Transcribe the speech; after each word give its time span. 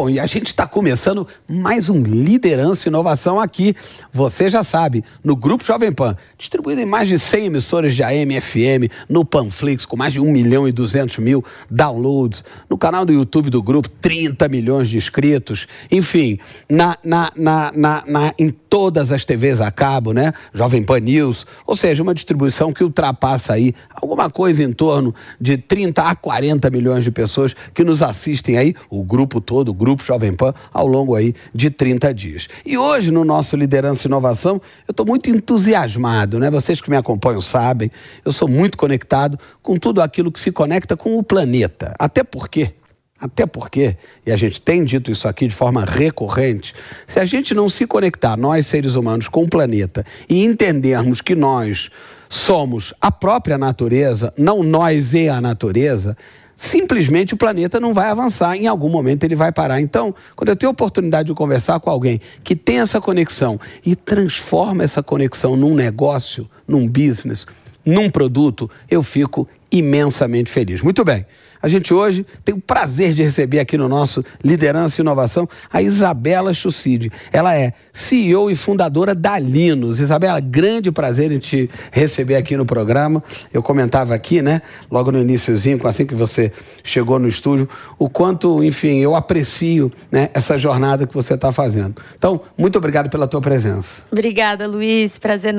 Bom, 0.00 0.08
e 0.08 0.18
a 0.18 0.24
gente 0.24 0.46
está 0.46 0.66
começando 0.66 1.28
mais 1.46 1.90
um 1.90 2.02
Liderança 2.02 2.88
e 2.88 2.88
Inovação 2.88 3.38
aqui. 3.38 3.76
Você 4.10 4.48
já 4.48 4.64
sabe, 4.64 5.04
no 5.22 5.36
Grupo 5.36 5.62
Jovem 5.62 5.92
Pan, 5.92 6.16
distribuído 6.38 6.80
em 6.80 6.86
mais 6.86 7.06
de 7.06 7.18
100 7.18 7.44
emissoras 7.44 7.94
de 7.94 8.02
AM 8.02 8.40
FM, 8.40 8.90
no 9.10 9.26
Panflix, 9.26 9.84
com 9.84 9.98
mais 9.98 10.14
de 10.14 10.18
1 10.18 10.32
milhão 10.32 10.66
e 10.66 10.72
200 10.72 11.18
mil 11.18 11.44
downloads, 11.70 12.42
no 12.70 12.78
canal 12.78 13.04
do 13.04 13.12
YouTube 13.12 13.50
do 13.50 13.62
grupo, 13.62 13.90
30 13.90 14.48
milhões 14.48 14.88
de 14.88 14.96
inscritos, 14.96 15.66
enfim, 15.90 16.38
na, 16.66 16.96
na, 17.04 17.30
na, 17.36 17.70
na, 17.76 18.04
na 18.06 18.34
em 18.38 18.48
todas 18.48 19.12
as 19.12 19.26
TVs 19.26 19.60
a 19.60 19.70
cabo, 19.70 20.14
né? 20.14 20.32
Jovem 20.54 20.82
Pan 20.82 21.00
News, 21.00 21.44
ou 21.66 21.76
seja, 21.76 22.02
uma 22.02 22.14
distribuição 22.14 22.72
que 22.72 22.82
ultrapassa 22.82 23.52
aí 23.52 23.74
alguma 23.94 24.30
coisa 24.30 24.62
em 24.62 24.72
torno 24.72 25.14
de 25.38 25.58
30 25.58 26.02
a 26.04 26.14
40 26.14 26.70
milhões 26.70 27.04
de 27.04 27.10
pessoas 27.10 27.54
que 27.74 27.84
nos 27.84 28.02
assistem 28.02 28.56
aí, 28.56 28.74
o 28.88 29.02
grupo 29.02 29.42
todo, 29.42 29.68
o 29.68 29.74
grupo 29.74 29.89
Jovem 29.98 30.32
Pan, 30.32 30.54
ao 30.72 30.86
longo 30.86 31.14
aí 31.14 31.34
de 31.54 31.70
30 31.70 32.12
dias. 32.12 32.48
E 32.64 32.76
hoje, 32.76 33.10
no 33.10 33.24
nosso 33.24 33.56
Liderança 33.56 34.06
e 34.06 34.08
Inovação, 34.08 34.60
eu 34.86 34.92
estou 34.92 35.06
muito 35.06 35.30
entusiasmado, 35.30 36.38
né? 36.38 36.50
Vocês 36.50 36.80
que 36.80 36.90
me 36.90 36.96
acompanham 36.96 37.40
sabem, 37.40 37.90
eu 38.24 38.32
sou 38.32 38.48
muito 38.48 38.76
conectado 38.76 39.38
com 39.62 39.76
tudo 39.76 40.00
aquilo 40.00 40.30
que 40.30 40.40
se 40.40 40.52
conecta 40.52 40.96
com 40.96 41.16
o 41.16 41.22
planeta. 41.22 41.94
Até 41.98 42.22
porque 42.22 42.74
até 43.20 43.44
porque, 43.44 43.98
e 44.24 44.32
a 44.32 44.36
gente 44.36 44.62
tem 44.62 44.82
dito 44.82 45.12
isso 45.12 45.28
aqui 45.28 45.46
de 45.46 45.54
forma 45.54 45.84
recorrente, 45.84 46.74
se 47.06 47.20
a 47.20 47.24
gente 47.26 47.52
não 47.52 47.68
se 47.68 47.86
conectar, 47.86 48.34
nós 48.34 48.66
seres 48.66 48.94
humanos, 48.94 49.28
com 49.28 49.42
o 49.42 49.48
planeta 49.48 50.06
e 50.26 50.42
entendermos 50.42 51.20
que 51.20 51.34
nós 51.34 51.90
somos 52.30 52.94
a 52.98 53.12
própria 53.12 53.58
natureza, 53.58 54.32
não 54.38 54.62
nós 54.62 55.12
e 55.12 55.28
a 55.28 55.38
natureza, 55.38 56.16
simplesmente 56.60 57.32
o 57.32 57.38
planeta 57.38 57.80
não 57.80 57.94
vai 57.94 58.10
avançar, 58.10 58.54
em 58.54 58.66
algum 58.66 58.90
momento 58.90 59.24
ele 59.24 59.34
vai 59.34 59.50
parar. 59.50 59.80
Então, 59.80 60.14
quando 60.36 60.50
eu 60.50 60.56
tenho 60.56 60.68
a 60.68 60.72
oportunidade 60.72 61.28
de 61.28 61.34
conversar 61.34 61.80
com 61.80 61.88
alguém 61.88 62.20
que 62.44 62.54
tem 62.54 62.80
essa 62.80 63.00
conexão 63.00 63.58
e 63.84 63.96
transforma 63.96 64.84
essa 64.84 65.02
conexão 65.02 65.56
num 65.56 65.74
negócio, 65.74 66.48
num 66.68 66.86
business, 66.86 67.46
num 67.84 68.10
produto, 68.10 68.70
eu 68.90 69.02
fico 69.02 69.48
imensamente 69.70 70.50
feliz. 70.50 70.82
Muito 70.82 71.04
bem. 71.04 71.26
A 71.62 71.68
gente 71.68 71.92
hoje 71.92 72.24
tem 72.42 72.54
o 72.54 72.60
prazer 72.60 73.12
de 73.12 73.22
receber 73.22 73.60
aqui 73.60 73.76
no 73.76 73.88
nosso 73.88 74.24
Liderança 74.42 75.00
e 75.00 75.02
Inovação 75.02 75.46
a 75.70 75.82
Isabela 75.82 76.54
Chucide. 76.54 77.12
Ela 77.30 77.54
é 77.54 77.74
CEO 77.92 78.50
e 78.50 78.56
fundadora 78.56 79.14
da 79.14 79.38
Linos. 79.38 80.00
Isabela, 80.00 80.40
grande 80.40 80.90
prazer 80.90 81.30
em 81.30 81.38
te 81.38 81.68
receber 81.92 82.36
aqui 82.36 82.56
no 82.56 82.64
programa. 82.64 83.22
Eu 83.52 83.62
comentava 83.62 84.14
aqui, 84.14 84.40
né, 84.40 84.62
logo 84.90 85.12
no 85.12 85.20
iníciozinho, 85.20 85.78
assim 85.86 86.06
que 86.06 86.14
você 86.14 86.50
chegou 86.82 87.18
no 87.18 87.28
estúdio, 87.28 87.68
o 87.98 88.08
quanto, 88.08 88.64
enfim, 88.64 88.98
eu 89.00 89.14
aprecio 89.14 89.92
né, 90.10 90.30
essa 90.32 90.56
jornada 90.56 91.06
que 91.06 91.12
você 91.12 91.34
está 91.34 91.52
fazendo. 91.52 92.00
Então, 92.16 92.40
muito 92.56 92.78
obrigado 92.78 93.10
pela 93.10 93.26
tua 93.26 93.40
presença. 93.40 94.02
Obrigada, 94.10 94.66
Luiz. 94.66 95.18
Prazer, 95.18 95.54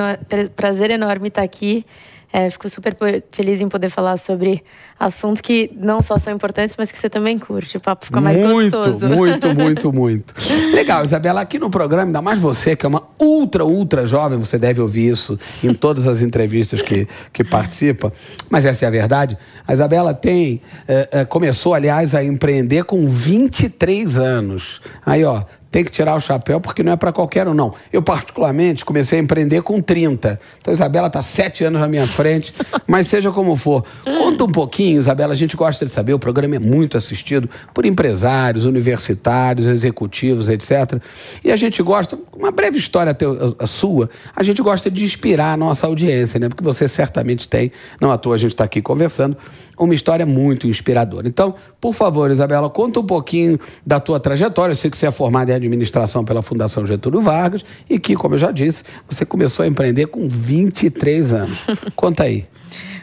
prazer 0.56 0.90
enorme 0.90 1.28
estar 1.28 1.44
aqui. 1.44 1.86
É, 2.34 2.50
fico 2.50 2.70
super 2.70 2.96
feliz 3.32 3.60
em 3.60 3.68
poder 3.68 3.90
falar 3.90 4.18
sobre 4.18 4.64
assuntos 4.98 5.42
que 5.42 5.70
não 5.76 6.02
só 6.02 6.18
são 6.18 6.34
importantes, 6.34 6.76
mas 6.78 6.92
que 6.92 6.98
você 6.98 7.10
também 7.10 7.38
curte. 7.38 7.76
O 7.76 7.80
papo 7.80 8.06
fica 8.06 8.22
mais 8.22 8.40
muito, 8.40 8.78
gostoso. 8.78 9.10
Muito, 9.10 9.48
muito, 9.56 9.94
muito. 9.94 10.34
Legal, 10.74 11.04
Isabela, 11.04 11.42
aqui 11.42 11.60
no 11.60 11.70
programa, 11.70 12.06
ainda 12.06 12.22
mais 12.22 12.40
você, 12.40 12.76
que 12.76 12.86
é 12.86 12.90
uma 12.90 13.04
ultra, 13.20 13.66
ultra 13.66 14.08
jovem, 14.08 14.40
você 14.40 14.58
deve 14.58 14.80
ouvir 14.80 15.10
isso 15.10 15.38
em 15.64 15.74
todas 15.74 16.08
as 16.08 16.22
entrevistas 16.22 16.82
que, 16.82 17.08
que 17.34 17.44
participa, 17.44 18.14
mas 18.50 18.66
essa 18.66 18.86
é 18.86 18.88
a 18.88 18.92
verdade. 18.92 19.38
A 19.68 19.74
Isabela 19.74 20.14
tem, 20.14 20.62
é, 20.88 21.10
é, 21.12 21.26
começou, 21.26 21.74
aliás, 21.74 22.16
a 22.16 22.24
empreender 22.24 22.86
com 22.86 23.10
23 23.10 24.18
anos. 24.18 24.82
Aí, 25.06 25.26
ó, 25.26 25.44
tem 25.72 25.86
que 25.86 25.92
tirar 25.92 26.16
o 26.16 26.20
chapéu 26.20 26.60
porque 26.60 26.84
não 26.84 26.92
é 26.92 26.98
para 26.98 27.14
qualquer 27.14 27.48
um, 27.48 27.54
não. 27.54 27.74
Eu, 27.94 28.04
particularmente, 28.04 28.84
comecei 28.84 29.18
a 29.18 29.22
empreender 29.22 29.62
com 29.62 29.82
30. 29.82 30.40
Então, 30.60 30.74
Isabela 30.74 31.08
está 31.08 31.22
sete 31.22 31.64
anos 31.64 31.80
na 31.80 31.88
minha 31.88 32.06
frente, 32.06 32.54
mas 32.86 33.08
seja 33.08 33.32
como 33.32 33.56
for. 33.56 33.86
Conta 34.04 34.44
um 34.44 34.52
pouquinho, 34.52 35.00
Isabela, 35.00 35.32
a 35.32 35.36
gente 35.36 35.56
gosta 35.56 35.86
de 35.86 35.92
saber, 35.92 36.14
o 36.14 36.20
programa 36.20 36.58
é 36.58 36.60
muito 36.60 36.98
assistido 36.98 37.50
por 37.74 37.86
empresários, 37.86 38.66
universitários, 38.66 39.66
executivos, 39.66 40.50
etc. 40.50 41.02
E 41.42 41.52
a 41.52 41.56
gente 41.56 41.82
gosta, 41.82 42.20
uma 42.36 42.52
breve 42.52 42.78
história 42.78 43.16
a, 43.16 43.64
a 43.64 43.68
sua, 43.68 44.10
a 44.36 44.44
gente 44.44 44.62
gosta 44.62 44.92
de 44.92 45.06
inspirar 45.06 45.54
a 45.54 45.58
nossa 45.58 45.88
audiência, 45.88 46.38
né? 46.38 46.50
Porque 46.50 46.64
você 46.64 46.88
certamente 46.88 47.48
tem, 47.48 47.72
não 48.00 48.12
à 48.12 48.18
toa 48.18 48.36
a 48.36 48.38
gente 48.38 48.52
está 48.52 48.66
aqui 48.66 48.82
conversando, 48.82 49.38
uma 49.86 49.96
história 49.96 50.26
muito 50.26 50.68
inspiradora. 50.68 51.28
Então, 51.28 51.56
por 51.80 51.94
favor, 51.94 52.30
Isabela, 52.30 52.70
conta 52.70 53.00
um 53.00 53.06
pouquinho 53.06 53.60
da 53.86 54.00
tua 54.00 54.20
trajetória. 54.20 54.72
Eu 54.72 54.76
sei 54.76 54.92
que 54.92 54.98
você 54.98 55.08
é 55.08 55.12
formada 55.12 55.52
em 55.52 55.56
administração 55.56 56.24
pela 56.24 56.42
Fundação 56.44 56.86
Getúlio 56.86 57.20
Vargas 57.20 57.66
e 57.90 58.00
que, 58.00 58.16
como 58.16 58.36
eu 58.36 58.40
já 58.40 58.52
disse, 58.52 58.84
você 59.10 59.26
começou 59.26 59.64
a 59.64 59.68
empreender 59.68 60.08
com 60.08 60.28
23 60.28 61.34
anos. 61.34 61.60
Conta 61.96 62.24
aí. 62.24 62.46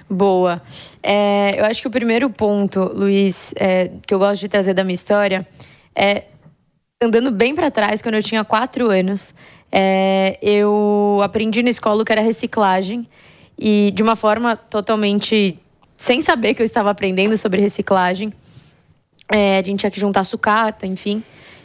Boa. 0.09 0.63
É, 1.03 1.61
eu 1.61 1.65
acho 1.65 1.83
que 1.83 1.89
o 1.89 1.91
primeiro 1.91 2.31
ponto, 2.31 2.93
Luiz, 2.95 3.53
é, 3.57 3.91
que 4.07 4.15
eu 4.15 4.19
gosto 4.19 4.41
de 4.41 4.49
trazer 4.49 4.73
da 4.73 4.85
minha 4.85 4.95
história 4.95 5.47
é 5.95 6.25
andando 7.03 7.31
bem 7.31 7.55
para 7.55 7.71
trás, 7.71 8.01
quando 8.01 8.15
eu 8.15 8.23
tinha 8.23 8.45
quatro 8.45 8.89
anos, 8.91 9.35
é, 9.71 10.39
eu 10.41 11.21
aprendi 11.23 11.63
na 11.63 11.71
escola 11.71 12.03
o 12.03 12.05
que 12.05 12.13
era 12.13 12.23
reciclagem 12.23 13.07
e 13.59 13.93
de 13.95 14.03
uma 14.03 14.17
forma 14.17 14.57
totalmente 14.57 15.59
sem 15.99 16.23
saber 16.23 16.55
que 16.55 16.63
eu 16.63 16.65
estava 16.65 16.89
aprendendo 16.89 17.37
sobre 17.37 17.61
reciclagem. 17.61 18.33
É, 19.31 19.59
a 19.59 19.63
gente 19.63 19.81
tinha 19.81 19.91
que 19.91 20.01
juntar 20.01 20.25
sucata, 20.25 20.87
enfim. 20.87 21.23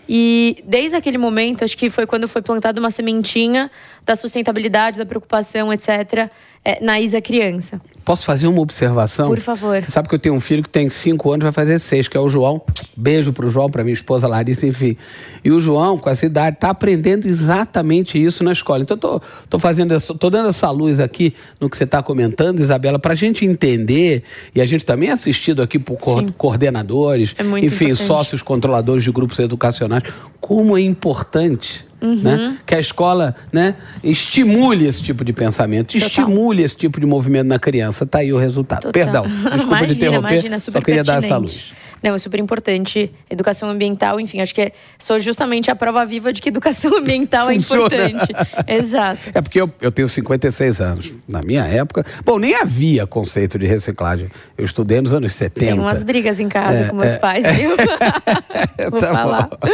E 0.09 0.57
desde 0.65 0.97
aquele 0.97 1.17
momento, 1.17 1.63
acho 1.63 1.77
que 1.77 1.89
foi 1.89 2.05
quando 2.05 2.27
foi 2.27 2.41
plantada 2.41 2.77
uma 2.79 2.91
sementinha 2.91 3.71
da 4.03 4.15
sustentabilidade, 4.15 4.97
da 4.97 5.05
preocupação, 5.05 5.71
etc., 5.71 6.29
é, 6.65 6.83
na 6.83 6.99
Isa 6.99 7.21
criança. 7.21 7.81
Posso 8.05 8.25
fazer 8.25 8.47
uma 8.47 8.61
observação? 8.61 9.29
Por 9.29 9.39
favor. 9.39 9.81
Você 9.81 9.89
sabe 9.89 10.09
que 10.09 10.15
eu 10.15 10.19
tenho 10.19 10.35
um 10.35 10.39
filho 10.39 10.61
que 10.61 10.69
tem 10.69 10.89
cinco 10.89 11.31
anos, 11.31 11.43
vai 11.43 11.53
fazer 11.53 11.79
seis, 11.79 12.07
que 12.09 12.17
é 12.17 12.19
o 12.19 12.27
João. 12.27 12.61
Beijo 12.97 13.31
pro 13.31 13.49
João, 13.49 13.69
pra 13.69 13.81
minha 13.83 13.93
esposa 13.93 14.27
Larissa, 14.27 14.67
enfim. 14.67 14.97
E 15.43 15.51
o 15.51 15.59
João, 15.59 15.97
com 15.97 16.09
essa 16.09 16.25
idade, 16.25 16.57
tá 16.57 16.69
aprendendo 16.69 17.27
exatamente 17.27 18.21
isso 18.21 18.43
na 18.43 18.51
escola. 18.51 18.83
Então, 18.83 18.97
tô, 18.97 19.21
tô 19.49 19.57
fazendo, 19.57 19.93
essa, 19.93 20.13
tô 20.13 20.29
dando 20.29 20.49
essa 20.49 20.69
luz 20.69 20.99
aqui 20.99 21.33
no 21.61 21.69
que 21.69 21.77
você 21.77 21.85
está 21.85 22.03
comentando, 22.03 22.59
Isabela, 22.59 22.99
pra 22.99 23.15
gente 23.15 23.45
entender, 23.45 24.23
e 24.53 24.61
a 24.61 24.65
gente 24.65 24.85
também 24.85 25.09
é 25.09 25.13
assistido 25.13 25.61
aqui 25.61 25.79
por 25.79 25.97
Sim. 26.01 26.33
coordenadores, 26.37 27.33
é 27.37 27.43
enfim, 27.43 27.85
importante. 27.85 28.05
sócios 28.05 28.41
controladores 28.41 29.03
de 29.03 29.11
grupos 29.11 29.39
educacionais, 29.39 30.03
como 30.41 30.77
é 30.77 30.81
importante 30.81 31.85
Uhum. 32.03 32.15
Né? 32.15 32.57
Que 32.65 32.75
a 32.75 32.79
escola 32.81 33.33
né, 33.51 33.75
estimule 34.03 34.85
esse 34.85 35.01
tipo 35.01 35.23
de 35.23 35.31
pensamento, 35.31 35.93
Total. 35.93 36.07
estimule 36.07 36.61
esse 36.61 36.75
tipo 36.75 36.99
de 36.99 37.05
movimento 37.05 37.47
na 37.47 37.57
criança. 37.57 38.05
Tá 38.05 38.19
aí 38.19 38.33
o 38.33 38.37
resultado. 38.37 38.81
Total. 38.81 38.91
Perdão, 38.91 39.23
desculpa 39.31 39.59
imagina, 39.61 39.87
de 39.87 39.93
interromper, 39.93 40.33
imagina, 40.33 40.59
só 40.59 40.71
queria 40.71 41.03
pertinente. 41.03 41.21
dar 41.21 41.25
essa 41.25 41.37
luz. 41.37 41.73
Não, 42.03 42.13
é 42.13 42.17
super 42.17 42.37
importante. 42.37 43.09
Educação 43.29 43.69
ambiental, 43.69 44.19
enfim, 44.19 44.41
acho 44.41 44.53
que 44.53 44.61
é, 44.61 44.71
sou 44.99 45.21
justamente 45.21 45.71
a 45.71 45.75
prova 45.75 46.05
viva 46.05 46.33
de 46.33 46.41
que 46.41 46.49
educação 46.49 46.93
ambiental 46.99 47.49
é 47.49 47.55
importante. 47.55 48.27
Exato. 48.67 49.21
É 49.33 49.41
porque 49.41 49.61
eu, 49.61 49.71
eu 49.79 49.89
tenho 49.89 50.09
56 50.09 50.81
anos. 50.81 51.13
Na 51.25 51.41
minha 51.41 51.63
época, 51.63 52.05
bom, 52.25 52.37
nem 52.37 52.55
havia 52.55 53.07
conceito 53.07 53.57
de 53.57 53.65
reciclagem. 53.65 54.29
Eu 54.57 54.65
estudei 54.65 54.99
nos 54.99 55.13
anos 55.13 55.31
70. 55.31 55.65
Tem 55.65 55.79
umas 55.79 56.03
brigas 56.03 56.41
em 56.41 56.49
casa 56.49 56.79
é, 56.79 56.87
com 56.89 56.97
meus 56.97 57.11
é, 57.11 57.17
pais, 57.17 57.45
viu? 57.55 57.69
Vou 58.91 58.99
tá 58.99 59.13
falar. 59.13 59.47
Bom. 59.47 59.69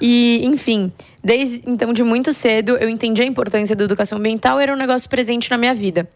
E, 0.00 0.42
enfim, 0.44 0.92
desde 1.26 1.60
então, 1.66 1.92
de 1.92 2.04
muito 2.04 2.32
cedo, 2.32 2.76
eu 2.76 2.88
entendi 2.88 3.20
a 3.20 3.24
importância 3.24 3.74
da 3.74 3.82
educação 3.82 4.16
ambiental, 4.16 4.60
era 4.60 4.72
um 4.72 4.76
negócio 4.76 5.10
presente 5.10 5.50
na 5.50 5.58
minha 5.58 5.74
vida. 5.74 6.08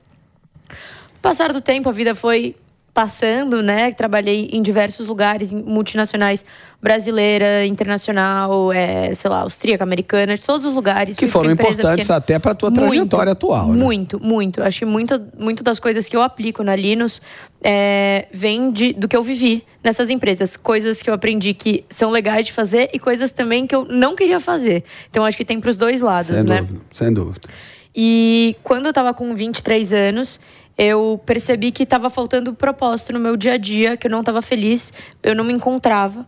Passar 1.21 1.53
do 1.53 1.61
tempo, 1.61 1.89
a 1.89 1.93
vida 1.93 2.15
foi 2.15 2.55
passando, 2.93 3.63
né? 3.63 3.93
Trabalhei 3.93 4.51
em 4.53 4.63
diversos 4.63 5.07
lugares, 5.07 5.53
em 5.53 5.63
multinacionais 5.63 6.45
brasileira, 6.83 7.65
internacional, 7.67 8.73
é, 8.73 9.15
sei 9.15 9.31
lá, 9.31 9.41
austríaca, 9.43 9.85
americana, 9.85 10.37
de 10.37 10.43
todos 10.43 10.65
os 10.65 10.75
lugares. 10.75 11.17
Que 11.17 11.29
foram 11.29 11.51
importantes 11.51 12.07
pequena. 12.07 12.17
até 12.17 12.39
para 12.39 12.53
a 12.53 12.55
tua 12.55 12.73
trajetória 12.73 12.99
muito, 12.99 13.31
atual. 13.31 13.69
Né? 13.69 13.77
Muito, 13.77 14.21
muito. 14.21 14.63
Acho 14.63 14.81
que 14.81 14.85
muito, 14.85 15.21
muito 15.39 15.63
das 15.63 15.79
coisas 15.79 16.09
que 16.09 16.17
eu 16.17 16.23
aplico 16.23 16.63
na 16.63 16.75
Linus 16.75 17.21
é, 17.63 18.27
vem 18.33 18.73
de, 18.73 18.93
do 18.95 19.07
que 19.07 19.17
eu 19.17 19.23
vivi 19.23 19.63
nessas 19.85 20.11
empresas. 20.11 20.57
Coisas 20.57 21.03
que 21.03 21.11
eu 21.11 21.15
aprendi 21.15 21.55
que 21.55 21.85
são 21.91 22.11
legais 22.11 22.47
de 22.47 22.53
fazer 22.53 22.91
e 22.93 22.99
coisas 22.99 23.31
também 23.31 23.67
que 23.67 23.75
eu 23.75 23.85
não 23.85 24.17
queria 24.17 24.41
fazer. 24.41 24.83
Então 25.11 25.25
acho 25.25 25.37
que 25.37 25.45
tem 25.45 25.61
para 25.61 25.71
os 25.71 25.77
dois 25.77 26.01
lados, 26.01 26.35
sem 26.35 26.45
né? 26.45 26.63
Dúvida, 26.63 26.81
sem 26.93 27.13
dúvida. 27.13 27.49
E 27.95 28.57
quando 28.63 28.87
eu 28.87 28.91
estava 28.91 29.13
com 29.13 29.35
23 29.35 29.93
anos, 29.93 30.41
eu 30.83 31.21
percebi 31.27 31.71
que 31.71 31.83
estava 31.83 32.09
faltando 32.09 32.55
propósito 32.55 33.13
no 33.13 33.21
meu 33.21 33.37
dia 33.37 33.53
a 33.53 33.57
dia, 33.59 33.99
que 33.99 34.07
eu 34.07 34.11
não 34.11 34.21
estava 34.21 34.41
feliz, 34.41 34.95
eu 35.23 35.35
não 35.35 35.45
me 35.45 35.53
encontrava. 35.53 36.27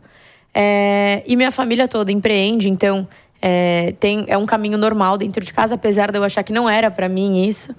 É, 0.52 1.22
e 1.26 1.34
minha 1.36 1.50
família 1.50 1.88
toda 1.88 2.12
empreende, 2.12 2.68
então 2.68 3.08
é, 3.42 3.92
tem, 3.98 4.24
é 4.28 4.38
um 4.38 4.46
caminho 4.46 4.78
normal 4.78 5.18
dentro 5.18 5.44
de 5.44 5.52
casa, 5.52 5.74
apesar 5.74 6.12
de 6.12 6.18
eu 6.18 6.22
achar 6.22 6.44
que 6.44 6.52
não 6.52 6.70
era 6.70 6.90
para 6.92 7.08
mim 7.08 7.44
isso. 7.48 7.74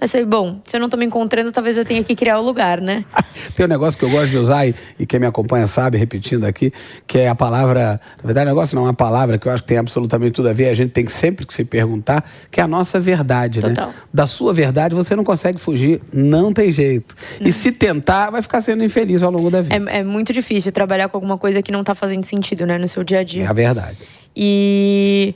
Mas 0.00 0.12
falei, 0.12 0.24
bom, 0.24 0.60
se 0.64 0.76
eu 0.76 0.80
não 0.80 0.88
tô 0.88 0.96
me 0.96 1.04
encontrando, 1.04 1.50
talvez 1.50 1.76
eu 1.76 1.84
tenha 1.84 2.04
que 2.04 2.14
criar 2.14 2.38
o 2.38 2.44
lugar, 2.44 2.80
né? 2.80 3.04
Tem 3.56 3.66
um 3.66 3.68
negócio 3.68 3.98
que 3.98 4.04
eu 4.04 4.10
gosto 4.10 4.28
de 4.28 4.38
usar 4.38 4.64
e, 4.64 4.72
e, 4.96 5.04
quem 5.04 5.18
me 5.18 5.26
acompanha 5.26 5.66
sabe, 5.66 5.98
repetindo 5.98 6.44
aqui, 6.44 6.72
que 7.04 7.18
é 7.18 7.28
a 7.28 7.34
palavra. 7.34 8.00
Na 8.18 8.26
verdade, 8.26 8.46
o 8.46 8.50
negócio 8.50 8.76
não 8.76 8.84
é 8.84 8.86
uma 8.86 8.94
palavra 8.94 9.38
que 9.38 9.48
eu 9.48 9.52
acho 9.52 9.64
que 9.64 9.68
tem 9.68 9.78
absolutamente 9.78 10.32
tudo 10.32 10.48
a 10.48 10.52
ver. 10.52 10.68
A 10.68 10.74
gente 10.74 10.92
tem 10.92 11.04
que 11.04 11.10
sempre 11.10 11.44
que 11.44 11.52
se 11.52 11.64
perguntar, 11.64 12.24
que 12.48 12.60
é 12.60 12.62
a 12.62 12.68
nossa 12.68 13.00
verdade, 13.00 13.60
né? 13.60 13.70
Total. 13.70 13.88
né? 13.88 13.94
Da 14.14 14.28
sua 14.28 14.54
verdade 14.54 14.94
você 14.94 15.16
não 15.16 15.24
consegue 15.24 15.58
fugir, 15.58 16.00
não 16.12 16.52
tem 16.52 16.70
jeito. 16.70 17.16
Não. 17.40 17.48
E 17.48 17.52
se 17.52 17.72
tentar, 17.72 18.30
vai 18.30 18.40
ficar 18.40 18.62
sendo 18.62 18.84
infeliz 18.84 19.24
ao 19.24 19.32
longo 19.32 19.50
da 19.50 19.62
vida. 19.62 19.74
É, 19.90 19.98
é 19.98 20.04
muito 20.04 20.32
difícil 20.32 20.70
trabalhar 20.70 21.08
com 21.08 21.16
alguma 21.16 21.36
coisa 21.36 21.60
que 21.60 21.72
não 21.72 21.82
tá 21.82 21.96
fazendo 21.96 22.22
sentido, 22.22 22.64
né, 22.64 22.78
no 22.78 22.86
seu 22.86 23.02
dia 23.02 23.18
a 23.18 23.24
dia. 23.24 23.42
É 23.42 23.46
a 23.48 23.52
verdade. 23.52 23.98
E 24.34 25.34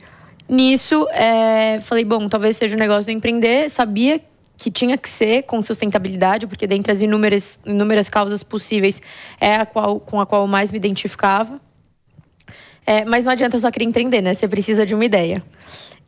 nisso, 0.49 1.07
é, 1.11 1.81
falei, 1.81 2.05
bom, 2.05 2.29
talvez 2.29 2.57
seja 2.57 2.77
um 2.77 2.79
negócio 2.79 3.05
de 3.05 3.13
empreender. 3.13 3.69
Sabia 3.69 4.21
que 4.57 4.71
tinha 4.71 4.97
que 4.97 5.09
ser 5.09 5.43
com 5.43 5.61
sustentabilidade, 5.61 6.47
porque 6.47 6.67
dentre 6.67 6.93
as 6.93 7.03
inúmeras, 7.03 7.59
inúmeras 7.67 8.09
causas 8.09 8.43
possíveis 8.43 9.03
é 9.41 9.57
a 9.57 9.67
qual, 9.67 9.99
com 9.99 10.21
a 10.21 10.27
qual 10.27 10.43
eu 10.43 10.49
mais 10.49 10.71
me 10.71 10.77
identificava. 10.77 11.61
É, 12.87 13.05
mas 13.05 13.25
não 13.25 13.33
adianta 13.33 13.59
só 13.59 13.71
querer 13.71 13.85
empreender, 13.85 14.21
né? 14.21 14.35
Você 14.35 14.47
precisa 14.47 14.85
de 14.85 14.95
uma 14.95 15.05
ideia. 15.05 15.43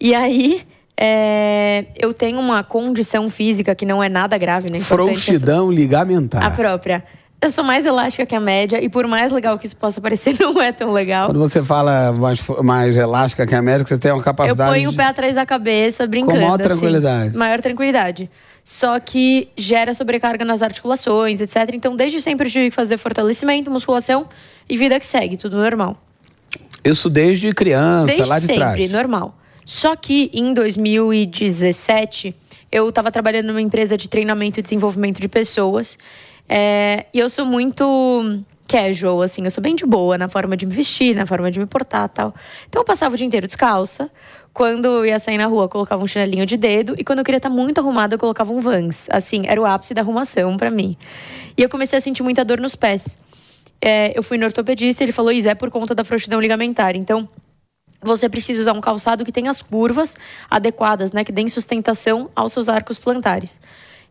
E 0.00 0.14
aí, 0.14 0.62
é, 0.96 1.86
eu 1.98 2.14
tenho 2.14 2.38
uma 2.38 2.62
condição 2.62 3.28
física 3.28 3.74
que 3.74 3.84
não 3.84 4.02
é 4.02 4.08
nada 4.08 4.38
grave, 4.38 4.70
né? 4.70 4.78
Frouxidão 4.78 5.70
essa... 5.70 5.80
ligamentar. 5.80 6.42
A 6.44 6.50
própria. 6.50 7.04
Eu 7.44 7.50
sou 7.50 7.62
mais 7.62 7.84
elástica 7.84 8.24
que 8.24 8.34
a 8.34 8.40
média 8.40 8.82
e 8.82 8.88
por 8.88 9.06
mais 9.06 9.30
legal 9.30 9.58
que 9.58 9.66
isso 9.66 9.76
possa 9.76 10.00
parecer, 10.00 10.34
não 10.40 10.62
é 10.62 10.72
tão 10.72 10.92
legal. 10.94 11.26
Quando 11.26 11.40
você 11.40 11.62
fala 11.62 12.14
mais, 12.18 12.40
mais 12.62 12.96
elástica 12.96 13.46
que 13.46 13.54
a 13.54 13.60
média, 13.60 13.86
você 13.86 13.98
tem 13.98 14.10
uma 14.12 14.22
capacidade. 14.22 14.70
Eu 14.70 14.74
ponho 14.74 14.88
de... 14.88 14.94
o 14.94 14.96
pé 14.96 15.04
atrás 15.04 15.34
da 15.34 15.44
cabeça, 15.44 16.06
brincando. 16.06 16.38
Com 16.38 16.40
maior 16.40 16.54
assim. 16.54 16.68
tranquilidade. 16.70 17.28
Assim, 17.28 17.36
maior 17.36 17.60
tranquilidade. 17.60 18.30
Só 18.64 18.98
que 18.98 19.50
gera 19.58 19.92
sobrecarga 19.92 20.42
nas 20.42 20.62
articulações, 20.62 21.38
etc. 21.38 21.74
Então, 21.74 21.94
desde 21.94 22.22
sempre 22.22 22.46
eu 22.46 22.50
tive 22.50 22.70
que 22.70 22.74
fazer 22.74 22.96
fortalecimento, 22.96 23.70
musculação 23.70 24.26
e 24.66 24.78
vida 24.78 24.98
que 24.98 25.04
segue, 25.04 25.36
tudo 25.36 25.58
normal. 25.58 25.98
Isso 26.82 27.10
desde 27.10 27.52
criança, 27.52 28.06
desde 28.06 28.24
lá 28.24 28.36
de 28.36 28.40
sempre, 28.46 28.56
trás. 28.56 28.76
Desde 28.76 28.96
normal. 28.96 29.36
Só 29.66 29.94
que 29.94 30.30
em 30.32 30.54
2017 30.54 32.34
eu 32.72 32.88
estava 32.88 33.12
trabalhando 33.12 33.48
numa 33.48 33.60
empresa 33.60 33.98
de 33.98 34.08
treinamento 34.08 34.60
e 34.60 34.62
desenvolvimento 34.62 35.20
de 35.20 35.28
pessoas 35.28 35.98
é, 36.48 37.06
e 37.12 37.18
eu 37.18 37.28
sou 37.28 37.46
muito 37.46 38.38
casual, 38.68 39.22
assim, 39.22 39.44
eu 39.44 39.50
sou 39.50 39.62
bem 39.62 39.76
de 39.76 39.84
boa 39.84 40.18
na 40.18 40.28
forma 40.28 40.56
de 40.56 40.66
me 40.66 40.74
vestir, 40.74 41.14
na 41.14 41.26
forma 41.26 41.50
de 41.50 41.58
me 41.58 41.66
portar 41.66 42.08
tal. 42.08 42.34
Então 42.68 42.80
eu 42.80 42.84
passava 42.84 43.14
o 43.14 43.18
dia 43.18 43.26
inteiro 43.26 43.46
descalça. 43.46 44.10
Quando 44.52 44.86
eu 44.86 45.06
ia 45.06 45.18
sair 45.18 45.36
na 45.36 45.46
rua, 45.46 45.64
eu 45.64 45.68
colocava 45.68 46.02
um 46.02 46.06
chinelinho 46.06 46.46
de 46.46 46.56
dedo. 46.56 46.94
E 46.96 47.02
quando 47.02 47.18
eu 47.18 47.24
queria 47.24 47.38
estar 47.38 47.50
muito 47.50 47.78
arrumada, 47.80 48.14
eu 48.14 48.18
colocava 48.18 48.52
um 48.52 48.60
Vans. 48.60 49.08
Assim, 49.10 49.42
era 49.46 49.60
o 49.60 49.66
ápice 49.66 49.92
da 49.94 50.02
arrumação 50.02 50.56
para 50.56 50.70
mim. 50.70 50.94
E 51.56 51.62
eu 51.62 51.68
comecei 51.68 51.98
a 51.98 52.00
sentir 52.00 52.22
muita 52.22 52.44
dor 52.44 52.60
nos 52.60 52.76
pés. 52.76 53.16
É, 53.80 54.16
eu 54.16 54.22
fui 54.22 54.38
no 54.38 54.44
ortopedista 54.44 55.02
ele 55.02 55.12
falou: 55.12 55.32
Isa, 55.32 55.50
é 55.50 55.54
por 55.54 55.70
conta 55.70 55.92
da 55.92 56.04
frouxidão 56.04 56.40
ligamentar. 56.40 56.94
Então, 56.94 57.28
você 58.00 58.28
precisa 58.28 58.60
usar 58.60 58.72
um 58.74 58.80
calçado 58.80 59.24
que 59.24 59.32
tenha 59.32 59.50
as 59.50 59.60
curvas 59.60 60.16
adequadas, 60.48 61.10
né? 61.10 61.24
Que 61.24 61.32
deem 61.32 61.48
sustentação 61.48 62.30
aos 62.34 62.52
seus 62.52 62.68
arcos 62.68 62.98
plantares. 62.98 63.58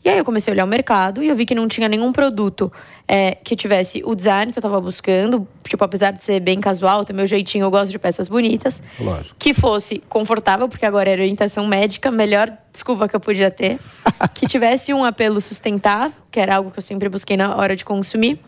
E 0.04 0.10
aí 0.10 0.18
eu 0.18 0.26
comecei 0.26 0.52
a 0.52 0.54
olhar 0.54 0.66
o 0.66 0.68
mercado 0.68 1.24
e 1.24 1.30
eu 1.30 1.36
vi 1.36 1.46
que 1.46 1.56
não 1.56 1.68
tinha 1.68 1.88
nenhum 1.88 2.12
produto 2.12 2.72
é, 3.08 3.36
que 3.36 3.56
tivesse 3.56 4.02
o 4.06 4.14
design 4.14 4.52
que 4.52 4.58
eu 4.58 4.62
estava 4.62 4.82
buscando. 4.82 5.48
Tipo, 5.66 5.86
apesar 5.86 6.12
de 6.12 6.22
ser 6.22 6.42
bem 6.42 6.60
casual, 6.60 7.06
ter 7.06 7.14
meu 7.14 7.26
jeitinho, 7.26 7.64
eu 7.64 7.72
gosto 7.72 7.90
de 7.90 7.98
peças 7.98 8.28
bonitas. 8.28 8.84
Lógico. 9.00 9.36
Que 9.40 9.54
fosse 9.54 10.04
confortável, 10.10 10.68
porque 10.68 10.86
agora 10.86 11.10
era 11.10 11.22
orientação 11.22 11.66
médica, 11.66 12.12
melhor 12.12 12.52
desculpa 12.72 13.08
que 13.08 13.16
eu 13.16 13.20
podia 13.20 13.50
ter. 13.50 13.80
que 14.36 14.46
tivesse 14.46 14.94
um 14.94 15.06
apelo 15.06 15.40
sustentável, 15.40 16.18
que 16.30 16.40
era 16.40 16.58
algo 16.58 16.70
que 16.70 16.80
eu 16.80 16.84
sempre 16.84 17.08
busquei 17.08 17.38
na 17.38 17.56
hora 17.56 17.74
de 17.74 17.86
consumir. 17.86 18.40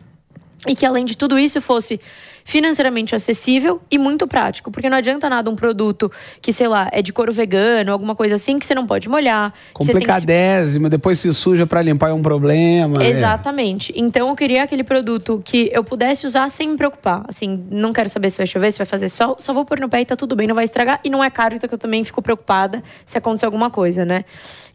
E 0.68 0.76
que 0.76 0.86
além 0.86 1.06
de 1.06 1.16
tudo 1.16 1.40
isso 1.40 1.62
fosse 1.62 2.02
financeiramente 2.48 3.16
acessível 3.16 3.82
e 3.90 3.98
muito 3.98 4.28
prático. 4.28 4.70
Porque 4.70 4.88
não 4.88 4.96
adianta 4.96 5.28
nada 5.28 5.50
um 5.50 5.56
produto 5.56 6.12
que, 6.40 6.54
sei 6.54 6.68
lá, 6.68 6.88
é 6.92 7.02
de 7.02 7.12
couro 7.12 7.34
vegano, 7.34 7.92
alguma 7.92 8.16
coisa 8.16 8.36
assim, 8.36 8.60
que 8.60 8.66
você 8.66 8.76
não 8.76 8.86
pode 8.86 9.10
molhar. 9.10 9.52
Complicadésimo, 9.74 10.86
se... 10.86 10.90
depois 10.92 11.20
se 11.20 11.34
suja 11.34 11.66
para 11.66 11.82
limpar 11.82 12.12
é 12.12 12.14
um 12.14 12.22
problema. 12.22 13.04
É. 13.04 13.10
Exatamente. 13.10 13.92
É. 13.92 14.00
Então 14.00 14.30
eu 14.30 14.36
queria 14.36 14.62
aquele 14.62 14.84
produto 14.84 15.42
que 15.44 15.72
eu 15.74 15.84
pudesse 15.84 16.28
usar 16.28 16.48
sem 16.50 16.70
me 16.70 16.78
preocupar. 16.78 17.26
Assim, 17.28 17.66
não 17.72 17.92
quero 17.92 18.10
saber 18.10 18.30
se 18.30 18.38
vai 18.38 18.46
chover, 18.46 18.72
se 18.72 18.78
vai 18.78 18.86
fazer 18.86 19.10
sol, 19.10 19.36
só 19.40 19.52
vou 19.52 19.66
pôr 19.66 19.80
no 19.80 19.90
pé 19.90 20.02
e 20.02 20.06
tá 20.06 20.16
tudo 20.16 20.36
bem, 20.36 20.48
não 20.48 20.56
vai 20.56 20.66
estragar. 20.66 21.00
E 21.04 21.10
não 21.10 21.24
é 21.24 21.32
caro, 21.32 21.56
então 21.56 21.68
eu 21.72 21.78
também 21.80 22.04
fico 22.04 22.22
preocupada 22.22 22.84
se 23.08 23.18
acontecer 23.18 23.48
alguma 23.48 23.72
coisa, 23.72 24.06
né? 24.06 24.24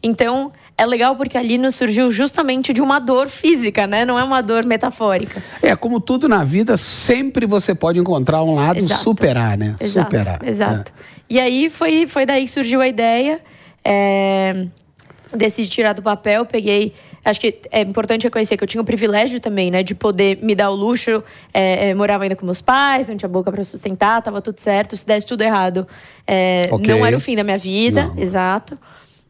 Então, 0.03 0.51
é 0.81 0.85
legal 0.85 1.15
porque 1.15 1.37
a 1.37 1.43
Linus 1.43 1.75
surgiu 1.75 2.11
justamente 2.11 2.73
de 2.73 2.81
uma 2.81 2.97
dor 2.97 3.27
física, 3.27 3.85
né? 3.85 4.03
Não 4.03 4.17
é 4.17 4.23
uma 4.23 4.41
dor 4.41 4.65
metafórica. 4.65 5.41
É, 5.61 5.75
como 5.75 5.99
tudo 5.99 6.27
na 6.27 6.43
vida, 6.43 6.75
sempre 6.75 7.45
você 7.45 7.75
pode 7.75 7.99
encontrar 7.99 8.41
um 8.41 8.55
lado 8.55 8.79
exato. 8.79 9.03
superar, 9.03 9.55
né? 9.55 9.75
Exato, 9.79 10.07
superar. 10.07 10.39
Exato. 10.43 10.91
É. 10.91 11.11
E 11.29 11.39
aí 11.39 11.69
foi, 11.69 12.07
foi 12.07 12.25
daí 12.25 12.45
que 12.45 12.49
surgiu 12.49 12.81
a 12.81 12.87
ideia. 12.87 13.39
É, 13.85 14.65
decidi 15.35 15.69
tirar 15.69 15.93
do 15.93 16.01
papel, 16.01 16.47
peguei. 16.47 16.93
Acho 17.23 17.39
que 17.39 17.59
é 17.71 17.81
importante 17.81 18.23
reconhecer 18.23 18.57
que 18.57 18.63
eu 18.63 18.67
tinha 18.67 18.81
o 18.81 18.85
privilégio 18.85 19.39
também, 19.39 19.69
né, 19.69 19.83
de 19.83 19.93
poder 19.93 20.39
me 20.41 20.55
dar 20.55 20.71
o 20.71 20.73
luxo. 20.73 21.23
É, 21.53 21.89
é, 21.89 21.93
morava 21.93 22.23
ainda 22.23 22.35
com 22.35 22.43
meus 22.43 22.63
pais, 22.63 23.07
não 23.07 23.15
tinha 23.15 23.29
boca 23.29 23.51
para 23.51 23.63
sustentar, 23.63 24.19
tava 24.23 24.41
tudo 24.41 24.59
certo. 24.59 24.97
Se 24.97 25.05
desse 25.05 25.27
tudo 25.27 25.43
errado, 25.43 25.87
é, 26.25 26.67
okay. 26.71 26.87
não 26.87 27.05
era 27.05 27.15
o 27.15 27.19
fim 27.19 27.35
da 27.35 27.43
minha 27.43 27.59
vida, 27.59 28.07
não. 28.07 28.19
exato. 28.19 28.75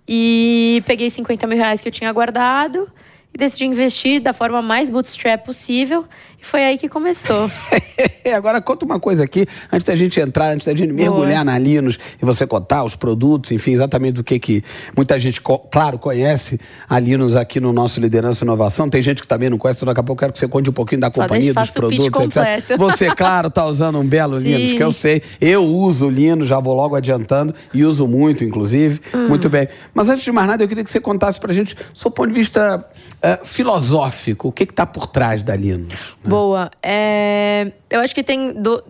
E 0.08 0.84
peguei 0.86 1.10
50 1.10 1.48
mil 1.48 1.58
reais 1.58 1.81
que 1.81 1.88
eu 1.88 1.91
tinha 1.91 2.12
guardado 2.12 2.91
e 3.34 3.38
decidi 3.38 3.65
investir 3.65 4.22
da 4.22 4.34
forma 4.34 4.62
mais 4.62 4.89
bootstrap 4.89 5.46
possível. 5.46 6.05
E 6.41 6.45
foi 6.45 6.63
aí 6.63 6.77
que 6.77 6.89
começou. 6.89 7.50
Agora 8.36 8.60
conta 8.62 8.86
uma 8.86 9.00
coisa 9.00 9.24
aqui, 9.24 9.45
antes 9.71 9.86
da 9.86 9.95
gente 9.95 10.19
entrar, 10.19 10.53
antes 10.53 10.65
da 10.65 10.75
gente 10.75 10.91
mergulhar 10.91 11.45
na 11.45 11.57
Linus 11.57 12.00
e 12.21 12.25
você 12.25 12.48
contar 12.48 12.83
os 12.83 12.95
produtos, 12.95 13.51
enfim, 13.51 13.74
exatamente 13.74 14.15
do 14.15 14.24
que 14.24 14.39
que 14.39 14.63
muita 14.95 15.19
gente, 15.19 15.41
claro, 15.41 16.00
conhece 16.00 16.60
a 16.89 17.00
Linus 17.00 17.36
aqui 17.36 17.60
no 17.60 17.71
nosso 17.71 18.00
Liderança 18.00 18.43
e 18.43 18.45
Inovação. 18.45 18.89
Tem 18.89 19.01
gente 19.01 19.21
que 19.21 19.27
também 19.27 19.50
não 19.50 19.57
conhece, 19.57 19.77
então 19.77 19.86
daqui 19.88 20.00
a 20.00 20.03
pouco 20.03 20.19
eu 20.19 20.25
quero 20.25 20.33
que 20.33 20.39
você 20.39 20.48
conte 20.48 20.69
um 20.69 20.74
pouquinho 20.74 21.01
da 21.01 21.12
companhia, 21.12 21.53
dos 21.53 21.71
produtos, 21.71 22.36
etc. 22.36 22.77
Você, 22.77 23.10
claro, 23.13 23.48
está 23.50 23.65
usando 23.65 24.00
um 24.00 24.05
belo 24.05 24.39
Sim. 24.39 24.48
Linus, 24.48 24.74
que 24.74 24.83
eu 24.83 24.91
sei. 24.91 25.21
Eu 25.39 25.63
uso 25.63 26.07
o 26.07 26.10
Linus, 26.10 26.48
já 26.48 26.60
vou 26.60 26.75
logo 26.75 26.95
adiantando, 26.95 27.53
e 27.74 27.86
uso 27.86 28.07
muito, 28.07 28.43
inclusive. 28.43 29.00
Hum. 29.13 29.27
Muito 29.27 29.50
bem. 29.50 29.67
Mas 29.93 30.10
antes 30.10 30.24
de 30.24 30.31
mais 30.31 30.48
nada, 30.48 30.63
eu 30.63 30.67
queria 30.67 30.83
que 30.83 30.89
você 30.89 31.00
contasse 31.00 31.39
pra 31.39 31.53
gente, 31.53 31.75
do 31.75 31.98
seu 31.98 32.10
ponto 32.10 32.29
de 32.29 32.33
vista 32.33 32.83
uh, 33.21 33.45
filosófico, 33.45 34.48
o 34.48 34.51
que 34.51 34.63
está 34.63 34.86
por 34.86 35.07
trás 35.07 35.43
da 35.43 35.55
Linus. 35.55 35.89
Né? 35.89 36.30
Boa. 36.31 36.71
É, 36.81 37.71
eu 37.89 38.00
acho 38.00 38.15
que 38.15 38.23
tem. 38.23 38.53
Do, 38.53 38.83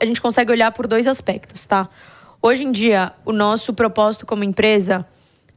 a 0.00 0.04
gente 0.04 0.20
consegue 0.20 0.52
olhar 0.52 0.70
por 0.72 0.86
dois 0.86 1.06
aspectos, 1.06 1.66
tá? 1.66 1.88
Hoje 2.40 2.62
em 2.62 2.70
dia, 2.70 3.12
o 3.24 3.32
nosso 3.32 3.72
propósito 3.74 4.24
como 4.24 4.44
empresa 4.44 5.06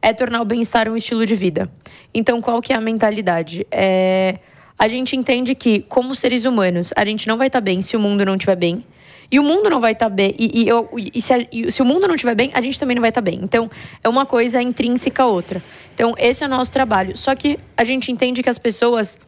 é 0.01 0.13
tornar 0.13 0.41
o 0.41 0.45
bem-estar 0.45 0.89
um 0.89 0.97
estilo 0.97 1.25
de 1.25 1.35
vida. 1.35 1.69
Então, 2.13 2.41
qual 2.41 2.61
que 2.61 2.73
é 2.73 2.75
a 2.75 2.81
mentalidade? 2.81 3.67
É 3.71 4.39
a 4.79 4.87
gente 4.87 5.15
entende 5.15 5.55
que, 5.55 5.79
como 5.81 6.13
seres 6.13 6.45
humanos, 6.45 6.93
a 6.95 7.03
gente 7.03 7.27
não 7.27 7.35
vai 7.35 7.47
estar 7.47 7.59
tá 7.59 7.65
bem 7.65 7.81
se 7.81 7.97
o 7.97 7.99
mundo 7.99 8.23
não 8.23 8.35
estiver 8.35 8.55
bem. 8.55 8.85
E 9.29 9.39
o 9.39 9.43
mundo 9.43 9.69
não 9.69 9.81
vai 9.81 9.93
estar 9.93 10.05
tá 10.05 10.15
bem. 10.15 10.35
E, 10.37 10.61
e, 10.61 10.67
eu, 10.67 10.87
e, 10.95 11.21
se, 11.21 11.33
a, 11.33 11.47
e, 11.51 11.71
se, 11.71 11.81
o 11.81 11.85
mundo 11.85 12.07
não 12.07 12.13
estiver 12.13 12.35
bem, 12.35 12.51
a 12.53 12.61
gente 12.61 12.79
também 12.79 12.95
não 12.95 13.01
vai 13.01 13.09
estar 13.09 13.21
tá 13.21 13.25
bem. 13.25 13.39
Então, 13.41 13.69
é 14.03 14.07
uma 14.07 14.25
coisa 14.25 14.61
intrínseca 14.61 15.23
à 15.23 15.25
outra. 15.25 15.63
Então, 15.95 16.13
esse 16.17 16.43
é 16.43 16.47
o 16.47 16.49
nosso 16.49 16.71
trabalho. 16.71 17.17
Só 17.17 17.33
que 17.33 17.57
a 17.75 17.83
gente 17.83 18.11
entende 18.11 18.43
que 18.43 18.49
as 18.49 18.59
pessoas, 18.59 19.19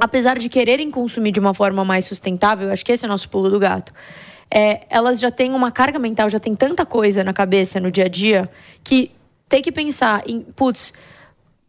apesar 0.00 0.38
de 0.38 0.48
quererem 0.48 0.90
consumir 0.90 1.30
de 1.32 1.38
uma 1.38 1.52
forma 1.52 1.84
mais 1.84 2.06
sustentável, 2.06 2.72
acho 2.72 2.84
que 2.84 2.90
esse 2.90 3.04
é 3.04 3.08
o 3.08 3.10
nosso 3.10 3.28
pulo 3.28 3.50
do 3.50 3.58
gato. 3.58 3.92
É, 4.52 4.80
elas 4.88 5.20
já 5.20 5.30
têm 5.30 5.52
uma 5.52 5.70
carga 5.70 5.98
mental, 5.98 6.28
já 6.28 6.40
tem 6.40 6.56
tanta 6.56 6.84
coisa 6.84 7.22
na 7.22 7.32
cabeça 7.32 7.78
no 7.78 7.90
dia 7.90 8.06
a 8.06 8.08
dia 8.08 8.50
que 8.82 9.12
tem 9.48 9.62
que 9.62 9.70
pensar 9.70 10.22
em, 10.26 10.40
putz, 10.40 10.92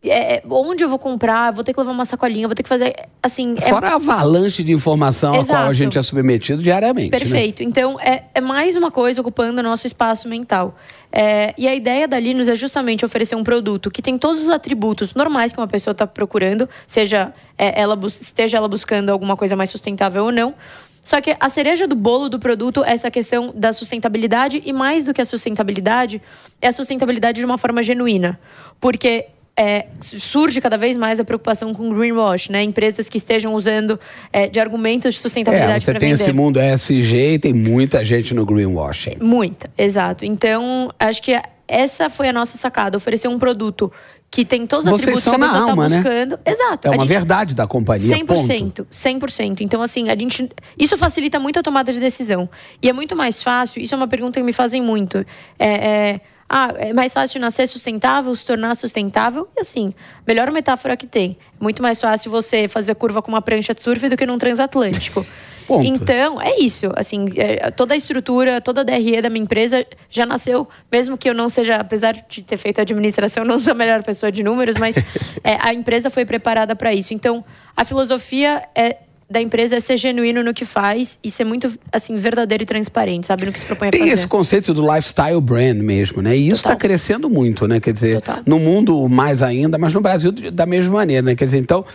é, 0.10 0.38
é, 0.38 0.44
onde 0.50 0.84
eu 0.84 0.90
vou 0.90 0.98
comprar, 0.98 1.52
vou 1.52 1.64
ter 1.64 1.74
que 1.74 1.80
levar 1.80 1.92
uma 1.92 2.06
sacolinha, 2.06 2.48
vou 2.48 2.56
ter 2.56 2.64
que 2.64 2.70
fazer. 2.70 2.96
Assim, 3.22 3.56
é 3.58 3.70
Fora 3.70 3.88
é... 3.88 3.92
a 3.92 3.96
avalanche 3.96 4.64
de 4.64 4.72
informação 4.72 5.36
Exato. 5.36 5.52
a 5.52 5.56
qual 5.58 5.70
a 5.70 5.74
gente 5.74 5.98
é 5.98 6.02
submetido 6.02 6.64
diariamente. 6.64 7.12
Né? 7.12 7.20
Perfeito. 7.20 7.62
Né? 7.62 7.70
Então, 7.70 8.00
é, 8.00 8.24
é 8.34 8.42
mais 8.42 8.76
uma 8.76 8.90
coisa 8.90 9.22
ocupando 9.22 9.60
o 9.60 9.64
nosso 9.64 9.86
espaço 9.86 10.28
mental. 10.28 10.76
É, 11.12 11.54
e 11.56 11.68
a 11.68 11.76
ideia 11.76 12.08
da 12.08 12.20
Linus 12.20 12.48
é 12.48 12.56
justamente 12.56 13.06
oferecer 13.06 13.36
um 13.36 13.44
produto 13.44 13.92
que 13.92 14.02
tem 14.02 14.18
todos 14.18 14.42
os 14.42 14.50
atributos 14.50 15.14
normais 15.14 15.52
que 15.52 15.60
uma 15.60 15.68
pessoa 15.68 15.92
está 15.92 16.08
procurando, 16.08 16.68
seja 16.88 17.34
ela 17.58 18.00
esteja 18.08 18.58
ela 18.58 18.68
buscando 18.68 19.10
alguma 19.10 19.38
coisa 19.38 19.56
mais 19.56 19.70
sustentável 19.70 20.24
ou 20.24 20.32
não. 20.32 20.56
Só 21.04 21.20
que 21.20 21.36
a 21.40 21.50
cereja 21.50 21.88
do 21.88 21.96
bolo 21.96 22.30
do 22.30 22.40
produto 22.40 22.84
é 22.84 22.92
essa 22.92 23.12
questão 23.12 23.52
da 23.56 23.74
sustentabilidade, 23.74 24.62
e 24.66 24.72
mais 24.72 25.04
do 25.04 25.14
que 25.14 25.22
a 25.22 25.26
sustentabilidade, 25.26 26.22
é 26.62 26.68
a 26.68 26.72
sustentabilidade 26.72 27.40
de 27.40 27.46
uma 27.46 27.58
forma 27.58 27.82
genuína. 27.82 28.40
Porque 28.80 29.28
é, 29.58 29.88
surge 30.02 30.62
cada 30.62 30.78
vez 30.78 30.96
mais 30.96 31.20
a 31.20 31.24
preocupação 31.24 31.74
com 31.74 31.94
greenwash, 31.94 32.50
né? 32.50 32.64
Empresas 32.64 33.10
que 33.10 33.18
estejam 33.18 33.54
usando 33.54 34.00
é, 34.32 34.48
de 34.48 34.60
argumentos 34.60 35.16
de 35.16 35.20
sustentabilidade 35.20 35.78
é, 35.78 35.80
Você 35.80 35.94
tem 36.00 36.12
esse 36.12 36.32
mundo 36.32 36.60
ESG 36.60 37.34
e 37.34 37.40
tem 37.40 37.54
muita 37.54 38.04
gente 38.04 38.34
no 38.34 38.46
greenwashing. 38.46 39.18
Muita, 39.22 39.70
exato. 39.78 40.26
Então, 40.26 40.90
acho 40.98 41.22
que 41.22 41.40
essa 41.68 42.10
foi 42.10 42.30
a 42.30 42.34
nossa 42.34 42.58
sacada, 42.58 42.98
oferecer 42.98 43.28
um 43.28 43.38
produto 43.38 43.92
que 44.32 44.46
tem 44.46 44.66
todos 44.66 44.86
os 44.86 44.92
Vocês 44.92 45.18
atributos 45.18 45.24
que 45.24 45.30
a 45.30 45.40
pessoa 45.40 45.70
está 45.70 45.90
né? 45.90 45.96
buscando. 45.98 46.32
Né? 46.32 46.42
Exato. 46.46 46.88
É 46.88 46.92
uma 46.92 47.00
gente, 47.00 47.10
verdade 47.10 47.54
da 47.54 47.68
companhia. 47.68 48.16
100%, 48.18 48.26
ponto. 48.26 48.88
100%. 48.90 49.62
Então, 49.62 49.82
assim, 49.82 50.10
a 50.10 50.16
gente. 50.16 50.50
Isso 50.80 50.98
facilita 50.98 51.38
muito 51.38 51.60
a 51.60 51.62
tomada 51.62 51.92
de 51.92 52.00
decisão. 52.00 52.50
E 52.82 52.90
é 52.90 52.94
muito 52.94 53.14
mais 53.14 53.44
fácil, 53.44 53.82
isso 53.82 53.94
é 53.94 53.98
uma 53.98 54.08
pergunta 54.08 54.40
que 54.40 54.46
me 54.46 54.54
fazem 54.54 54.82
muito. 54.82 55.18
É, 55.60 55.68
é, 55.68 56.22
ah, 56.54 56.74
é 56.76 56.92
mais 56.92 57.14
fácil 57.14 57.40
nascer 57.40 57.66
sustentável, 57.66 58.36
se 58.36 58.46
tornar 58.46 58.76
sustentável. 58.76 59.48
E 59.56 59.62
assim, 59.62 59.94
melhor 60.28 60.52
metáfora 60.52 60.98
que 60.98 61.08
tem. 61.08 61.38
É 61.40 61.64
muito 61.64 61.82
mais 61.82 62.02
fácil 62.02 62.30
você 62.30 62.68
fazer 62.68 62.94
curva 62.96 63.22
com 63.22 63.32
uma 63.32 63.42
prancha 63.42 63.74
de 63.74 63.82
surf 63.82 64.10
do 64.10 64.18
que 64.18 64.26
num 64.26 64.38
transatlântico. 64.38 65.26
Ponto. 65.66 65.88
Então, 65.88 66.42
é 66.42 66.60
isso. 66.60 66.92
Assim, 66.94 67.28
é, 67.38 67.72
toda 67.72 67.94
a 67.94 67.98
estrutura, 67.98 68.60
toda 68.60 68.82
a 68.82 68.84
DRE 68.84 69.22
da 69.22 69.30
minha 69.30 69.44
empresa 69.44 69.86
já 70.10 70.26
nasceu, 70.26 70.68
mesmo 70.92 71.18
que 71.18 71.30
eu 71.30 71.34
não 71.34 71.48
seja, 71.48 71.78
apesar 71.78 72.14
de 72.28 72.42
ter 72.42 72.58
feito 72.58 72.82
administração, 72.82 73.46
não 73.48 73.58
sou 73.58 73.72
a 73.72 73.76
melhor 73.76 74.04
pessoa 74.04 74.30
de 74.30 74.44
números, 74.44 74.76
mas 74.76 74.98
é, 75.46 75.58
a 75.58 75.74
empresa 75.74 76.10
foi 76.10 76.26
preparada 76.26 76.76
para 76.76 76.94
isso. 76.94 77.14
Então, 77.14 77.46
a 77.78 77.86
filosofia 77.86 78.62
é 78.76 78.98
da 79.32 79.42
empresa 79.42 79.78
é 79.78 79.80
ser 79.80 79.96
genuíno 79.96 80.44
no 80.44 80.54
que 80.54 80.66
faz 80.66 81.18
e 81.24 81.32
ser 81.32 81.46
muito, 81.46 81.72
assim, 81.90 82.18
verdadeiro 82.18 82.64
e 82.64 82.66
transparente, 82.66 83.28
sabe? 83.28 83.46
No 83.46 83.54
que 83.54 83.60
se 83.60 83.66
propõe 83.66 83.88
a 83.88 83.92
Tem 83.92 84.02
fazer. 84.02 84.14
esse 84.14 84.28
conceito 84.28 84.74
do 84.74 84.82
lifestyle 84.82 85.40
brand 85.40 85.78
mesmo, 85.78 86.22
né? 86.22 86.36
E 86.36 86.48
isso 86.50 86.58
está 86.58 86.76
crescendo 86.76 87.30
muito, 87.30 87.66
né? 87.66 87.80
Quer 87.80 87.94
dizer, 87.94 88.16
Total. 88.16 88.44
no 88.46 88.60
mundo 88.60 89.08
mais 89.08 89.42
ainda, 89.42 89.78
mas 89.78 89.94
no 89.94 90.02
Brasil 90.02 90.34
da 90.34 90.66
mesma 90.66 90.96
maneira, 90.96 91.22
né? 91.22 91.34
Quer 91.36 91.46
dizer, 91.46 91.60
então, 91.60 91.86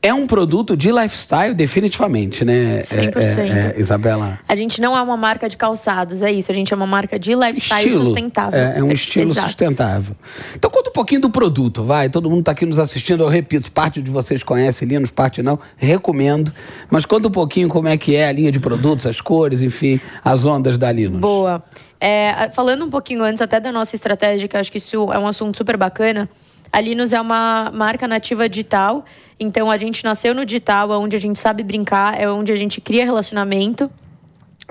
é 0.00 0.14
um 0.14 0.28
produto 0.28 0.76
de 0.76 0.92
lifestyle, 0.92 1.52
definitivamente, 1.54 2.44
né? 2.44 2.82
100%. 2.82 3.16
É, 3.16 3.20
é, 3.20 3.74
é, 3.76 3.80
Isabela. 3.80 4.38
A 4.46 4.54
gente 4.54 4.80
não 4.80 4.96
é 4.96 5.02
uma 5.02 5.16
marca 5.16 5.48
de 5.48 5.56
calçados, 5.56 6.22
é 6.22 6.30
isso. 6.30 6.52
A 6.52 6.54
gente 6.54 6.72
é 6.72 6.76
uma 6.76 6.86
marca 6.86 7.18
de 7.18 7.34
lifestyle 7.34 7.88
estilo. 7.88 8.04
sustentável. 8.04 8.58
É, 8.58 8.78
é 8.78 8.82
um 8.82 8.92
estilo 8.92 9.32
Exato. 9.32 9.48
sustentável. 9.48 10.14
Então 10.54 10.70
conta 10.70 10.90
um 10.90 10.92
pouquinho 10.92 11.20
do 11.22 11.30
produto, 11.30 11.82
vai. 11.82 12.08
Todo 12.08 12.30
mundo 12.30 12.40
está 12.40 12.52
aqui 12.52 12.64
nos 12.64 12.78
assistindo. 12.78 13.24
Eu 13.24 13.28
repito, 13.28 13.72
parte 13.72 14.00
de 14.00 14.08
vocês 14.08 14.44
conhece 14.44 14.84
Linus, 14.84 15.10
parte 15.10 15.42
não. 15.42 15.58
Recomendo. 15.76 16.52
Mas 16.88 17.04
conta 17.04 17.26
um 17.26 17.32
pouquinho 17.32 17.68
como 17.68 17.88
é 17.88 17.96
que 17.96 18.14
é 18.14 18.28
a 18.28 18.32
linha 18.32 18.52
de 18.52 18.60
produtos, 18.60 19.04
as 19.04 19.20
cores, 19.20 19.62
enfim, 19.62 20.00
as 20.24 20.46
ondas 20.46 20.78
da 20.78 20.92
Linus. 20.92 21.20
Boa. 21.20 21.60
É, 22.00 22.48
falando 22.50 22.84
um 22.84 22.90
pouquinho 22.90 23.24
antes 23.24 23.42
até 23.42 23.58
da 23.58 23.72
nossa 23.72 23.96
estratégia, 23.96 24.46
que 24.46 24.56
acho 24.56 24.70
que 24.70 24.78
isso 24.78 25.12
é 25.12 25.18
um 25.18 25.26
assunto 25.26 25.56
super 25.56 25.76
bacana. 25.76 26.28
A 26.72 26.80
Linus 26.80 27.12
é 27.12 27.20
uma 27.20 27.72
marca 27.74 28.06
nativa 28.06 28.48
digital 28.48 29.04
então 29.40 29.70
a 29.70 29.78
gente 29.78 30.04
nasceu 30.04 30.34
no 30.34 30.44
digital, 30.44 30.90
onde 30.90 31.16
a 31.16 31.20
gente 31.20 31.38
sabe 31.38 31.62
brincar, 31.62 32.20
é 32.20 32.28
onde 32.30 32.52
a 32.52 32.56
gente 32.56 32.80
cria 32.80 33.04
relacionamento. 33.04 33.90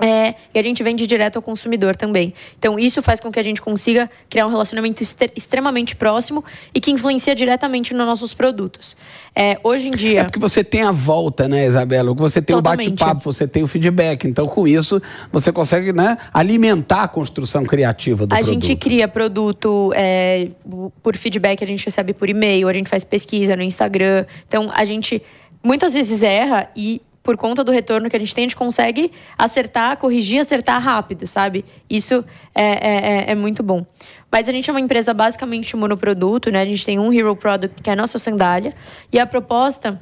É, 0.00 0.34
e 0.54 0.58
a 0.58 0.62
gente 0.62 0.80
vende 0.82 1.06
direto 1.06 1.36
ao 1.36 1.42
consumidor 1.42 1.96
também. 1.96 2.32
Então, 2.56 2.78
isso 2.78 3.02
faz 3.02 3.18
com 3.18 3.32
que 3.32 3.40
a 3.40 3.42
gente 3.42 3.60
consiga 3.60 4.08
criar 4.30 4.46
um 4.46 4.50
relacionamento 4.50 5.02
extremamente 5.34 5.96
próximo 5.96 6.44
e 6.72 6.80
que 6.80 6.92
influencia 6.92 7.34
diretamente 7.34 7.92
nos 7.92 8.06
nossos 8.06 8.32
produtos. 8.32 8.96
É, 9.34 9.58
hoje 9.62 9.88
em 9.88 9.90
dia. 9.90 10.20
É 10.20 10.24
porque 10.24 10.38
você 10.38 10.62
tem 10.62 10.82
a 10.82 10.92
volta, 10.92 11.48
né, 11.48 11.66
Isabela? 11.66 12.14
Você 12.14 12.40
tem 12.40 12.54
Totalmente. 12.54 12.86
o 12.86 12.90
bate-papo, 12.90 13.32
você 13.32 13.48
tem 13.48 13.64
o 13.64 13.66
feedback. 13.66 14.24
Então, 14.28 14.46
com 14.46 14.68
isso, 14.68 15.02
você 15.32 15.50
consegue 15.50 15.92
né, 15.92 16.16
alimentar 16.32 17.02
a 17.02 17.08
construção 17.08 17.64
criativa 17.64 18.24
do 18.24 18.32
a 18.32 18.36
produto. 18.36 18.50
A 18.50 18.52
gente 18.52 18.76
cria 18.76 19.08
produto 19.08 19.92
é, 19.96 20.48
por 21.02 21.16
feedback, 21.16 21.64
a 21.64 21.66
gente 21.66 21.84
recebe 21.84 22.14
por 22.14 22.28
e-mail, 22.28 22.68
a 22.68 22.72
gente 22.72 22.88
faz 22.88 23.02
pesquisa 23.02 23.56
no 23.56 23.62
Instagram. 23.64 24.24
Então, 24.46 24.70
a 24.72 24.84
gente 24.84 25.20
muitas 25.62 25.94
vezes 25.94 26.22
erra 26.22 26.70
e 26.76 27.02
por 27.28 27.36
conta 27.36 27.62
do 27.62 27.70
retorno 27.70 28.08
que 28.08 28.16
a 28.16 28.18
gente 28.18 28.34
tem, 28.34 28.44
a 28.44 28.48
gente 28.48 28.56
consegue 28.56 29.12
acertar, 29.36 29.98
corrigir, 29.98 30.40
acertar 30.40 30.82
rápido, 30.82 31.26
sabe? 31.26 31.62
Isso 31.90 32.24
é, 32.54 32.62
é, 32.62 33.26
é, 33.28 33.32
é 33.32 33.34
muito 33.34 33.62
bom. 33.62 33.84
Mas 34.32 34.48
a 34.48 34.52
gente 34.52 34.70
é 34.70 34.72
uma 34.72 34.80
empresa 34.80 35.12
basicamente 35.12 35.76
monoproduto, 35.76 36.50
né? 36.50 36.62
A 36.62 36.64
gente 36.64 36.86
tem 36.86 36.98
um 36.98 37.12
hero 37.12 37.36
product, 37.36 37.82
que 37.82 37.90
é 37.90 37.92
a 37.92 37.96
nossa 37.96 38.18
sandália. 38.18 38.74
E 39.12 39.18
a 39.18 39.26
proposta 39.26 40.00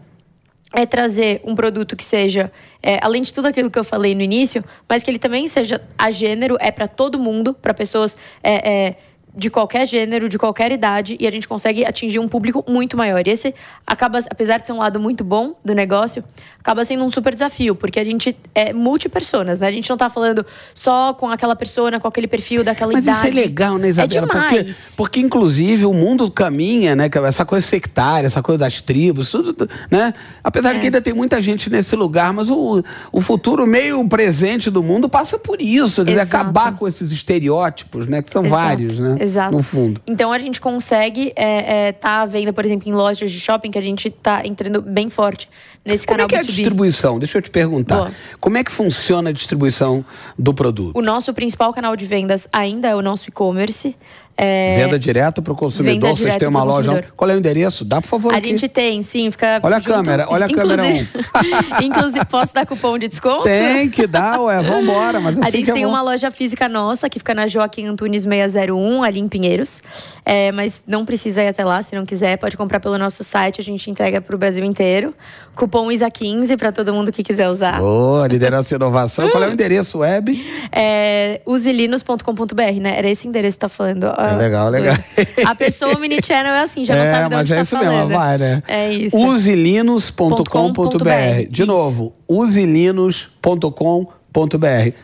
é 0.72 0.86
trazer 0.86 1.40
um 1.44 1.56
produto 1.56 1.96
que 1.96 2.04
seja, 2.04 2.48
é, 2.80 3.00
além 3.02 3.24
de 3.24 3.34
tudo 3.34 3.46
aquilo 3.46 3.72
que 3.72 3.78
eu 3.80 3.84
falei 3.84 4.14
no 4.14 4.22
início, 4.22 4.64
mas 4.88 5.02
que 5.02 5.10
ele 5.10 5.18
também 5.18 5.48
seja 5.48 5.82
a 5.98 6.12
gênero, 6.12 6.56
é 6.60 6.70
para 6.70 6.86
todo 6.86 7.18
mundo, 7.18 7.54
para 7.54 7.74
pessoas 7.74 8.16
é, 8.40 8.70
é, 8.70 8.96
de 9.36 9.50
qualquer 9.50 9.86
gênero, 9.86 10.30
de 10.30 10.38
qualquer 10.38 10.72
idade, 10.72 11.14
e 11.20 11.26
a 11.26 11.30
gente 11.30 11.46
consegue 11.46 11.84
atingir 11.84 12.18
um 12.18 12.26
público 12.26 12.64
muito 12.66 12.96
maior. 12.96 13.26
E 13.26 13.30
esse 13.30 13.54
acaba, 13.86 14.18
apesar 14.30 14.58
de 14.58 14.66
ser 14.66 14.72
um 14.72 14.78
lado 14.78 14.98
muito 14.98 15.22
bom 15.22 15.54
do 15.62 15.74
negócio, 15.74 16.24
acaba 16.66 16.84
sendo 16.84 17.04
um 17.04 17.10
super 17.12 17.32
desafio, 17.32 17.76
porque 17.76 18.00
a 18.00 18.04
gente 18.04 18.36
é 18.52 18.72
multipersonas, 18.72 19.60
né? 19.60 19.68
A 19.68 19.70
gente 19.70 19.88
não 19.88 19.96
tá 19.96 20.10
falando 20.10 20.44
só 20.74 21.14
com 21.14 21.30
aquela 21.30 21.54
pessoa, 21.54 21.86
com 22.00 22.08
aquele 22.08 22.26
perfil 22.26 22.64
daquela 22.64 22.92
Mas 22.92 23.04
idade. 23.04 23.18
Mas 23.18 23.28
isso 23.28 23.38
é 23.38 23.40
legal, 23.40 23.78
né, 23.78 23.88
Isabela? 23.88 24.26
É 24.26 24.28
porque, 24.28 24.74
porque, 24.96 25.20
inclusive, 25.20 25.86
o 25.86 25.94
mundo 25.94 26.28
caminha, 26.28 26.96
né? 26.96 27.08
Essa 27.24 27.44
coisa 27.44 27.64
sectária, 27.64 28.26
essa 28.26 28.42
coisa 28.42 28.58
das 28.58 28.80
tribos, 28.80 29.30
tudo, 29.30 29.70
né? 29.88 30.12
Apesar 30.42 30.70
é. 30.70 30.74
de 30.74 30.80
que 30.80 30.86
ainda 30.86 31.00
tem 31.00 31.14
muita 31.14 31.40
gente 31.40 31.70
nesse 31.70 31.94
lugar, 31.94 32.32
mas 32.32 32.50
o, 32.50 32.82
o 33.12 33.20
futuro 33.20 33.64
meio 33.64 34.06
presente 34.08 34.68
do 34.68 34.82
mundo 34.82 35.08
passa 35.08 35.38
por 35.38 35.62
isso, 35.62 36.04
quer 36.04 36.10
dizer, 36.10 36.22
acabar 36.22 36.76
com 36.76 36.88
esses 36.88 37.12
estereótipos, 37.12 38.08
né? 38.08 38.22
Que 38.22 38.30
são 38.30 38.44
Exato. 38.44 38.62
vários, 38.62 38.98
né? 38.98 39.16
Exato. 39.20 39.52
No 39.52 39.62
fundo. 39.62 40.00
Então 40.04 40.32
a 40.32 40.38
gente 40.40 40.60
consegue 40.60 41.28
estar 41.28 41.42
é, 41.42 41.88
é, 41.88 41.92
tá 41.92 42.22
à 42.22 42.26
venda, 42.26 42.52
por 42.52 42.66
exemplo, 42.66 42.88
em 42.88 42.92
lojas 42.92 43.30
de 43.30 43.38
shopping, 43.38 43.70
que 43.70 43.78
a 43.78 43.82
gente 43.82 44.08
está 44.08 44.44
entrando 44.44 44.82
bem 44.82 45.08
forte 45.08 45.48
nesse 45.86 46.04
Como 46.04 46.16
canal 46.18 46.26
é 46.26 46.28
que 46.28 46.34
é 46.34 46.38
a 46.40 46.42
distribuição? 46.56 47.18
Deixa 47.18 47.38
eu 47.38 47.42
te 47.42 47.50
perguntar. 47.50 47.96
Boa. 47.96 48.12
Como 48.40 48.56
é 48.58 48.64
que 48.64 48.72
funciona 48.72 49.30
a 49.30 49.32
distribuição 49.32 50.04
do 50.38 50.52
produto? 50.52 50.96
O 50.96 51.02
nosso 51.02 51.32
principal 51.32 51.72
canal 51.72 51.96
de 51.96 52.06
vendas 52.06 52.48
ainda 52.52 52.88
é 52.88 52.94
o 52.94 53.02
nosso 53.02 53.28
e-commerce. 53.28 53.94
É... 54.38 54.76
Venda 54.84 54.98
direto 54.98 55.40
para 55.40 55.52
o 55.52 55.56
consumidor, 55.56 56.10
vocês 56.10 56.36
têm 56.36 56.46
uma 56.46 56.62
loja. 56.62 57.04
Qual 57.16 57.30
é 57.30 57.34
o 57.34 57.38
endereço? 57.38 57.84
Dá, 57.84 58.02
por 58.02 58.08
favor. 58.08 58.34
A 58.34 58.36
aqui. 58.36 58.48
gente 58.48 58.68
tem, 58.68 59.02
sim. 59.02 59.30
Fica 59.30 59.60
olha 59.62 59.76
junto. 59.76 59.92
a 59.92 59.94
câmera, 59.96 60.26
olha 60.28 60.46
a 60.46 60.48
câmera 60.48 60.82
1. 60.82 61.06
Inclusive, 61.82 62.24
posso 62.26 62.52
dar 62.52 62.66
cupom 62.66 62.98
de 62.98 63.08
desconto? 63.08 63.44
Tem 63.44 63.88
que 63.88 64.06
dar, 64.06 64.38
ué, 64.40 64.60
vambora. 64.62 65.20
Mas 65.20 65.38
assim 65.38 65.46
a 65.46 65.50
gente 65.50 65.70
é 65.70 65.74
tem 65.74 65.86
uma 65.86 66.02
loja 66.02 66.30
física 66.30 66.68
nossa, 66.68 67.08
que 67.08 67.18
fica 67.18 67.34
na 67.34 67.46
Joaquim 67.46 67.86
Antunes 67.86 68.24
601, 68.24 69.02
ali 69.02 69.20
em 69.20 69.28
Pinheiros. 69.28 69.82
É, 70.24 70.52
mas 70.52 70.82
não 70.86 71.04
precisa 71.04 71.42
ir 71.42 71.48
até 71.48 71.64
lá, 71.64 71.82
se 71.82 71.94
não 71.94 72.04
quiser, 72.04 72.36
pode 72.36 72.56
comprar 72.56 72.80
pelo 72.80 72.98
nosso 72.98 73.24
site, 73.24 73.60
a 73.60 73.64
gente 73.64 73.90
entrega 73.90 74.20
para 74.20 74.34
o 74.34 74.38
Brasil 74.38 74.64
inteiro. 74.64 75.14
Cupom 75.54 75.88
ISA15 75.88 76.58
para 76.58 76.70
todo 76.70 76.92
mundo 76.92 77.10
que 77.10 77.22
quiser 77.22 77.48
usar. 77.48 77.78
Boa, 77.80 78.26
liderança 78.26 78.74
e 78.74 78.76
inovação. 78.76 79.30
Qual 79.30 79.42
é 79.42 79.48
o 79.48 79.52
endereço 79.54 79.98
web? 79.98 80.44
É 80.70 81.40
usilinos.com.br, 81.46 82.80
né? 82.80 82.98
Era 82.98 83.08
esse 83.08 83.26
endereço 83.26 83.56
que 83.56 83.60
tá 83.60 83.68
falando. 83.68 84.04
É 84.32 84.36
legal, 84.36 84.68
legal. 84.68 84.96
A 85.44 85.54
pessoa 85.54 85.98
Mini 85.98 86.18
Channel 86.24 86.52
é 86.52 86.62
assim, 86.62 86.84
já 86.84 86.94
não 86.94 87.02
é, 87.02 87.10
sabe 87.10 87.28
de 87.28 87.34
onde 87.34 87.34
mas 87.34 87.50
é 87.50 87.54
tá 87.54 87.60
isso 87.62 87.76
falando. 87.76 87.92
mesmo, 87.92 88.08
vai, 88.08 88.38
né? 88.38 88.62
É 88.66 88.92
isso. 88.92 89.16
Usilinos.com.br. 89.16 91.48
De 91.50 91.62
Isso. 91.62 91.66
novo, 91.66 92.14
usilinos.com.br. 92.28 94.15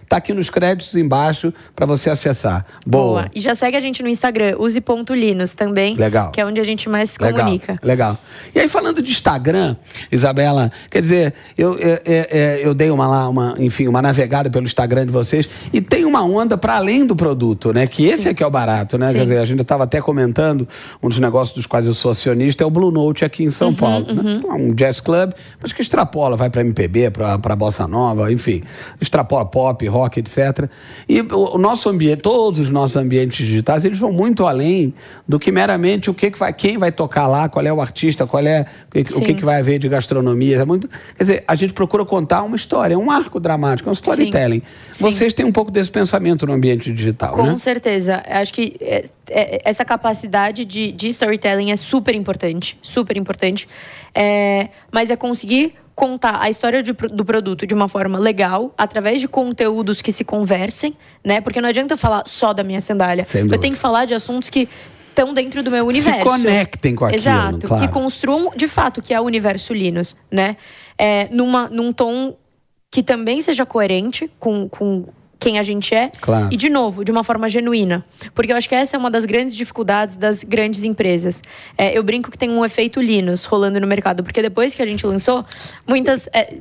Tá 0.08 0.18
aqui 0.18 0.34
nos 0.34 0.50
créditos 0.50 0.94
embaixo 0.94 1.52
para 1.74 1.86
você 1.86 2.10
acessar. 2.10 2.66
Boa. 2.86 3.02
Boa. 3.02 3.30
E 3.34 3.40
já 3.40 3.54
segue 3.54 3.76
a 3.76 3.80
gente 3.80 4.02
no 4.02 4.08
Instagram, 4.08 4.56
use.linos 4.58 5.54
também. 5.54 5.96
Legal. 5.96 6.30
Que 6.30 6.40
é 6.40 6.44
onde 6.44 6.60
a 6.60 6.64
gente 6.64 6.88
mais 6.88 7.12
se 7.12 7.18
comunica. 7.18 7.78
Legal. 7.82 8.18
E 8.54 8.60
aí, 8.60 8.68
falando 8.68 9.00
de 9.00 9.10
Instagram, 9.10 9.74
Isabela, 10.10 10.70
quer 10.90 11.00
dizer, 11.00 11.34
eu, 11.56 11.78
eu, 11.78 11.98
eu, 12.04 12.56
eu 12.60 12.74
dei 12.74 12.90
uma 12.90 13.06
lá, 13.06 13.28
uma, 13.28 13.54
enfim, 13.58 13.88
uma 13.88 14.02
navegada 14.02 14.50
pelo 14.50 14.66
Instagram 14.66 15.06
de 15.06 15.12
vocês 15.12 15.48
e 15.72 15.80
tem 15.80 16.04
uma 16.04 16.22
onda 16.22 16.58
para 16.58 16.76
além 16.76 17.06
do 17.06 17.16
produto, 17.16 17.72
né? 17.72 17.86
Que 17.86 18.04
esse 18.04 18.24
Sim. 18.24 18.28
é 18.28 18.34
que 18.34 18.42
é 18.42 18.46
o 18.46 18.50
barato, 18.50 18.98
né? 18.98 19.08
Sim. 19.08 19.14
Quer 19.14 19.22
dizer, 19.22 19.38
a 19.38 19.44
gente 19.46 19.62
estava 19.62 19.84
até 19.84 20.00
comentando, 20.00 20.68
um 21.02 21.08
dos 21.08 21.18
negócios 21.18 21.56
dos 21.56 21.66
quais 21.66 21.86
eu 21.86 21.94
sou 21.94 22.10
acionista 22.10 22.62
é 22.62 22.66
o 22.66 22.70
Blue 22.70 22.90
Note 22.90 23.24
aqui 23.24 23.44
em 23.44 23.50
São 23.50 23.68
uhum, 23.68 23.74
Paulo. 23.74 24.06
Uhum. 24.10 24.22
Né? 24.22 24.42
Um 24.54 24.74
jazz 24.74 25.00
club, 25.00 25.32
mas 25.60 25.72
que 25.72 25.80
extrapola, 25.80 26.36
vai 26.36 26.50
para 26.50 26.60
MPB, 26.60 27.10
para 27.10 27.56
bossa 27.56 27.88
nova, 27.88 28.30
enfim, 28.30 28.62
extrapola 29.00 29.21
pop, 29.24 29.86
rock, 29.86 30.20
etc. 30.20 30.68
E 31.08 31.20
o, 31.20 31.58
nosso 31.58 31.88
ambiente, 31.88 32.22
todos 32.22 32.60
os 32.60 32.70
nossos 32.70 32.96
ambientes 32.96 33.46
digitais, 33.46 33.84
eles 33.84 33.98
vão 33.98 34.12
muito 34.12 34.46
além 34.46 34.94
do 35.26 35.38
que 35.38 35.50
meramente 35.50 36.10
o 36.10 36.14
que, 36.14 36.30
que 36.30 36.38
vai, 36.38 36.52
quem 36.52 36.78
vai 36.78 36.92
tocar 36.92 37.26
lá, 37.26 37.48
qual 37.48 37.64
é 37.64 37.72
o 37.72 37.80
artista, 37.80 38.26
qual 38.26 38.42
é 38.44 38.66
o 38.94 39.20
que, 39.20 39.34
que 39.34 39.44
vai 39.44 39.60
haver 39.60 39.78
de 39.78 39.88
gastronomia. 39.88 40.58
É 40.58 40.64
muito, 40.64 40.88
quer 41.16 41.24
dizer, 41.24 41.44
a 41.46 41.54
gente 41.54 41.72
procura 41.72 42.04
contar 42.04 42.42
uma 42.42 42.56
história, 42.56 42.98
um 42.98 43.10
arco 43.10 43.38
dramático, 43.38 43.88
um 43.88 43.92
storytelling. 43.92 44.62
Sim. 44.90 45.02
Vocês 45.02 45.32
têm 45.32 45.44
um 45.44 45.52
pouco 45.52 45.70
desse 45.70 45.90
pensamento 45.90 46.46
no 46.46 46.52
ambiente 46.52 46.92
digital, 46.92 47.34
Com 47.34 47.46
né? 47.46 47.56
certeza. 47.56 48.22
Acho 48.26 48.52
que 48.52 48.76
é, 48.80 49.04
é, 49.30 49.62
essa 49.64 49.84
capacidade 49.84 50.64
de, 50.64 50.92
de 50.92 51.08
storytelling 51.08 51.70
é 51.70 51.76
super 51.76 52.14
importante, 52.14 52.78
super 52.82 53.16
importante. 53.16 53.68
É, 54.14 54.68
mas 54.92 55.10
é 55.10 55.16
conseguir 55.16 55.74
contar 55.94 56.40
a 56.40 56.48
história 56.48 56.82
de, 56.82 56.92
do 56.92 57.24
produto 57.24 57.66
de 57.66 57.74
uma 57.74 57.88
forma 57.88 58.18
legal, 58.18 58.74
através 58.76 59.20
de 59.20 59.28
conteúdos 59.28 60.00
que 60.00 60.10
se 60.12 60.24
conversem, 60.24 60.94
né? 61.24 61.40
Porque 61.40 61.60
não 61.60 61.68
adianta 61.68 61.94
eu 61.94 61.98
falar 61.98 62.22
só 62.26 62.52
da 62.52 62.64
minha 62.64 62.80
sandália. 62.80 63.26
Eu 63.34 63.58
tenho 63.58 63.74
que 63.74 63.80
falar 63.80 64.04
de 64.04 64.14
assuntos 64.14 64.48
que 64.48 64.68
estão 65.08 65.34
dentro 65.34 65.62
do 65.62 65.70
meu 65.70 65.86
universo. 65.86 66.18
Se 66.18 66.24
conectem 66.24 66.94
com 66.94 67.04
aquilo, 67.04 67.20
Exato, 67.20 67.66
claro. 67.68 67.86
que 67.86 67.92
construam 67.92 68.50
de 68.56 68.66
fato 68.66 69.02
que 69.02 69.12
é 69.12 69.20
o 69.20 69.24
universo 69.24 69.72
Linus, 69.74 70.16
né? 70.30 70.56
É, 70.98 71.28
numa, 71.30 71.68
num 71.68 71.92
tom 71.92 72.36
que 72.90 73.02
também 73.02 73.40
seja 73.40 73.64
coerente 73.64 74.30
com, 74.38 74.68
com 74.68 75.06
quem 75.42 75.58
a 75.58 75.62
gente 75.62 75.92
é. 75.92 76.12
Claro. 76.20 76.48
E, 76.52 76.56
de 76.56 76.70
novo, 76.70 77.04
de 77.04 77.10
uma 77.10 77.24
forma 77.24 77.48
genuína. 77.48 78.04
Porque 78.32 78.52
eu 78.52 78.56
acho 78.56 78.68
que 78.68 78.74
essa 78.76 78.96
é 78.96 78.98
uma 78.98 79.10
das 79.10 79.24
grandes 79.24 79.56
dificuldades 79.56 80.14
das 80.14 80.44
grandes 80.44 80.84
empresas. 80.84 81.42
É, 81.76 81.98
eu 81.98 82.02
brinco 82.04 82.30
que 82.30 82.38
tem 82.38 82.48
um 82.48 82.64
efeito 82.64 83.00
Linus 83.00 83.44
rolando 83.44 83.80
no 83.80 83.86
mercado. 83.86 84.22
Porque 84.22 84.40
depois 84.40 84.72
que 84.72 84.80
a 84.80 84.86
gente 84.86 85.04
lançou, 85.04 85.44
muitas. 85.86 86.28
É, 86.32 86.54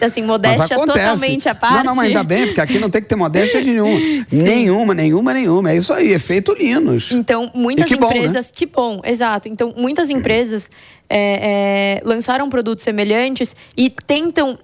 Assim, 0.00 0.22
modéstia 0.22 0.76
totalmente 0.76 1.46
à 1.48 1.54
parte. 1.54 1.76
Não, 1.76 1.84
não, 1.84 1.94
mas 1.94 2.08
ainda 2.08 2.24
bem, 2.24 2.46
porque 2.46 2.60
aqui 2.60 2.78
não 2.78 2.88
tem 2.88 3.02
que 3.02 3.08
ter 3.08 3.16
modéstia 3.16 3.60
nenhuma. 3.60 4.00
nenhuma, 4.32 4.94
nenhuma, 4.94 5.34
nenhuma. 5.34 5.70
É 5.70 5.76
isso 5.76 5.92
aí, 5.92 6.12
efeito 6.12 6.54
Linus. 6.54 7.10
Então, 7.12 7.50
muitas 7.54 7.86
que 7.86 7.94
empresas. 7.94 8.46
Bom, 8.46 8.48
né? 8.48 8.54
Que 8.54 8.66
bom, 8.66 9.00
exato. 9.04 9.48
Então, 9.48 9.74
muitas 9.76 10.08
empresas. 10.08 10.70
É, 11.08 12.00
é, 12.00 12.02
lançaram 12.04 12.50
produtos 12.50 12.82
semelhantes 12.82 13.54
e 13.76 13.88
tentam 13.88 14.58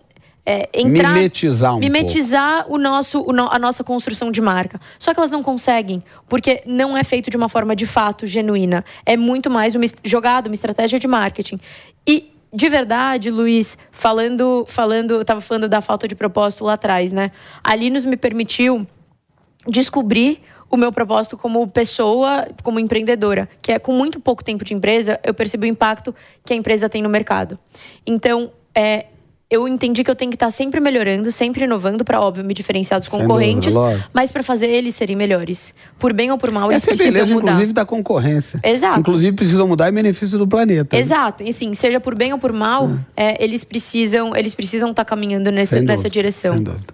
é, 0.44 0.68
entrar, 0.75 1.14
mimetizar 1.14 1.76
um 1.76 1.78
mimetizar 1.78 2.64
pouco. 2.64 2.75
o 2.75 2.78
nosso, 2.78 3.22
o 3.22 3.32
no, 3.32 3.49
a 3.49 3.58
nossa 3.58 3.84
construção 3.84 4.30
de 4.30 4.40
marca. 4.40 4.80
Só 4.99 5.14
que 5.14 5.20
elas 5.20 5.30
não 5.30 5.42
conseguem, 5.42 6.02
porque 6.28 6.62
não 6.66 6.96
é 6.96 7.04
feito 7.04 7.30
de 7.30 7.37
uma 7.37 7.49
forma 7.49 7.76
de 7.76 7.87
fato 7.87 8.26
genuína. 8.26 8.84
É 9.06 9.16
muito 9.16 9.49
mais 9.49 9.75
uma 9.75 9.84
jogada, 10.04 10.49
uma 10.49 10.54
estratégia 10.54 10.99
de 10.99 11.06
marketing. 11.06 11.61
E 12.06 12.32
de 12.52 12.68
verdade, 12.68 13.30
Luiz, 13.30 13.78
falando, 13.90 14.64
falando, 14.68 15.14
eu 15.14 15.22
estava 15.22 15.40
falando 15.40 15.68
da 15.68 15.80
falta 15.80 16.06
de 16.06 16.14
propósito 16.14 16.64
lá 16.64 16.75
atrás, 16.75 17.12
né? 17.12 17.30
Ali 17.64 17.88
nos 17.88 18.04
me 18.04 18.16
permitiu 18.16 18.87
descobrir 19.66 20.42
o 20.68 20.76
meu 20.76 20.90
propósito 20.90 21.37
como 21.37 21.70
pessoa, 21.70 22.49
como 22.62 22.80
empreendedora, 22.80 23.49
que 23.61 23.72
é 23.72 23.78
com 23.78 23.92
muito 23.92 24.18
pouco 24.18 24.42
tempo 24.42 24.64
de 24.64 24.75
empresa, 24.75 25.20
eu 25.22 25.32
percebi 25.32 25.66
o 25.66 25.70
impacto 25.70 26.14
que 26.44 26.52
a 26.52 26.56
empresa 26.56 26.88
tem 26.88 27.02
no 27.02 27.08
mercado. 27.08 27.58
Então, 28.06 28.50
é, 28.75 29.06
eu 29.52 29.68
entendi 29.68 30.02
que 30.02 30.11
eu 30.11 30.16
tenho 30.16 30.30
que 30.30 30.37
estar 30.37 30.50
sempre 30.50 30.80
melhorando, 30.80 31.30
sempre 31.30 31.64
inovando 31.64 32.02
para 32.06 32.18
óbvio 32.18 32.42
me 32.42 32.54
diferenciar 32.54 32.99
dos 32.99 33.06
concorrentes, 33.06 33.75
dúvida, 33.75 34.02
mas 34.11 34.32
para 34.32 34.42
fazer 34.42 34.66
eles 34.66 34.94
serem 34.94 35.14
melhores. 35.14 35.75
Por 35.99 36.14
bem 36.14 36.30
ou 36.30 36.38
por 36.38 36.50
mal, 36.50 36.73
eles 36.73 36.82
Essa 36.82 36.87
precisam 36.87 37.12
beleza, 37.12 37.35
mudar. 37.35 37.52
inclusive 37.52 37.73
da 37.75 37.85
concorrência. 37.85 38.59
Exato. 38.62 39.00
Inclusive 39.00 39.37
precisam 39.37 39.68
mudar 39.68 39.90
em 39.90 39.92
benefício 39.92 40.38
do 40.38 40.49
planeta. 40.49 40.97
Né? 40.97 41.02
Exato. 41.02 41.45
Né? 41.45 41.50
E 41.50 41.52
sim, 41.52 41.75
seja 41.75 42.00
por 42.00 42.15
bem 42.15 42.32
ou 42.32 42.38
por 42.38 42.50
mal, 42.50 42.86
ah. 42.86 42.99
é, 43.15 43.45
eles 43.45 43.62
precisam, 43.62 44.34
eles 44.34 44.54
precisam 44.54 44.88
estar 44.88 45.04
tá 45.04 45.08
caminhando 45.10 45.50
nesse, 45.50 45.75
dúvida, 45.75 45.97
nessa 45.97 46.08
direção. 46.08 46.54
Sem 46.54 46.62
dúvida. 46.62 46.86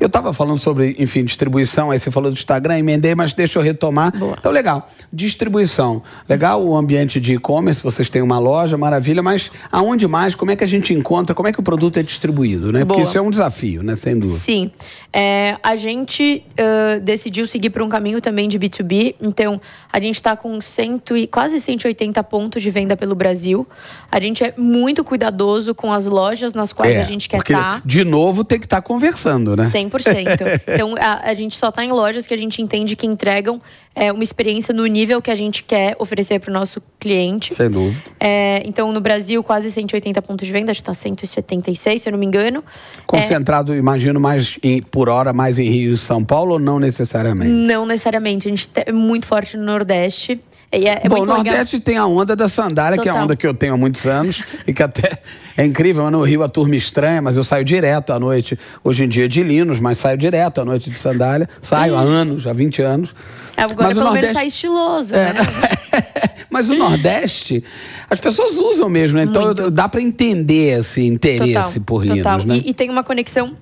Eu 0.00 0.06
estava 0.06 0.32
falando 0.32 0.58
sobre, 0.58 0.96
enfim, 0.98 1.22
distribuição, 1.22 1.90
aí 1.90 1.98
você 1.98 2.10
falou 2.10 2.30
do 2.30 2.34
Instagram, 2.34 2.78
emendei, 2.78 3.14
mas 3.14 3.34
deixa 3.34 3.58
eu 3.58 3.62
retomar. 3.62 4.16
Boa. 4.16 4.36
Então, 4.38 4.50
legal. 4.50 4.90
Distribuição. 5.12 6.02
Legal 6.26 6.64
o 6.64 6.74
ambiente 6.74 7.20
de 7.20 7.34
e-commerce, 7.34 7.82
vocês 7.82 8.08
têm 8.08 8.22
uma 8.22 8.38
loja, 8.38 8.78
maravilha, 8.78 9.22
mas 9.22 9.50
aonde 9.70 10.08
mais? 10.08 10.34
Como 10.34 10.50
é 10.50 10.56
que 10.56 10.64
a 10.64 10.68
gente 10.68 10.94
encontra? 10.94 11.34
Como 11.34 11.46
é 11.46 11.52
que 11.52 11.60
o 11.60 11.62
produto 11.62 11.98
é 11.98 12.05
distribuído, 12.06 12.72
né? 12.72 12.84
Boa. 12.84 12.86
Porque 12.86 13.02
isso 13.02 13.18
é 13.18 13.20
um 13.20 13.30
desafio, 13.30 13.82
né? 13.82 13.94
Sem 13.96 14.18
dúvida. 14.18 14.38
Sim. 14.38 14.70
É, 15.12 15.56
a 15.62 15.76
gente 15.76 16.44
uh, 16.52 17.00
decidiu 17.00 17.46
seguir 17.46 17.70
por 17.70 17.80
um 17.80 17.88
caminho 17.88 18.20
também 18.20 18.48
de 18.48 18.58
B2B. 18.58 19.14
Então, 19.20 19.60
a 19.90 19.98
gente 19.98 20.16
está 20.16 20.36
com 20.36 20.60
cento 20.60 21.16
e, 21.16 21.26
quase 21.26 21.58
180 21.58 22.22
pontos 22.24 22.62
de 22.62 22.70
venda 22.70 22.96
pelo 22.96 23.14
Brasil. 23.14 23.66
A 24.12 24.20
gente 24.20 24.44
é 24.44 24.52
muito 24.58 25.02
cuidadoso 25.02 25.74
com 25.74 25.92
as 25.92 26.06
lojas 26.06 26.52
nas 26.52 26.72
quais 26.72 26.96
é, 26.96 27.00
a 27.00 27.04
gente 27.04 27.28
quer 27.28 27.38
estar. 27.38 27.80
Tá. 27.80 27.82
De 27.84 28.04
novo, 28.04 28.44
tem 28.44 28.58
que 28.58 28.66
estar 28.66 28.82
tá 28.82 28.82
conversando, 28.82 29.56
né? 29.56 29.64
100%. 29.64 30.60
então, 30.68 30.94
a, 30.98 31.30
a 31.30 31.34
gente 31.34 31.56
só 31.56 31.70
está 31.70 31.82
em 31.82 31.92
lojas 31.92 32.26
que 32.26 32.34
a 32.34 32.38
gente 32.38 32.60
entende 32.60 32.94
que 32.94 33.06
entregam 33.06 33.60
é, 33.96 34.12
uma 34.12 34.22
experiência 34.22 34.74
no 34.74 34.84
nível 34.84 35.22
que 35.22 35.30
a 35.30 35.34
gente 35.34 35.64
quer 35.64 35.96
oferecer 35.98 36.38
para 36.38 36.50
o 36.50 36.52
nosso 36.52 36.82
cliente. 37.00 37.54
Sem 37.54 37.70
dúvida. 37.70 37.98
É, 38.20 38.62
então, 38.66 38.92
no 38.92 39.00
Brasil, 39.00 39.42
quase 39.42 39.70
180 39.70 40.20
pontos 40.20 40.46
de 40.46 40.52
venda, 40.52 40.70
acho 40.70 40.80
que 40.80 40.90
está 40.90 40.94
176, 40.94 42.02
se 42.02 42.08
eu 42.08 42.12
não 42.12 42.18
me 42.18 42.26
engano. 42.26 42.62
Concentrado, 43.06 43.72
é, 43.72 43.78
imagino, 43.78 44.20
mais 44.20 44.58
em, 44.62 44.82
por 44.82 45.08
hora, 45.08 45.32
mais 45.32 45.58
em 45.58 45.70
Rio 45.70 45.94
e 45.94 45.96
São 45.96 46.22
Paulo 46.22 46.52
ou 46.52 46.58
não 46.58 46.78
necessariamente? 46.78 47.48
Não 47.48 47.86
necessariamente. 47.86 48.48
A 48.48 48.50
gente 48.50 48.68
é 48.74 48.92
muito 48.92 49.26
forte 49.26 49.56
no 49.56 49.64
Nordeste. 49.64 50.38
É, 50.70 51.06
é 51.06 51.08
Bom, 51.08 51.22
o 51.22 51.24
Nordeste 51.26 51.76
legal. 51.76 51.84
tem 51.84 51.96
a 51.96 52.06
onda 52.06 52.34
da 52.34 52.48
sandália, 52.48 52.96
Total. 52.96 53.02
que 53.02 53.08
é 53.08 53.20
a 53.20 53.24
onda 53.24 53.36
que 53.36 53.46
eu 53.46 53.54
tenho 53.54 53.74
há 53.74 53.76
muitos 53.76 54.04
anos 54.04 54.42
e 54.66 54.72
que 54.72 54.82
até 54.82 55.18
é 55.56 55.64
incrível. 55.64 56.10
No 56.10 56.22
Rio 56.22 56.42
a 56.42 56.48
turma 56.48 56.74
estranha, 56.76 57.22
mas 57.22 57.36
eu 57.36 57.44
saio 57.44 57.64
direto 57.64 58.12
à 58.12 58.18
noite, 58.18 58.58
hoje 58.82 59.04
em 59.04 59.08
dia 59.08 59.28
de 59.28 59.42
Linos, 59.42 59.78
mas 59.78 59.98
saio 59.98 60.18
direto 60.18 60.60
à 60.60 60.64
noite 60.64 60.90
de 60.90 60.98
sandália. 60.98 61.48
Saio 61.62 61.96
há 61.96 62.00
anos, 62.00 62.46
há 62.46 62.52
20 62.52 62.82
anos. 62.82 63.14
Agora, 63.56 63.88
mas 63.88 63.96
pelo 63.96 64.06
Nordeste... 64.06 64.26
menos 64.26 64.32
sai 64.32 64.46
estiloso, 64.46 65.14
é, 65.14 65.32
né? 65.32 65.40
mas 66.50 66.68
o 66.68 66.74
Nordeste, 66.74 67.64
as 68.10 68.20
pessoas 68.20 68.56
usam 68.56 68.88
mesmo, 68.88 69.18
né? 69.18 69.24
Então 69.24 69.46
Muito. 69.46 69.70
dá 69.70 69.88
para 69.88 70.02
entender 70.02 70.80
esse 70.80 71.04
interesse 71.06 71.80
total, 71.80 71.86
por 71.86 72.02
Linos, 72.02 72.18
total. 72.18 72.44
né? 72.44 72.56
E, 72.56 72.70
e 72.70 72.74
tem 72.74 72.90
uma 72.90 73.04
conexão 73.04 73.56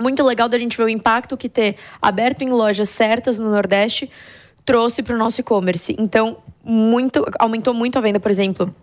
muito 0.00 0.24
legal 0.24 0.48
da 0.48 0.58
gente 0.58 0.76
ver 0.76 0.84
o 0.84 0.88
impacto 0.88 1.36
que 1.36 1.48
ter 1.48 1.76
aberto 2.00 2.42
em 2.42 2.50
lojas 2.50 2.88
certas 2.88 3.38
no 3.38 3.50
Nordeste 3.50 4.10
trouxe 4.64 5.02
para 5.02 5.14
o 5.14 5.18
nosso 5.18 5.40
e-commerce. 5.40 5.94
Então, 5.98 6.36
muito, 6.64 7.24
aumentou 7.38 7.74
muito 7.74 7.98
a 7.98 8.00
venda, 8.00 8.20
por 8.20 8.30
exemplo. 8.30 8.74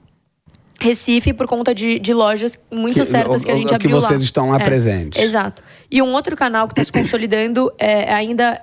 Recife 0.79 1.33
por 1.33 1.45
conta 1.45 1.75
de, 1.75 1.99
de 1.99 2.13
lojas 2.13 2.57
muito 2.71 2.99
que, 2.99 3.05
certas 3.05 3.43
que 3.43 3.51
a 3.51 3.55
gente 3.55 3.73
abriu 3.73 3.95
lá. 3.95 4.01
Que 4.01 4.07
vocês 4.07 4.21
lá. 4.21 4.25
estão 4.25 4.49
lá 4.49 4.57
é, 4.57 4.63
presentes. 4.63 5.21
Exato. 5.21 5.61
E 5.91 6.01
um 6.01 6.13
outro 6.13 6.35
canal 6.37 6.67
que 6.67 6.73
está 6.73 6.83
se 6.83 6.91
consolidando 6.91 7.71
é, 7.77 8.13
ainda 8.13 8.61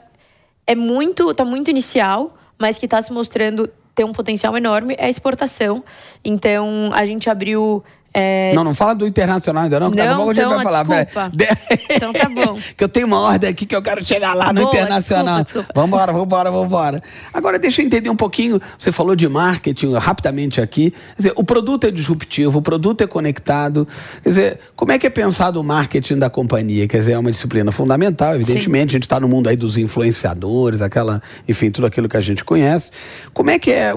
é 0.67 0.75
muito, 0.75 1.31
está 1.31 1.45
muito 1.45 1.71
inicial, 1.71 2.31
mas 2.59 2.79
que 2.79 2.87
está 2.87 3.03
se 3.03 3.13
mostrando 3.13 3.69
ter 3.95 4.05
um 4.05 4.13
potencial 4.13 4.57
enorme 4.57 4.95
é 4.99 5.07
a 5.07 5.11
exportação. 5.11 5.85
Então 6.25 6.91
a 6.93 7.05
gente 7.05 7.29
abriu 7.29 7.85
é... 8.19 8.55
Não, 8.55 8.65
não 8.65 8.75
fala 8.75 8.95
do 8.95 9.07
internacional 9.07 9.65
ainda 9.65 9.79
não, 9.79 9.91
que 9.91 9.97
não, 9.99 10.05
daqui 10.05 10.15
a 10.15 10.17
pouco 10.17 10.33
então, 10.33 10.45
a 10.45 10.55
gente 10.55 10.65
vai 10.65 10.85
falar. 10.85 11.05
Desculpa. 11.05 11.31
então 11.95 12.13
tá 12.15 12.29
bom. 12.31 12.59
que 12.75 12.83
eu 12.83 12.89
tenho 12.89 13.07
uma 13.07 13.21
ordem 13.21 13.51
aqui 13.51 13.67
que 13.67 13.77
eu 13.77 13.83
quero 13.83 14.03
chegar 14.07 14.33
lá 14.33 14.55
no 14.55 14.63
Boa, 14.63 14.75
internacional. 14.75 15.43
Desculpa, 15.43 15.67
desculpa. 15.67 15.81
Vambora, 15.81 16.13
vambora, 16.15 16.51
vambora. 16.51 17.03
Agora 17.31 17.59
deixa 17.59 17.83
eu 17.83 17.87
entender 17.87 18.09
um 18.09 18.17
pouquinho, 18.17 18.59
você 18.79 18.91
falou 18.91 19.15
de 19.15 19.29
marketing 19.29 19.93
rapidamente 19.97 20.63
aqui. 20.63 20.93
Quer 20.93 21.17
dizer, 21.19 21.33
o 21.37 21.45
produto 21.45 21.87
é 21.87 21.91
disruptivo, 21.91 22.59
o 22.59 22.63
produto 22.63 23.03
é 23.03 23.07
conectado. 23.07 23.87
Quer 24.23 24.29
dizer, 24.31 24.61
como 24.75 24.93
é 24.93 24.99
que 24.99 25.07
é 25.07 25.11
pensado 25.11 25.61
o 25.61 25.65
marketing 25.65 26.17
da 26.17 26.31
companhia? 26.31 26.89
Quer 26.89 27.01
dizer, 27.01 27.13
é 27.13 27.19
uma 27.19 27.31
disciplina 27.31 27.71
fundamental, 27.71 28.35
evidentemente. 28.35 28.93
Sim. 28.93 28.97
A 28.97 28.99
gente 28.99 29.03
está 29.03 29.21
no 29.21 29.29
mundo 29.29 29.49
aí 29.51 29.57
dos 29.57 29.77
influenciadores, 29.77 30.81
aquela, 30.81 31.23
enfim, 31.47 31.71
tudo 31.71 31.87
aquilo 31.87 32.09
que 32.09 32.17
a 32.17 32.21
gente 32.23 32.43
conhece. 32.45 32.91
Como 33.35 33.51
é 33.51 33.59
que 33.59 33.71
é, 33.71 33.93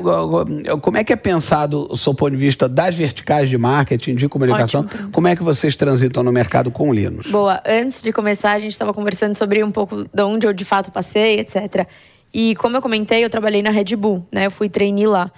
como 0.82 0.98
é, 0.98 1.06
que 1.06 1.14
é 1.14 1.16
pensado, 1.16 1.88
do 1.88 1.96
seu 1.96 2.14
ponto 2.14 2.32
de 2.32 2.38
vista, 2.38 2.68
das 2.68 2.98
verticais 2.98 3.50
de 3.50 3.58
marketing? 3.58 4.09
Marketing, 4.10 4.16
de 4.16 4.30
comunicação. 4.30 4.82
Ótimo. 4.82 5.12
Como 5.12 5.28
é 5.28 5.36
que 5.36 5.44
vocês 5.44 5.76
transitam 5.76 6.24
no 6.24 6.32
mercado 6.32 6.72
com 6.72 6.90
o 6.90 6.94
Linux? 6.94 7.30
Boa. 7.30 7.62
Antes 7.66 8.02
de 8.02 8.12
começar, 8.12 8.54
a 8.54 8.60
gente 8.60 8.72
estava 8.72 8.94
conversando 8.94 9.36
sobre 9.36 9.64
um 9.64 9.72
pouco 9.72 10.06
de 10.14 10.24
onde 10.24 10.46
eu 10.48 10.54
de 10.54 10.66
fato 10.66 10.92
passei, 10.92 11.40
etc. 11.40 11.88
E 12.34 12.56
como 12.56 12.78
eu 12.78 12.82
comentei, 12.82 13.24
eu 13.24 13.30
trabalhei 13.30 13.62
na 13.62 13.70
Red 13.70 13.96
Bull, 13.96 14.26
né? 14.32 14.46
Eu 14.46 14.52
fui 14.52 14.70
trainee 14.70 15.08
lá. 15.08 15.32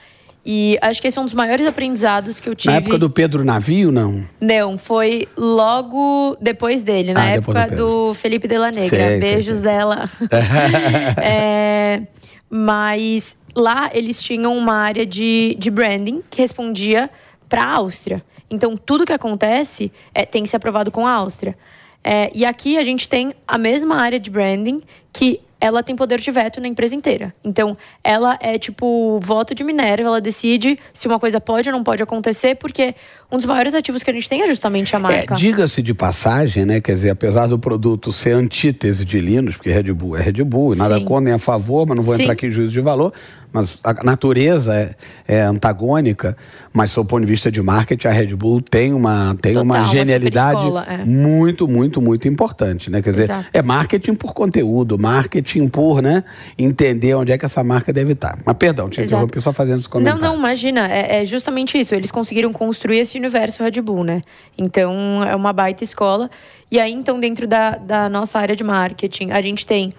E 0.43 0.75
acho 0.81 0.99
que 0.99 1.07
esse 1.07 1.19
é 1.19 1.21
um 1.21 1.25
dos 1.25 1.35
maiores 1.35 1.67
aprendizados 1.67 2.39
que 2.39 2.49
eu 2.49 2.55
tive. 2.55 2.73
Na 2.73 2.79
época 2.79 2.97
do 2.97 3.11
Pedro 3.11 3.43
Navio, 3.45 3.91
não? 3.91 4.25
Não, 4.39 4.75
foi 4.75 5.27
logo 5.37 6.35
depois 6.41 6.81
dele, 6.81 7.13
na 7.13 7.21
Ah, 7.21 7.29
época 7.29 7.67
do 7.67 7.75
do, 8.09 8.13
Felipe 8.15 8.47
de 8.47 8.57
la 8.57 8.71
Negra. 8.71 8.89
Sei, 8.89 8.99
sei, 9.07 9.19
Beijos 9.19 9.55
sei. 9.59 9.63
dela. 9.63 10.09
É, 11.21 12.01
mas 12.49 13.35
lá 13.55 13.91
eles 13.93 14.21
tinham 14.21 14.57
uma 14.57 14.73
área 14.73 15.05
de, 15.05 15.55
de 15.59 15.69
branding 15.69 16.23
que 16.29 16.41
respondia 16.41 17.09
para 17.47 17.63
a 17.63 17.75
Áustria. 17.75 18.21
Então, 18.51 18.75
tudo 18.75 19.05
que 19.05 19.13
acontece 19.13 19.91
é, 20.13 20.25
tem 20.25 20.43
que 20.43 20.49
ser 20.49 20.57
aprovado 20.57 20.91
com 20.91 21.07
a 21.07 21.11
Áustria. 21.11 21.57
É, 22.03 22.29
e 22.35 22.45
aqui 22.45 22.77
a 22.77 22.83
gente 22.83 23.07
tem 23.07 23.33
a 23.47 23.57
mesma 23.57 23.95
área 23.95 24.19
de 24.19 24.29
branding 24.29 24.81
que 25.13 25.39
ela 25.61 25.83
tem 25.83 25.95
poder 25.95 26.19
de 26.19 26.31
veto 26.31 26.59
na 26.59 26.67
empresa 26.67 26.95
inteira. 26.95 27.31
Então, 27.43 27.77
ela 28.03 28.35
é 28.41 28.57
tipo 28.57 29.19
voto 29.21 29.53
de 29.53 29.63
Minerva, 29.63 30.07
ela 30.07 30.19
decide 30.19 30.79
se 30.91 31.07
uma 31.07 31.19
coisa 31.19 31.39
pode 31.39 31.69
ou 31.69 31.73
não 31.73 31.83
pode 31.83 32.01
acontecer, 32.01 32.55
porque 32.55 32.95
um 33.31 33.37
dos 33.37 33.45
maiores 33.45 33.75
ativos 33.75 34.01
que 34.01 34.09
a 34.09 34.13
gente 34.13 34.27
tem 34.27 34.41
é 34.41 34.47
justamente 34.47 34.95
a 34.95 34.99
É, 34.99 35.01
marca. 35.01 35.35
Diga-se 35.35 35.83
de 35.83 35.93
passagem, 35.93 36.65
né? 36.65 36.81
Quer 36.81 36.95
dizer, 36.95 37.11
apesar 37.11 37.45
do 37.45 37.59
produto 37.59 38.11
ser 38.11 38.31
antítese 38.31 39.05
de 39.05 39.19
Linux, 39.19 39.55
porque 39.55 39.69
Red 39.69 39.93
Bull 39.93 40.17
é 40.17 40.21
Red 40.23 40.43
Bull, 40.43 40.73
e 40.73 40.77
nada 40.77 40.97
Sim. 40.97 41.05
contra 41.05 41.25
nem 41.25 41.33
a 41.35 41.39
favor, 41.39 41.85
mas 41.85 41.95
não 41.95 42.03
vou 42.03 42.15
Sim. 42.15 42.23
entrar 42.23 42.33
aqui 42.33 42.47
em 42.47 42.51
juízo 42.51 42.71
de 42.71 42.81
valor, 42.81 43.13
mas 43.51 43.79
a 43.83 44.03
natureza 44.03 44.73
é, 44.73 44.95
é 45.27 45.41
antagônica, 45.41 46.37
mas 46.71 46.91
sob 46.91 47.05
o 47.05 47.09
ponto 47.09 47.25
de 47.25 47.31
vista 47.31 47.51
de 47.51 47.61
marketing, 47.61 48.07
a 48.07 48.11
Red 48.11 48.35
Bull 48.35 48.61
tem 48.61 48.93
uma, 48.93 49.35
tem 49.41 49.53
Total, 49.53 49.63
uma 49.63 49.77
uma 49.79 49.83
genialidade 49.83 50.61
superescola, 50.61 50.85
é. 50.89 51.05
muito, 51.05 51.67
muito, 51.67 52.01
muito 52.01 52.27
importante, 52.27 52.89
né? 52.89 53.01
Quer 53.01 53.11
dizer, 53.11 53.23
Exato. 53.23 53.49
é 53.51 53.61
marketing 53.61 54.15
por 54.15 54.33
conteúdo, 54.33 54.97
marketing 54.97 55.67
por, 55.67 56.01
né? 56.01 56.23
Entender 56.57 57.13
onde 57.15 57.31
é 57.31 57.37
que 57.37 57.45
essa 57.45 57.63
marca 57.63 57.91
deve 57.91 58.13
estar. 58.13 58.37
Mas 58.45 58.55
perdão, 58.55 58.89
te 58.89 59.01
Exato. 59.01 59.15
interrompi 59.15 59.41
só 59.41 59.51
fazendo 59.51 59.79
esse 59.79 59.87
Não, 59.87 59.91
comentário. 59.91 60.21
não, 60.21 60.37
imagina. 60.37 60.87
É, 60.87 61.21
é 61.21 61.25
justamente 61.25 61.77
isso. 61.77 61.93
Eles 61.93 62.11
conseguiram 62.11 62.53
construir 62.53 62.99
esse 62.99 63.17
universo 63.17 63.63
Red 63.63 63.81
Bull, 63.81 64.03
né? 64.03 64.21
Então, 64.57 65.23
é 65.23 65.35
uma 65.35 65.51
baita 65.51 65.83
escola. 65.83 66.29
E 66.71 66.79
aí, 66.79 66.93
então, 66.93 67.19
dentro 67.19 67.47
da, 67.47 67.71
da 67.71 68.07
nossa 68.07 68.39
área 68.39 68.55
de 68.55 68.63
marketing, 68.63 69.31
a 69.31 69.41
gente 69.41 69.65
tem 69.65 69.91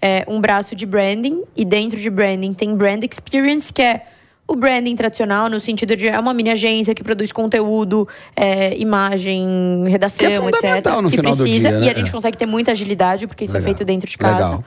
é, 0.00 0.24
um 0.26 0.40
braço 0.40 0.74
de 0.74 0.86
branding. 0.86 1.42
E 1.56 1.64
dentro 1.64 1.98
de 1.98 2.10
branding 2.10 2.52
tem 2.52 2.74
brand 2.74 3.02
experience, 3.04 3.72
que 3.72 3.82
é 3.82 4.04
o 4.46 4.56
branding 4.56 4.96
tradicional, 4.96 5.48
no 5.48 5.60
sentido 5.60 5.94
de 5.94 6.08
é 6.08 6.18
uma 6.18 6.34
mini 6.34 6.50
agência 6.50 6.92
que 6.92 7.04
produz 7.04 7.30
conteúdo, 7.30 8.08
é, 8.34 8.76
imagem, 8.76 9.84
redação, 9.88 10.26
Que 10.26 10.34
é 10.34 10.40
fundamental 10.40 10.94
etc. 10.94 11.02
no 11.02 11.10
que 11.10 11.16
final 11.16 11.32
do 11.32 11.42
precisa. 11.42 11.68
dia, 11.68 11.78
né? 11.78 11.86
E 11.86 11.90
a 11.90 11.94
gente 11.94 12.10
consegue 12.10 12.36
ter 12.36 12.46
muita 12.46 12.72
agilidade, 12.72 13.28
porque 13.28 13.44
isso 13.44 13.52
Legal. 13.52 13.64
é 13.64 13.74
feito 13.74 13.84
dentro 13.84 14.10
de 14.10 14.18
casa. 14.18 14.44
Legal. 14.44 14.64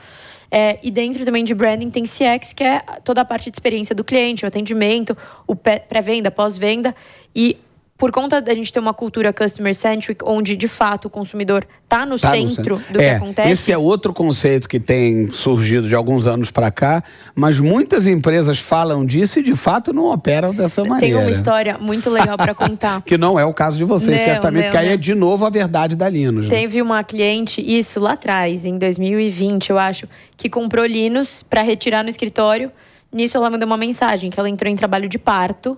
É, 0.49 0.79
e 0.83 0.91
dentro 0.91 1.25
também 1.25 1.43
de 1.43 1.53
branding 1.53 1.89
tem 1.89 2.03
CX, 2.03 2.53
que 2.53 2.63
é 2.63 2.79
toda 3.03 3.21
a 3.21 3.25
parte 3.25 3.49
de 3.49 3.55
experiência 3.55 3.95
do 3.95 4.03
cliente, 4.03 4.45
o 4.45 4.47
atendimento, 4.47 5.17
o 5.47 5.55
pré-venda, 5.55 6.29
pós-venda. 6.29 6.95
E 7.35 7.57
por 7.95 8.11
conta 8.11 8.41
da 8.41 8.53
gente 8.53 8.73
ter 8.73 8.79
uma 8.79 8.93
cultura 8.93 9.31
customer-centric, 9.31 10.23
onde 10.25 10.57
de 10.57 10.67
fato 10.67 11.05
o 11.05 11.09
consumidor 11.09 11.65
está 11.83 12.05
no 12.05 12.19
Tá 12.19 12.31
no 12.31 12.35
centro 12.49 12.81
do 12.89 12.97
que 12.99 13.05
É, 13.05 13.15
acontece. 13.15 13.49
Esse 13.51 13.71
é 13.71 13.77
outro 13.77 14.11
conceito 14.11 14.67
que 14.67 14.79
tem 14.79 15.27
surgido 15.31 15.87
de 15.87 15.93
alguns 15.95 16.25
anos 16.25 16.49
para 16.49 16.71
cá, 16.71 17.03
mas 17.35 17.59
muitas 17.59 18.07
empresas 18.07 18.57
falam 18.59 19.05
disso 19.05 19.39
e 19.39 19.43
de 19.43 19.55
fato 19.55 19.93
não 19.93 20.11
operam 20.11 20.53
dessa 20.53 20.81
Tem 20.81 20.89
maneira. 20.89 21.19
uma 21.19 21.29
história 21.29 21.77
muito 21.79 22.09
legal 22.09 22.35
para 22.35 22.53
contar. 22.55 23.01
Que 23.05 23.17
não 23.17 23.39
é 23.39 23.45
o 23.45 23.53
caso 23.53 23.77
de 23.77 23.83
vocês, 23.83 24.17
Não, 24.17 24.25
certamente, 24.25 24.63
não, 24.63 24.71
porque 24.71 24.77
aí 24.77 24.87
não. 24.87 24.93
é 24.93 24.97
de 24.97 25.13
novo 25.13 25.45
a 25.45 25.49
verdade 25.49 25.95
da 25.95 26.09
Linus. 26.09 26.45
né? 26.45 26.49
Teve 26.49 26.81
uma 26.81 27.03
cliente, 27.03 27.61
isso 27.61 27.99
lá 27.99 28.13
atrás, 28.13 28.65
em 28.65 28.77
2020, 28.77 29.69
eu 29.69 29.77
acho, 29.77 30.07
que 30.35 30.49
comprou 30.49 30.83
Linus 30.85 31.43
para 31.43 31.61
retirar 31.61 32.01
no 32.03 32.09
escritório. 32.09 32.71
Nisso 33.13 33.37
ela 33.37 33.49
mandou 33.51 33.67
uma 33.67 33.77
mensagem 33.77 34.31
que 34.31 34.39
ela 34.39 34.49
entrou 34.49 34.69
em 34.71 34.75
trabalho 34.75 35.07
de 35.07 35.19
parto. 35.19 35.77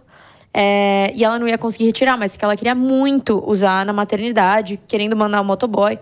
É, 0.58 1.12
e 1.13 1.22
ela 1.22 1.38
não 1.38 1.46
ia 1.46 1.58
conseguir 1.58 1.84
retirar, 1.84 2.15
mas 2.15 2.38
que 2.38 2.46
ela 2.46 2.56
queria 2.56 2.74
muito 2.74 3.44
usar 3.46 3.86
na 3.86 3.91
maternidade, 3.91 4.80
querendo 4.88 5.13
mandar 5.13 5.41
o 5.41 5.44
motoboy. 5.44 6.00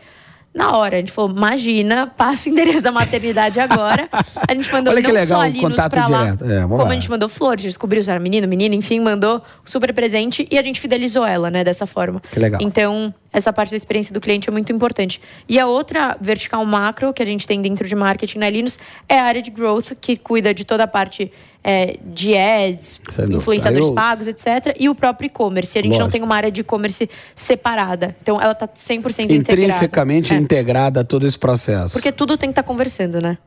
Na 0.54 0.78
hora, 0.78 0.98
a 0.98 1.00
gente 1.00 1.12
falou, 1.12 1.32
imagina, 1.36 2.06
passa 2.06 2.48
o 2.48 2.52
endereço 2.52 2.84
da 2.84 2.92
maternidade 2.92 3.60
agora. 3.60 4.08
A 4.48 4.54
gente 4.54 4.72
mandou 4.72 4.94
Olha 4.94 5.02
que 5.02 5.08
não 5.08 5.16
legal, 5.16 5.42
só 5.42 5.48
Linus 5.48 5.62
contato 5.72 5.92
pra 5.94 6.08
lá, 6.08 6.24
direto. 6.26 6.44
É, 6.44 6.60
vamos 6.60 6.70
como 6.70 6.84
lá. 6.84 6.92
a 6.92 6.94
gente 6.94 7.10
mandou 7.10 7.28
flores, 7.28 7.64
descobriu 7.64 8.04
se 8.04 8.12
era 8.12 8.20
menino, 8.20 8.48
menina, 8.48 8.76
enfim, 8.76 9.00
mandou 9.00 9.42
super 9.66 9.92
presente 9.92 10.48
e 10.52 10.60
a 10.60 10.62
gente 10.62 10.80
fidelizou 10.80 11.26
ela, 11.26 11.50
né, 11.50 11.64
dessa 11.64 11.88
forma. 11.88 12.22
Que 12.32 12.38
legal. 12.38 12.62
Então, 12.62 13.12
essa 13.32 13.52
parte 13.52 13.72
da 13.72 13.78
experiência 13.78 14.14
do 14.14 14.22
cliente 14.22 14.48
é 14.48 14.52
muito 14.52 14.72
importante. 14.72 15.20
E 15.50 15.60
a 15.60 15.66
outra 15.66 16.16
vertical 16.22 16.64
macro 16.64 17.12
que 17.12 17.24
a 17.24 17.26
gente 17.26 17.48
tem 17.48 17.60
dentro 17.60 17.88
de 17.88 17.96
marketing 17.96 18.38
na 18.38 18.50
Linus 18.52 18.78
é 19.10 19.18
a 19.18 19.24
área 19.24 19.42
de 19.42 19.50
growth, 19.50 19.94
que 20.00 20.16
cuida 20.16 20.54
de 20.54 20.64
toda 20.64 20.84
a 20.84 20.88
parte 20.88 21.32
é, 21.64 21.98
de 22.04 22.36
ads, 22.38 23.00
dúvida. 23.16 23.38
influenciadores 23.38 23.88
eu- 23.88 23.94
pagos, 23.94 24.28
etc. 24.28 24.76
E 24.80 24.90
o 24.90 24.96
próprio 24.96 25.28
e-commerce. 25.28 25.78
A 25.78 25.82
gente 25.82 25.92
não 25.92 25.98
Lógico. 26.00 26.12
tem 26.12 26.22
uma 26.22 26.36
área 26.36 26.52
de 26.52 26.62
e-commerce 26.62 27.10
separada. 27.34 28.16
Então, 28.22 28.40
ela 28.42 28.52
está 28.52 28.68
100% 28.68 29.32
integrada. 29.32 29.36
Intrinsecamente 29.62 30.34
É. 30.34 30.38
integrada 30.38 31.02
a 31.02 31.04
todo 31.04 31.26
esse 31.26 31.40
processo. 31.40 31.94
Porque 31.94 32.12
tudo 32.12 32.38
tem 32.38 32.50
que 32.50 32.52
estar 32.52 32.64
conversando, 32.64 33.22
né? 33.22 33.38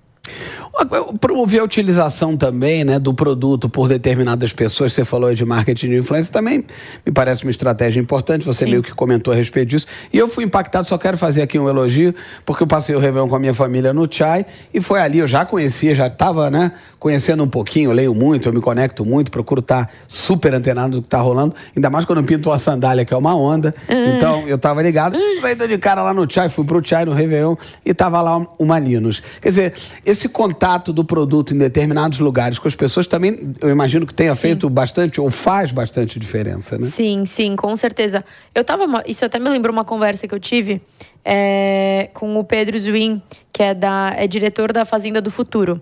Promover 1.20 1.60
a 1.60 1.64
utilização 1.64 2.36
também 2.36 2.84
né, 2.84 2.98
do 2.98 3.12
produto 3.14 3.68
por 3.68 3.88
determinadas 3.88 4.52
pessoas, 4.52 4.92
você 4.92 5.04
falou 5.04 5.32
de 5.34 5.44
marketing 5.44 5.88
de 5.88 5.96
influência, 5.96 6.32
também 6.32 6.64
me 7.04 7.12
parece 7.12 7.44
uma 7.44 7.50
estratégia 7.50 8.00
importante, 8.00 8.44
você 8.44 8.64
Sim. 8.64 8.70
meio 8.70 8.82
que 8.82 8.92
comentou 8.92 9.32
a 9.32 9.36
respeito 9.36 9.68
disso. 9.68 9.86
E 10.12 10.18
eu 10.18 10.28
fui 10.28 10.44
impactado, 10.44 10.86
só 10.86 10.98
quero 10.98 11.16
fazer 11.16 11.42
aqui 11.42 11.58
um 11.58 11.68
elogio, 11.68 12.14
porque 12.44 12.62
eu 12.62 12.66
passei 12.66 12.94
o 12.94 12.98
Réveillon 12.98 13.28
com 13.28 13.36
a 13.36 13.38
minha 13.38 13.54
família 13.54 13.92
no 13.92 14.06
Chai, 14.10 14.46
e 14.72 14.80
foi 14.80 15.00
ali, 15.00 15.18
eu 15.18 15.26
já 15.26 15.44
conhecia, 15.44 15.94
já 15.94 16.06
estava 16.06 16.50
né, 16.50 16.72
conhecendo 16.98 17.42
um 17.42 17.48
pouquinho, 17.48 17.90
eu 17.90 17.94
leio 17.94 18.14
muito, 18.14 18.48
eu 18.48 18.52
me 18.52 18.60
conecto 18.60 19.04
muito, 19.04 19.30
procuro 19.30 19.60
estar 19.60 19.90
super 20.08 20.54
antenado 20.54 20.96
do 20.96 21.02
que 21.02 21.06
está 21.06 21.20
rolando, 21.20 21.54
ainda 21.74 21.90
mais 21.90 22.04
quando 22.04 22.20
eu 22.20 22.24
pinto 22.24 22.50
uma 22.50 22.58
sandália, 22.58 23.04
que 23.04 23.14
é 23.14 23.16
uma 23.16 23.34
onda. 23.34 23.74
Então, 23.88 24.46
eu 24.46 24.56
estava 24.56 24.82
ligado, 24.82 25.16
veio 25.42 25.68
de 25.68 25.78
cara 25.78 26.02
lá 26.02 26.12
no 26.12 26.30
Chai, 26.30 26.48
fui 26.48 26.64
pro 26.64 26.84
Chai 26.84 27.04
no 27.04 27.12
Réveillon, 27.12 27.56
e 27.84 27.90
estava 27.90 28.20
lá 28.20 28.46
uma 28.58 28.78
Linus. 28.78 29.22
Quer 29.40 29.48
dizer, 29.48 29.74
esse 30.04 30.28
contato 30.56 30.92
do 30.92 31.04
produto 31.04 31.54
em 31.54 31.58
determinados 31.58 32.18
lugares 32.18 32.58
com 32.58 32.66
as 32.66 32.74
pessoas 32.74 33.06
também, 33.06 33.54
eu 33.60 33.68
imagino 33.68 34.06
que 34.06 34.14
tenha 34.14 34.34
Sim. 34.34 34.40
feito 34.40 34.70
bastante, 34.70 35.20
ou 35.20 35.30
faz 35.30 35.70
bastante 35.70 36.18
diferença, 36.18 36.78
né? 36.78 36.86
Sim, 36.86 37.26
sim, 37.26 37.54
com 37.54 37.76
certeza. 37.76 38.24
Eu 38.54 38.64
tava. 38.64 38.84
Isso 39.06 39.24
até 39.24 39.38
me 39.38 39.50
lembrou 39.50 39.72
uma 39.72 39.84
conversa 39.84 40.26
que 40.26 40.34
eu 40.34 40.40
tive 40.40 40.80
é, 41.24 42.08
com 42.14 42.38
o 42.38 42.44
Pedro 42.44 42.78
Zwin, 42.78 43.20
que 43.52 43.62
é, 43.62 43.74
da, 43.74 44.14
é 44.16 44.26
diretor 44.26 44.72
da 44.72 44.84
Fazenda 44.84 45.20
do 45.20 45.30
Futuro. 45.30 45.80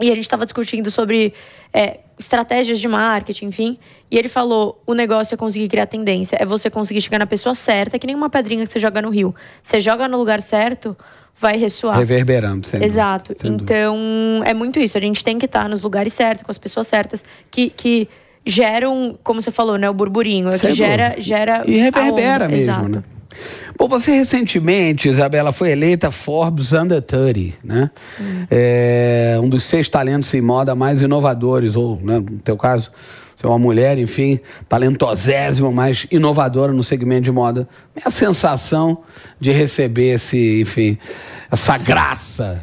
E 0.00 0.10
a 0.10 0.14
gente 0.14 0.24
estava 0.24 0.44
discutindo 0.44 0.90
sobre 0.90 1.32
é, 1.72 2.00
estratégias 2.18 2.80
de 2.80 2.88
marketing, 2.88 3.46
enfim. 3.46 3.78
E 4.10 4.18
ele 4.18 4.28
falou: 4.28 4.82
o 4.84 4.94
negócio 4.94 5.34
é 5.34 5.36
conseguir 5.36 5.68
criar 5.68 5.86
tendência, 5.86 6.36
é 6.40 6.44
você 6.44 6.68
conseguir 6.68 7.00
chegar 7.00 7.18
na 7.18 7.26
pessoa 7.26 7.54
certa, 7.54 7.98
que 7.98 8.06
nem 8.06 8.16
uma 8.16 8.28
pedrinha 8.28 8.66
que 8.66 8.72
você 8.72 8.80
joga 8.80 9.00
no 9.00 9.10
rio. 9.10 9.34
Você 9.62 9.80
joga 9.80 10.08
no 10.08 10.18
lugar 10.18 10.42
certo, 10.42 10.96
vai 11.38 11.56
ressoar. 11.56 11.98
Reverberando, 11.98 12.66
sem 12.66 12.80
dúvida, 12.80 12.86
Exato. 12.86 13.34
sem 13.36 13.52
dúvida. 13.52 13.74
Então, 13.74 14.42
é 14.44 14.54
muito 14.54 14.78
isso. 14.78 14.96
A 14.96 15.00
gente 15.00 15.22
tem 15.22 15.38
que 15.38 15.46
estar 15.46 15.68
nos 15.68 15.82
lugares 15.82 16.12
certos, 16.12 16.42
com 16.44 16.50
as 16.50 16.58
pessoas 16.58 16.86
certas, 16.86 17.24
que, 17.50 17.70
que 17.70 18.08
geram, 18.44 19.18
como 19.22 19.40
você 19.40 19.50
falou, 19.50 19.76
né? 19.76 19.88
O 19.90 19.94
burburinho. 19.94 20.48
É 20.48 20.58
que 20.58 20.72
gera, 20.72 21.08
dúvida. 21.08 21.22
gera. 21.22 21.62
E 21.66 21.76
reverbera 21.76 22.48
mesmo, 22.48 22.70
Exato. 22.72 22.88
né? 22.88 23.04
Bom, 23.78 23.88
você 23.88 24.12
recentemente, 24.12 25.08
Isabela, 25.08 25.52
foi 25.52 25.70
eleita 25.70 26.10
Forbes 26.10 26.72
Under 26.72 27.02
30, 27.02 27.56
né? 27.62 27.90
É, 28.50 29.38
um 29.40 29.48
dos 29.48 29.64
seis 29.64 29.88
talentos 29.88 30.32
em 30.34 30.40
moda 30.40 30.74
mais 30.74 31.02
inovadores, 31.02 31.76
ou, 31.76 32.00
né, 32.02 32.18
no 32.18 32.38
teu 32.38 32.56
caso, 32.56 32.90
você 33.36 33.44
é 33.44 33.48
uma 33.50 33.58
mulher, 33.58 33.98
enfim, 33.98 34.40
talentosésima, 34.66 35.70
mais 35.70 36.06
inovadora 36.10 36.72
no 36.72 36.82
segmento 36.82 37.24
de 37.24 37.30
moda. 37.30 37.68
Minha 37.94 38.10
sensação 38.10 39.02
de 39.38 39.52
receber 39.52 40.14
esse, 40.14 40.62
enfim, 40.62 40.96
essa 41.52 41.76
graça. 41.76 42.62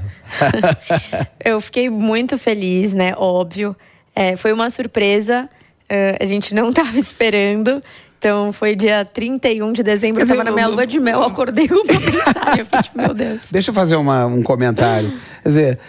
Eu 1.46 1.62
fiquei 1.62 1.92
muito 1.92 2.40
feliz, 2.40 2.96
né? 2.96 3.14
Óbvio. 3.16 3.76
É, 4.16 4.36
foi 4.36 4.52
uma 4.52 4.70
surpresa. 4.72 5.48
é, 5.88 6.18
a 6.20 6.26
gente 6.26 6.56
não 6.56 6.70
estava 6.70 6.98
esperando. 6.98 7.84
Então, 8.24 8.54
foi 8.54 8.74
dia 8.74 9.04
31 9.04 9.74
de 9.74 9.84
dezembro. 9.84 10.22
Eu 10.22 10.26
dizer, 10.26 10.38
tava 10.38 10.50
na 10.50 10.56
minha 10.56 10.68
eu- 10.68 10.72
lua 10.72 10.88
de 10.88 10.98
mel. 10.98 11.20
Eu 11.24 11.24
acordei 11.26 11.68
com 11.68 11.76
uma 11.76 11.84
mensagem. 11.84 12.60
Eu 12.60 12.66
fiquei 12.66 12.92
meu 12.96 13.14
Deus. 13.14 13.42
Deixa 13.52 13.70
eu 13.72 13.74
fazer 13.76 13.98
uma- 13.98 14.26
um 14.26 14.42
comentário. 14.42 15.12
Quer 15.44 15.50
dizer, 15.50 15.80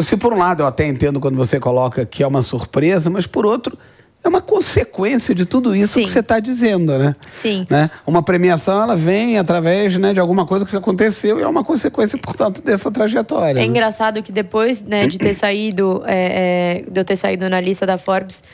se 0.00 0.16
por 0.16 0.32
um 0.32 0.38
lado 0.38 0.62
eu 0.62 0.66
até 0.66 0.86
entendo 0.86 1.18
quando 1.18 1.36
você 1.36 1.58
coloca 1.58 2.06
que 2.06 2.22
é 2.22 2.26
uma 2.28 2.42
surpresa, 2.42 3.10
mas 3.10 3.26
por 3.26 3.44
outro, 3.44 3.76
é 4.22 4.28
uma 4.28 4.40
consequência 4.40 5.34
de 5.34 5.44
tudo 5.44 5.74
isso 5.74 5.94
Sim. 5.94 6.04
que 6.04 6.10
você 6.10 6.20
está 6.20 6.38
dizendo, 6.38 6.96
né? 6.96 7.16
Sim. 7.28 7.66
Né? 7.68 7.90
Uma 8.06 8.22
premiação, 8.22 8.80
ela 8.80 8.94
vem 8.96 9.36
através 9.36 9.96
né, 9.96 10.12
de 10.12 10.20
alguma 10.20 10.46
coisa 10.46 10.64
que 10.64 10.76
aconteceu 10.76 11.40
e 11.40 11.42
é 11.42 11.46
uma 11.48 11.64
consequência, 11.64 12.16
portanto, 12.18 12.62
dessa 12.62 12.88
trajetória. 12.92 13.50
É 13.58 13.62
né? 13.62 13.64
engraçado 13.64 14.22
que 14.22 14.30
depois 14.30 14.80
né, 14.80 15.08
de 15.08 15.18
ter 15.18 15.34
saído, 15.34 16.04
é, 16.06 16.84
é, 16.86 16.90
de 16.90 17.00
eu 17.00 17.04
ter 17.04 17.16
saído 17.16 17.48
na 17.48 17.58
lista 17.60 17.84
da 17.84 17.98
Forbes, 17.98 18.44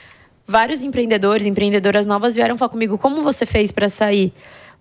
vários 0.47 0.83
empreendedores, 0.83 1.47
empreendedoras 1.47 2.07
novas 2.07 2.35
vieram 2.35 2.57
falar 2.57 2.71
comigo 2.71 2.97
como 2.97 3.23
você 3.23 3.45
fez 3.45 3.73
para 3.73 3.89
sair. 3.89 4.33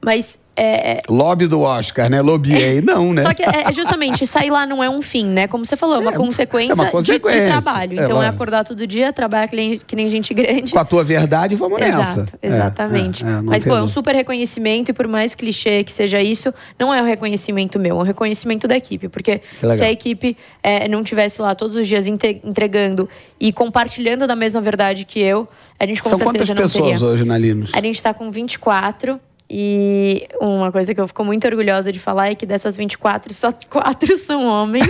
Mas 0.06 0.38
é, 0.56 1.02
Lobby 1.10 1.48
do 1.48 1.62
Oscar, 1.62 2.10
né? 2.10 2.22
Lobbyei. 2.22 2.80
Não, 2.86 3.12
né? 3.12 3.24
Só 3.24 3.34
que 3.34 3.41
é, 3.44 3.74
justamente, 3.74 4.26
sair 4.26 4.52
lá 4.52 4.65
não 4.65 4.82
é 4.84 4.89
um 4.89 5.02
fim, 5.02 5.26
né? 5.26 5.48
Como 5.48 5.65
você 5.65 5.76
falou, 5.76 5.96
é 5.96 6.00
uma, 6.00 6.12
É, 6.12 6.15
consequência, 6.15 6.72
é 6.72 6.76
uma 6.76 6.86
consequência. 6.91 7.39
De, 7.41 7.46
de 7.48 7.52
trabalho. 7.52 8.00
É, 8.00 8.04
Então 8.04 8.24
é 8.24 8.28
acordar 8.28 8.63
todo 8.63 8.86
dia, 8.88 9.12
trabalhar 9.12 9.48
que 9.48 9.56
nem, 9.56 9.80
que 9.80 9.96
nem 9.96 10.08
gente 10.08 10.32
grande. 10.34 10.72
Com 10.72 10.80
a 10.80 10.86
tua 10.86 11.04
verdade, 11.04 11.56
vamos 11.56 11.80
nessa. 11.80 12.22
Exato, 12.22 12.34
É, 12.41 12.48
exatamente. 12.48 13.26
é, 13.26 13.28
é, 13.28 13.41
Mas, 13.41 13.65
pô, 13.65 13.76
é 13.76 13.82
um 13.82 13.88
super 13.88 14.15
reconhecimento, 14.15 14.91
e 14.91 14.94
por 14.94 15.08
mais 15.08 15.34
clichê 15.36 15.84
que 15.84 15.91
seja 15.91 16.22
isso, 16.22 16.54
não 16.80 16.94
é 16.94 17.02
um 17.02 17.06
reconhecimento 17.06 17.80
meu, 17.80 17.98
é 17.98 18.00
um 18.00 18.04
reconhecimento 18.04 18.68
da 18.68 18.78
equipe. 18.78 19.10
Porque 19.10 19.41
se 19.60 19.84
a 19.84 19.91
equipe 19.91 20.38
é, 20.63 20.88
não 20.88 21.04
tivesse 21.04 21.41
lá 21.41 21.54
todos 21.56 21.76
os 21.76 21.88
dias 21.88 22.06
entregando 22.08 23.10
e 23.39 23.52
compartilhando 23.52 24.28
da 24.28 24.36
mesma 24.36 24.62
verdade 24.62 25.04
que 25.04 25.20
eu, 25.20 25.48
a 25.80 25.86
gente 25.86 26.02
com 26.02 26.10
São 26.10 26.20
certeza 26.20 26.46
quantas 26.46 26.50
não 26.50 26.56
pessoas 26.56 26.91
teria. 26.91 27.06
hoje 27.06 27.26
na 27.26 27.38
Linus? 27.38 27.72
A 27.74 27.82
gente 27.82 28.02
tá 28.02 28.13
com 28.13 28.32
24. 28.32 29.20
E 29.49 30.27
uma 30.41 30.71
coisa 30.71 30.93
que 30.95 30.99
eu 30.99 31.08
fico 31.08 31.23
muito 31.23 31.45
orgulhosa 31.47 31.91
de 31.91 31.99
falar 31.99 32.29
é 32.31 32.36
que 32.36 32.45
dessas 32.47 32.75
24, 32.75 33.34
só 33.34 33.53
quatro 33.69 34.17
são 34.17 34.45
homens. 34.47 34.89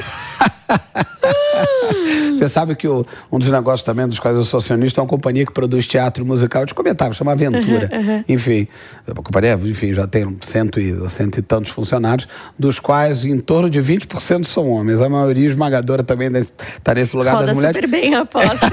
Você 2.35 2.49
sabe 2.49 2.75
que 2.75 2.87
o- 2.87 3.05
um 3.31 3.39
dos 3.39 3.49
negócios 3.49 3.83
também 3.83 4.07
dos 4.07 4.19
quais 4.19 4.35
eu 4.35 4.43
sou 4.43 4.57
acionista 4.59 4.99
é 4.99 5.03
uma 5.03 5.07
companhia 5.09 5.45
que 5.45 5.51
produz 5.53 5.85
teatro 5.87 6.25
musical. 6.25 6.63
Eu 6.63 6.67
te 6.67 6.73
comentava, 6.73 7.13
chama 7.13 7.31
Aventura. 7.33 7.89
Enfim, 8.27 8.67
a 9.07 9.13
companhia, 9.13 9.59
enfim, 9.63 9.93
já 9.93 10.07
tem 10.07 10.37
cento 10.41 10.79
e, 10.79 11.09
cento 11.09 11.37
e 11.37 11.41
tantos 11.41 11.71
funcionários, 11.71 12.27
dos 12.57 12.79
quais 12.79 13.25
em 13.25 13.37
torno 13.39 13.69
de 13.69 13.79
20% 13.81 14.45
são 14.45 14.69
homens. 14.69 15.01
A 15.01 15.09
maioria 15.09 15.47
esmagadora 15.49 16.03
também 16.03 16.29
está 16.35 16.93
nesse 16.93 17.15
lugar 17.15 17.33
Roda 17.35 17.47
das 17.47 17.55
mulheres. 17.57 17.75
super 17.75 17.89
bem, 17.89 18.15
aposto. 18.15 18.65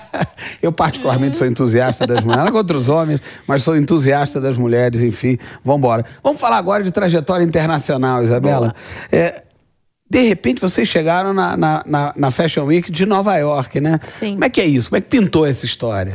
eu, 0.62 0.72
particularmente, 0.72 1.36
sou 1.36 1.46
entusiasta 1.46 2.06
das 2.06 2.20
mulheres, 2.24 2.44
nada 2.44 2.52
contra 2.52 2.76
os 2.76 2.88
homens, 2.88 3.20
mas 3.46 3.62
sou 3.62 3.76
entusiasta 3.76 4.40
das 4.40 4.58
mulheres, 4.58 5.00
enfim. 5.00 5.25
Vamos 5.64 5.78
embora. 5.78 6.04
Vamos 6.22 6.40
falar 6.40 6.56
agora 6.58 6.82
de 6.82 6.90
trajetória 6.90 7.44
internacional, 7.44 8.22
Isabela. 8.22 8.74
É, 9.10 9.42
de 10.08 10.22
repente, 10.22 10.60
vocês 10.60 10.88
chegaram 10.88 11.32
na, 11.34 11.56
na, 11.56 11.82
na- 11.86 12.12
na 12.16 12.30
Fashion 12.30 12.64
Week 12.64 12.90
de 12.92 13.04
Nova 13.06 13.36
York, 13.36 13.80
né? 13.80 13.98
Sim. 14.18 14.32
Como 14.34 14.44
é 14.44 14.48
que 14.50 14.60
é 14.60 14.64
isso? 14.66 14.88
Como 14.90 14.98
é 14.98 15.00
que 15.00 15.08
pintou 15.08 15.44
essa 15.44 15.64
história? 15.66 16.14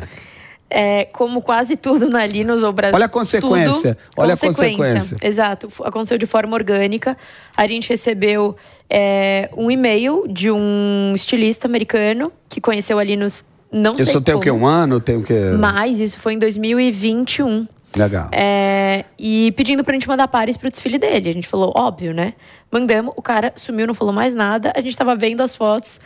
É, 0.73 1.03
como 1.11 1.41
quase 1.41 1.75
tudo 1.75 2.09
na 2.09 2.25
Linus 2.25 2.63
ou 2.63 2.71
Brasil. 2.71 2.95
Olha 2.95 3.05
a 3.07 3.09
consequência, 3.09 3.97
olha 4.15 4.35
a 4.35 4.37
consequência. 4.37 5.17
Exato. 5.21 5.67
Aconteceu 5.83 6.17
de 6.17 6.25
forma 6.25 6.53
orgânica. 6.55 7.17
A 7.57 7.67
gente 7.67 7.89
recebeu 7.89 8.55
é, 8.89 9.49
um 9.57 9.69
e-mail 9.69 10.23
de 10.29 10.49
um 10.49 11.11
estilista 11.13 11.67
americano 11.67 12.31
que 12.47 12.61
conheceu 12.61 12.97
a 12.99 13.03
Linus, 13.03 13.43
não 13.69 13.97
sei 13.97 14.05
Isso 14.05 14.21
tem 14.21 14.33
o 14.33 14.37
como, 14.37 14.43
quê? 14.43 14.51
Um 14.51 14.65
ano? 14.65 15.01
Tem 15.01 15.17
o 15.17 15.21
quê? 15.21 15.51
Mas 15.59 15.99
isso 15.99 16.17
foi 16.17 16.35
em 16.35 16.39
2021. 16.39 17.67
Legal. 17.95 18.29
É, 18.31 19.03
e 19.19 19.51
pedindo 19.57 19.83
pra 19.83 19.93
gente 19.93 20.07
mandar 20.07 20.27
pares 20.27 20.55
pro 20.57 20.69
desfile 20.71 20.97
dele. 20.97 21.29
A 21.29 21.33
gente 21.33 21.47
falou, 21.47 21.73
óbvio, 21.75 22.13
né? 22.13 22.33
Mandamos, 22.71 23.13
o 23.17 23.21
cara 23.21 23.51
sumiu, 23.57 23.85
não 23.85 23.93
falou 23.93 24.13
mais 24.13 24.33
nada. 24.33 24.71
A 24.75 24.79
gente 24.81 24.95
tava 24.95 25.13
vendo 25.15 25.41
as 25.41 25.55
fotos 25.55 25.99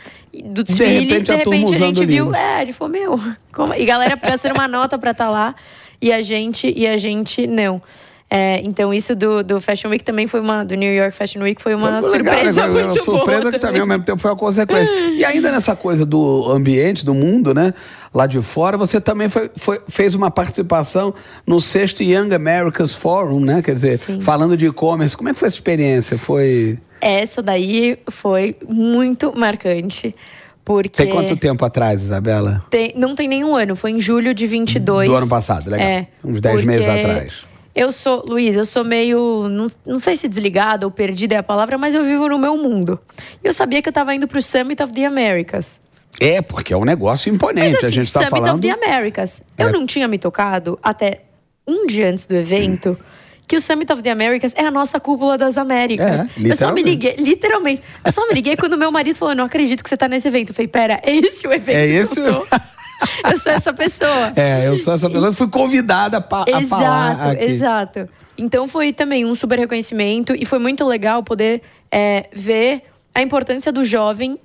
do 0.44 0.64
desfile. 0.64 1.04
repente, 1.06 1.22
de 1.22 1.32
a 1.32 1.38
turma 1.44 1.54
repente 1.60 1.72
a 1.72 1.76
usando 1.76 1.96
gente 1.96 2.06
viu. 2.06 2.24
Linus. 2.24 2.38
É, 2.40 2.56
a 2.56 2.64
gente 2.64 2.72
falou, 2.72 2.92
meu. 2.92 3.20
como- 3.52 3.74
E 3.74 3.84
galera 3.84 4.16
gastando 4.16 4.54
uma 4.54 4.66
nota 4.68 4.98
pra 4.98 5.12
estar 5.12 5.30
lá. 5.30 5.54
E 6.02 6.12
a 6.12 6.20
gente, 6.22 6.72
e 6.76 6.86
a 6.86 6.96
gente 6.96 7.46
não. 7.46 7.80
É, 8.28 8.60
então, 8.64 8.92
isso 8.92 9.14
do, 9.14 9.44
do 9.44 9.60
Fashion 9.60 9.88
Week 9.88 10.02
também 10.02 10.26
foi 10.26 10.40
uma. 10.40 10.64
Do 10.64 10.74
New 10.74 10.92
York 10.92 11.14
Fashion 11.14 11.42
Week 11.42 11.62
foi 11.62 11.76
uma 11.76 12.02
Foi 12.02 12.18
legal, 12.18 12.34
surpresa 12.34 12.60
né? 12.66 12.72
muito 12.72 12.84
Uma 12.86 13.04
surpresa 13.04 13.40
boa 13.42 13.52
que 13.52 13.58
também 13.60 13.80
ao 13.80 13.86
mesmo 13.86 14.02
tempo 14.02 14.20
foi 14.20 14.30
uma 14.32 14.36
consequência. 14.36 14.92
E 15.10 15.24
ainda 15.24 15.52
nessa 15.52 15.76
coisa 15.76 16.04
do 16.04 16.50
ambiente, 16.50 17.04
do 17.04 17.14
mundo, 17.14 17.54
né? 17.54 17.72
Lá 18.12 18.26
de 18.26 18.40
fora, 18.42 18.76
você 18.76 19.00
também 19.00 19.28
foi, 19.28 19.48
foi- 19.54 19.80
fez 19.88 20.14
uma 20.16 20.28
participação 20.28 21.14
no 21.46 21.60
sexto 21.60 22.02
Young 22.02 22.34
Americans 22.34 22.94
Forum, 22.94 23.38
né? 23.38 23.62
Quer 23.62 23.74
dizer, 23.76 23.98
Sim. 23.98 24.20
falando 24.20 24.56
de 24.56 24.66
e-commerce. 24.66 25.16
Como 25.16 25.28
é 25.28 25.32
que 25.32 25.38
foi 25.38 25.46
essa 25.46 25.56
experiência? 25.56 26.18
Foi. 26.18 26.80
Essa 27.00 27.40
daí 27.40 27.96
foi 28.10 28.54
muito 28.68 29.32
marcante. 29.38 30.12
Porque. 30.64 30.88
Tem 31.04 31.12
quanto 31.12 31.36
tempo 31.36 31.64
atrás, 31.64 32.02
Isabela? 32.02 32.64
Tem- 32.70 32.92
não 32.96 33.14
tem 33.14 33.28
nenhum 33.28 33.54
ano, 33.54 33.76
foi 33.76 33.92
em 33.92 34.00
julho 34.00 34.34
de 34.34 34.48
22. 34.48 35.08
Do 35.08 35.14
ano 35.16 35.28
passado, 35.28 35.70
legal. 35.70 35.86
É, 35.86 36.08
Uns 36.24 36.40
10 36.40 36.64
meses 36.64 36.84
porque 36.84 37.00
atrás. 37.00 37.32
Eu 37.76 37.92
sou, 37.92 38.24
Luiz, 38.26 38.56
eu 38.56 38.64
sou 38.64 38.82
meio, 38.82 39.50
não, 39.50 39.70
não 39.84 39.98
sei 39.98 40.16
se 40.16 40.26
desligada 40.26 40.86
ou 40.86 40.90
perdida 40.90 41.34
é 41.34 41.38
a 41.38 41.42
palavra, 41.42 41.76
mas 41.76 41.94
eu 41.94 42.02
vivo 42.02 42.26
no 42.26 42.38
meu 42.38 42.56
mundo. 42.56 42.98
E 43.44 43.46
eu 43.46 43.52
sabia 43.52 43.82
que 43.82 43.88
eu 43.88 43.90
estava 43.90 44.14
indo 44.14 44.26
pro 44.26 44.40
Summit 44.40 44.82
of 44.82 44.94
the 44.94 45.04
Americas. 45.04 45.78
É, 46.18 46.40
porque 46.40 46.72
é 46.72 46.76
um 46.76 46.86
negócio 46.86 47.30
imponente. 47.30 47.68
Mas 47.68 47.76
assim, 47.76 47.86
a 47.86 47.90
gente 47.90 48.06
está 48.06 48.20
Summit 48.20 48.40
falando. 48.40 48.54
of 48.54 48.66
the 48.66 48.70
Americas. 48.70 49.42
É. 49.58 49.64
Eu 49.64 49.72
não 49.72 49.84
tinha 49.84 50.08
me 50.08 50.16
tocado 50.16 50.78
até 50.82 51.20
um 51.68 51.86
dia 51.86 52.08
antes 52.08 52.24
do 52.24 52.34
evento. 52.34 52.98
Que 53.46 53.56
o 53.56 53.60
Summit 53.60 53.92
of 53.92 54.02
the 54.02 54.10
Americas 54.10 54.54
é 54.56 54.62
a 54.66 54.70
nossa 54.70 54.98
cúpula 54.98 55.36
das 55.36 55.58
Américas. 55.58 56.08
É, 56.08 56.28
eu 56.42 56.56
só 56.56 56.72
me 56.72 56.82
liguei, 56.82 57.14
literalmente. 57.18 57.82
Eu 58.02 58.10
só 58.10 58.26
me 58.26 58.32
liguei 58.34 58.56
quando 58.56 58.76
meu 58.78 58.90
marido 58.90 59.16
falou: 59.16 59.34
não 59.34 59.44
acredito 59.44 59.84
que 59.84 59.88
você 59.90 59.98
tá 59.98 60.08
nesse 60.08 60.26
evento. 60.26 60.48
Eu 60.48 60.54
falei, 60.54 60.66
pera, 60.66 60.98
é 61.04 61.14
esse 61.14 61.46
o 61.46 61.52
evento? 61.52 61.76
É 61.76 61.86
esse 61.86 62.18
o-? 62.18 62.46
eu 63.30 63.38
sou 63.38 63.52
essa 63.52 63.72
pessoa. 63.72 64.32
É, 64.36 64.66
eu 64.68 64.76
sou 64.78 64.94
essa 64.94 65.08
pessoa 65.08 65.30
que 65.30 65.36
fui 65.36 65.48
convidada 65.48 66.20
pa- 66.20 66.44
a 66.52 66.60
Exato, 66.60 66.68
falar 66.82 67.30
aqui. 67.32 67.44
exato. 67.44 68.08
Então 68.38 68.68
foi 68.68 68.92
também 68.92 69.24
um 69.24 69.34
super 69.34 69.58
reconhecimento 69.58 70.34
e 70.38 70.44
foi 70.44 70.58
muito 70.58 70.84
legal 70.84 71.22
poder 71.22 71.62
é, 71.90 72.28
ver 72.34 72.82
a 73.14 73.22
importância 73.22 73.72
do 73.72 73.84
jovem 73.84 74.38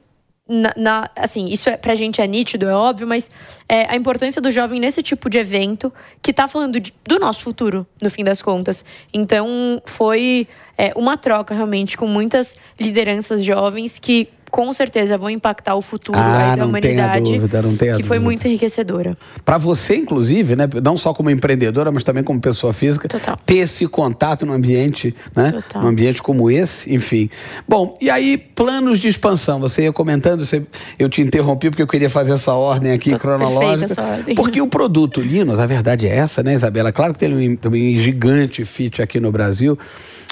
na, 0.48 0.74
na- 0.76 1.10
assim, 1.16 1.48
isso 1.48 1.70
é, 1.70 1.78
pra 1.78 1.96
gente 1.96 2.20
é 2.22 2.28
nítido, 2.28 2.68
é 2.68 2.74
óbvio, 2.76 3.08
mas 3.08 3.30
é, 3.70 3.86
a 3.90 3.96
importância 3.96 4.42
do 4.42 4.52
jovem 4.52 4.80
nesse 4.80 5.02
tipo 5.02 5.30
de 5.30 5.38
evento 5.38 5.92
que 6.22 6.34
tá 6.34 6.48
falando 6.48 6.80
de- 6.80 6.94
do 7.08 7.20
nosso 7.20 7.42
futuro, 7.42 7.86
no 8.02 8.10
fim 8.10 8.24
das 8.24 8.42
contas. 8.42 8.84
Então 9.14 9.82
foi 9.86 10.48
é, 10.78 10.92
uma 10.96 11.16
troca 11.18 11.54
realmente 11.54 11.96
com 11.98 12.08
muitas 12.08 12.56
lideranças 12.80 13.44
jovens 13.46 13.98
que 14.00 14.28
com 14.52 14.72
certeza 14.74 15.18
vão 15.18 15.30
impactar 15.30 15.76
o 15.76 15.82
futuro 15.82 16.20
Ah, 16.20 16.56
da 16.56 16.66
humanidade. 16.66 17.24
dúvida, 17.24 17.64
que 17.96 18.04
foi 18.04 18.20
muito 18.20 18.46
enriquecedora. 18.48 19.18
Para 19.46 19.58
você, 19.58 19.96
inclusive, 19.96 20.56
né, 20.56 20.68
não 20.84 20.98
só 20.98 21.14
como 21.14 21.30
empreendedora, 21.30 21.92
mas 21.92 22.04
também 22.04 22.24
como 22.24 22.40
pessoa 22.40 22.74
física, 22.74 23.08
Total. 23.08 23.38
ter 23.46 23.56
esse 23.58 23.88
contato 23.88 24.46
num 24.46 24.54
ambiente, 24.54 25.16
né, 25.36 25.52
Total. 25.52 25.82
num 25.82 25.88
ambiente 25.88 26.22
como 26.22 26.52
esse, 26.52 26.94
enfim. 26.94 27.30
Bom, 27.68 27.98
e 28.02 28.10
aí 28.10 28.38
planos 28.38 29.00
de 29.00 29.08
expansão. 29.08 29.60
Você 29.62 29.84
ia 29.84 29.94
comentando, 29.94 30.46
você- 30.46 30.64
eu 31.00 31.08
te 31.08 31.22
interrompi 31.22 31.70
porque 31.70 31.82
eu 31.82 31.88
queria 31.88 32.10
fazer 32.10 32.34
essa 32.34 32.54
ordem 32.54 32.92
aqui 32.92 33.12
Tá 33.12 33.20
cronológica. 33.20 33.86
essa 33.86 34.02
ordem. 34.04 34.36
Porque 34.36 34.62
o 34.62 34.68
produto 34.68 35.22
Linus, 35.22 35.60
a 35.60 35.66
verdade 35.66 36.08
é 36.08 36.16
essa, 36.16 36.44
né, 36.44 36.54
Isabela? 36.54 36.92
Claro 36.92 37.14
que 37.14 37.20
tem 37.20 37.34
um, 37.34 37.58
um 37.70 38.00
gigante 38.00 38.66
fit 38.66 39.02
aqui 39.02 39.20
no 39.20 39.32
Brasil. 39.32 39.80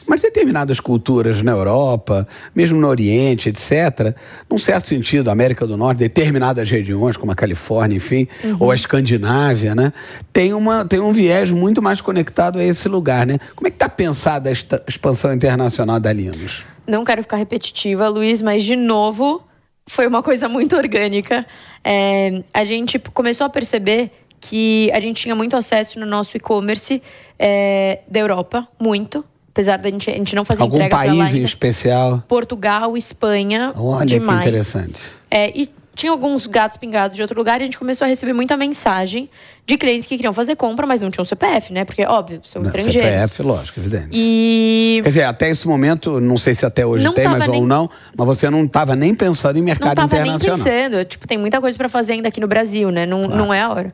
Mas 0.10 0.24
determinadas 0.24 0.80
culturas 0.80 1.44
na 1.44 1.52
Europa, 1.52 2.28
mesmo 2.56 2.82
no 2.82 2.88
Oriente, 2.88 3.50
etc., 3.50 4.16
num 4.50 4.58
certo 4.58 4.88
sentido, 4.88 5.30
a 5.30 5.34
América 5.34 5.68
do 5.68 5.78
Norte, 5.78 6.00
determinadas 6.00 6.68
regiões, 6.68 7.16
como 7.16 7.32
a 7.32 7.36
Califórnia, 7.36 7.98
enfim, 7.98 8.28
Uhum. 8.44 8.58
ou 8.60 8.72
a 8.72 8.76
Escandinávia, 8.76 9.76
né, 9.76 9.94
tem, 10.34 10.52
uma, 10.52 10.84
tem 10.84 11.00
um 11.00 11.14
viés 11.14 11.52
muito 11.52 11.80
mais 11.80 12.02
conectado 12.02 12.58
a 12.58 12.64
esse 12.64 12.90
lugar. 12.90 13.28
Né? 13.28 13.38
Como 13.56 13.68
é 13.68 13.70
que 13.70 13.76
está 13.76 13.88
pensada 13.88 14.50
esta 14.50 14.84
expansão 14.88 15.32
internacional 15.32 16.00
da 16.00 16.12
Linus? 16.12 16.64
Não 16.88 17.06
quero 17.06 17.22
ficar 17.22 17.38
repetitiva, 17.38 18.10
Luiz, 18.10 18.42
mas 18.42 18.64
de 18.64 18.76
novo 18.76 19.44
foi 19.86 20.08
uma 20.08 20.24
coisa 20.24 20.50
muito 20.50 20.76
orgânica. 20.76 21.46
É, 21.84 22.42
a 22.52 22.66
gente 22.66 22.98
começou 22.98 23.46
a 23.46 23.50
perceber 23.50 24.10
que 24.42 24.90
a 24.92 25.00
gente 25.00 25.22
tinha 25.22 25.36
muito 25.36 25.56
acesso 25.56 26.00
no 26.00 26.06
nosso 26.08 26.36
e-commerce 26.36 27.00
é, 27.38 28.00
da 28.08 28.20
Europa, 28.20 28.68
muito. 28.80 29.24
Apesar 29.60 29.78
da 29.78 29.90
gente, 29.92 30.10
a 30.10 30.14
gente 30.14 30.34
não 30.38 30.46
fazer 30.46 30.62
Algum 30.62 30.78
entrega 30.78 30.96
lá 30.96 31.04
país 31.04 31.36
em 31.36 31.44
especial? 31.44 32.24
Portugal, 32.30 32.96
Espanha, 32.96 33.74
Olha 33.76 34.06
demais. 34.06 34.42
que 34.44 34.48
interessante. 34.48 34.96
É, 35.30 35.50
e 35.54 35.70
tinha 35.94 36.14
alguns 36.14 36.48
gatos 36.48 36.78
pingados 36.78 37.14
de 37.18 37.22
outro 37.22 37.38
lugar 37.38 37.60
e 37.60 37.64
a 37.64 37.66
gente 37.66 37.78
começou 37.78 38.06
a 38.06 38.08
receber 38.08 38.32
muita 38.32 38.56
mensagem 38.56 39.30
de 39.68 39.76
clientes 39.78 40.08
que 40.08 40.16
queriam 40.16 40.32
fazer 40.32 40.56
compra, 40.56 40.88
mas 40.88 41.02
não 41.02 41.12
tinham 41.12 41.26
CPF, 41.26 41.74
né? 41.74 41.84
Porque, 41.84 42.06
óbvio, 42.06 42.40
são 42.46 42.62
Não, 42.62 42.70
estrangeiros. 42.70 43.12
CPF, 43.12 43.44
lógico, 43.44 43.82
evidente. 43.82 44.08
E 44.14 45.02
Quer 45.04 45.10
dizer, 45.10 45.24
até 45.24 45.50
esse 45.50 45.68
momento, 45.68 46.22
não 46.22 46.38
sei 46.38 46.54
se 46.54 46.66
até 46.66 46.86
hoje 46.86 47.04
Não 47.04 47.12
tem, 47.12 47.28
mas 47.28 47.46
nem- 47.46 47.60
ou 47.60 47.68
não, 47.68 47.90
mas 48.16 48.28
você 48.28 48.50
não 48.50 48.64
estava 48.64 48.96
nem 48.96 49.14
pensando 49.14 49.58
em 49.58 49.60
não 49.60 49.66
mercado 49.66 49.94
tava 49.98 50.16
nem 50.24 50.36
internacional. 50.36 50.58
pensando. 50.58 51.04
Tipo, 51.04 51.28
tem 51.28 51.38
muita 51.38 51.60
coisa 51.60 51.78
pra 51.78 51.90
fazer 51.90 52.14
ainda 52.14 52.30
aqui 52.30 52.40
no 52.40 52.48
Brasil, 52.48 52.92
né? 52.92 53.06
Não, 53.06 53.28
não 53.28 53.54
é 53.54 53.60
a 53.60 53.70
hora. 53.70 53.94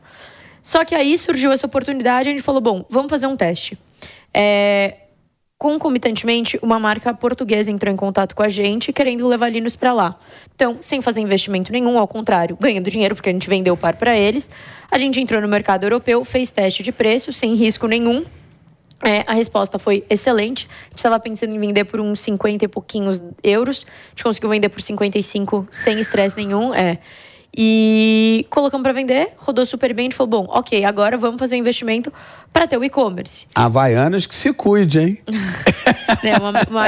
Só 0.62 0.84
que 0.84 0.94
aí 0.94 1.18
surgiu 1.18 1.50
essa 1.50 1.66
oportunidade 1.66 2.28
e 2.28 2.30
a 2.30 2.34
gente 2.34 2.42
falou: 2.44 2.60
bom, 2.60 2.84
vamos 2.88 3.10
fazer 3.10 3.26
um 3.26 3.34
teste. 3.36 3.76
É, 4.32 4.94
concomitantemente, 5.58 6.58
uma 6.62 6.78
marca 6.78 7.14
portuguesa 7.14 7.70
entrou 7.70 7.92
em 7.92 7.96
contato 7.96 8.34
com 8.34 8.42
a 8.42 8.48
gente, 8.48 8.92
querendo 8.92 9.26
levar 9.26 9.48
Linus 9.48 9.74
pra 9.74 9.92
lá. 9.92 10.18
Então, 10.54 10.76
sem 10.80 11.00
fazer 11.00 11.20
investimento 11.20 11.72
nenhum, 11.72 11.98
ao 11.98 12.06
contrário, 12.06 12.56
ganhando 12.60 12.90
dinheiro, 12.90 13.14
porque 13.14 13.30
a 13.30 13.32
gente 13.32 13.48
vendeu 13.48 13.74
o 13.74 13.76
par 13.76 13.96
pra 13.96 14.16
eles. 14.16 14.50
A 14.90 14.98
gente 14.98 15.20
entrou 15.20 15.40
no 15.40 15.48
mercado 15.48 15.84
europeu, 15.84 16.22
fez 16.24 16.50
teste 16.50 16.82
de 16.82 16.92
preço, 16.92 17.32
sem 17.32 17.54
risco 17.54 17.86
nenhum. 17.86 18.24
É, 19.02 19.24
a 19.26 19.34
resposta 19.34 19.78
foi 19.78 20.04
excelente. 20.08 20.68
A 20.70 20.84
gente 20.90 20.96
estava 20.96 21.20
pensando 21.20 21.54
em 21.54 21.58
vender 21.58 21.84
por 21.84 22.00
uns 22.00 22.20
50 22.20 22.64
e 22.64 22.68
pouquinhos 22.68 23.22
euros. 23.42 23.86
A 23.88 24.10
gente 24.10 24.24
conseguiu 24.24 24.50
vender 24.50 24.68
por 24.68 24.80
55 24.80 25.68
sem 25.70 26.00
estresse 26.00 26.36
nenhum. 26.36 26.74
É. 26.74 26.98
E 27.56 28.46
colocamos 28.50 28.82
para 28.82 28.92
vender, 28.92 29.32
rodou 29.38 29.64
super 29.64 29.94
bem. 29.94 30.04
A 30.04 30.06
gente 30.10 30.16
falou: 30.16 30.44
bom, 30.44 30.46
ok, 30.50 30.84
agora 30.84 31.16
vamos 31.16 31.38
fazer 31.38 31.56
um 31.56 31.58
investimento 31.58 32.12
para 32.52 32.66
ter 32.66 32.76
o 32.78 32.84
e-commerce. 32.84 33.46
Havaianas 33.54 34.26
que 34.26 34.34
se 34.34 34.52
cuide, 34.52 34.98
hein? 34.98 35.18
é, 36.24 36.36
uma, 36.38 36.50
uma, 36.50 36.86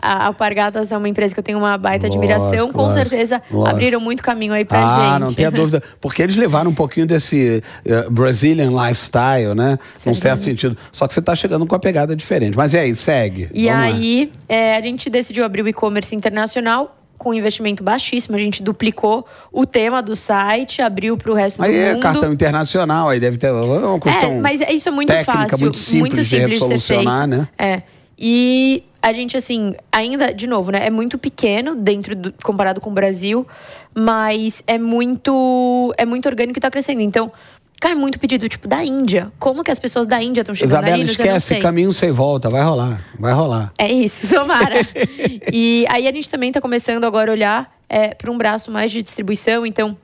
a 0.00 0.26
Alpargatas 0.26 0.92
é 0.92 0.96
uma 0.96 1.08
empresa 1.08 1.34
que 1.34 1.40
eu 1.40 1.44
tenho 1.44 1.58
uma 1.58 1.76
baita 1.78 2.06
Lógico, 2.06 2.22
admiração. 2.22 2.72
Com 2.72 2.82
lógico, 2.82 2.98
certeza 2.98 3.42
lógico. 3.50 3.74
abriram 3.74 4.00
muito 4.00 4.22
caminho 4.22 4.52
aí 4.52 4.64
pra 4.64 4.78
ah, 4.78 4.88
gente. 4.88 5.14
Ah, 5.14 5.18
não 5.18 5.32
tenha 5.32 5.50
dúvida. 5.50 5.82
Porque 6.00 6.22
eles 6.22 6.36
levaram 6.36 6.70
um 6.70 6.74
pouquinho 6.74 7.06
desse 7.06 7.62
uh, 7.86 8.10
Brazilian 8.10 8.70
lifestyle, 8.70 9.54
né? 9.54 9.78
Num 10.04 10.14
certo 10.14 10.42
sentido. 10.42 10.76
Só 10.92 11.06
que 11.06 11.14
você 11.14 11.22
tá 11.22 11.34
chegando 11.34 11.66
com 11.66 11.74
a 11.74 11.78
pegada 11.78 12.14
diferente. 12.14 12.56
Mas 12.56 12.74
e 12.74 12.78
aí, 12.78 12.94
segue. 12.94 13.48
E 13.54 13.68
Vamos 13.68 13.84
aí, 13.84 14.32
é, 14.48 14.76
a 14.76 14.80
gente 14.80 15.08
decidiu 15.08 15.44
abrir 15.44 15.62
o 15.62 15.68
e-commerce 15.68 16.14
internacional 16.14 16.94
com 17.18 17.34
investimento 17.34 17.82
baixíssimo. 17.82 18.36
A 18.36 18.38
gente 18.38 18.62
duplicou 18.62 19.26
o 19.52 19.64
tema 19.66 20.02
do 20.02 20.14
site, 20.14 20.82
abriu 20.82 21.16
para 21.16 21.30
o 21.30 21.34
resto 21.34 21.62
aí 21.62 21.72
do 21.72 21.78
é 21.78 21.92
mundo. 21.94 22.02
cartão 22.02 22.32
internacional, 22.32 23.08
aí 23.08 23.20
deve 23.20 23.36
ter 23.36 23.50
uma 23.50 24.00
questão 24.00 24.32
É, 24.32 24.40
mas 24.40 24.60
isso 24.60 24.88
é 24.88 24.92
muito 24.92 25.08
técnica, 25.08 25.32
fácil, 25.32 25.58
muito 25.60 25.78
simples, 25.78 26.00
muito 26.00 26.22
simples 26.22 26.58
de 26.60 26.74
de 26.74 26.80
feito. 26.80 27.04
né? 27.26 27.48
É. 27.58 27.82
E 28.18 28.84
a 29.02 29.12
gente, 29.12 29.36
assim, 29.36 29.74
ainda, 29.92 30.32
de 30.32 30.46
novo, 30.46 30.70
né? 30.70 30.86
É 30.86 30.90
muito 30.90 31.18
pequeno 31.18 31.74
dentro 31.74 32.16
do, 32.16 32.34
comparado 32.42 32.80
com 32.80 32.90
o 32.90 32.92
Brasil, 32.92 33.46
mas 33.94 34.62
é 34.66 34.78
muito, 34.78 35.94
é 35.96 36.04
muito 36.04 36.26
orgânico 36.26 36.58
e 36.58 36.60
está 36.60 36.70
crescendo. 36.70 37.00
Então, 37.00 37.30
cai 37.80 37.94
muito 37.94 38.18
pedido, 38.18 38.48
tipo, 38.48 38.66
da 38.66 38.84
Índia. 38.84 39.32
Como 39.38 39.62
que 39.62 39.70
as 39.70 39.78
pessoas 39.78 40.06
da 40.06 40.22
Índia 40.22 40.40
estão 40.40 40.54
chegando 40.54 40.72
Isabela, 40.72 40.94
ali? 40.94 41.04
Não 41.04 41.10
esquece, 41.10 41.56
caminho 41.60 41.92
sem 41.92 42.10
volta, 42.10 42.48
vai 42.48 42.62
rolar, 42.62 43.04
vai 43.18 43.32
rolar. 43.32 43.72
É 43.78 43.90
isso, 43.90 44.28
tomara. 44.34 44.76
e 45.52 45.84
aí 45.88 46.08
a 46.08 46.12
gente 46.12 46.28
também 46.28 46.48
está 46.50 46.60
começando 46.60 47.04
agora 47.04 47.30
a 47.30 47.34
olhar 47.34 47.76
é, 47.88 48.14
para 48.14 48.30
um 48.30 48.38
braço 48.38 48.70
mais 48.70 48.90
de 48.90 49.02
distribuição. 49.02 49.66
Então, 49.66 49.96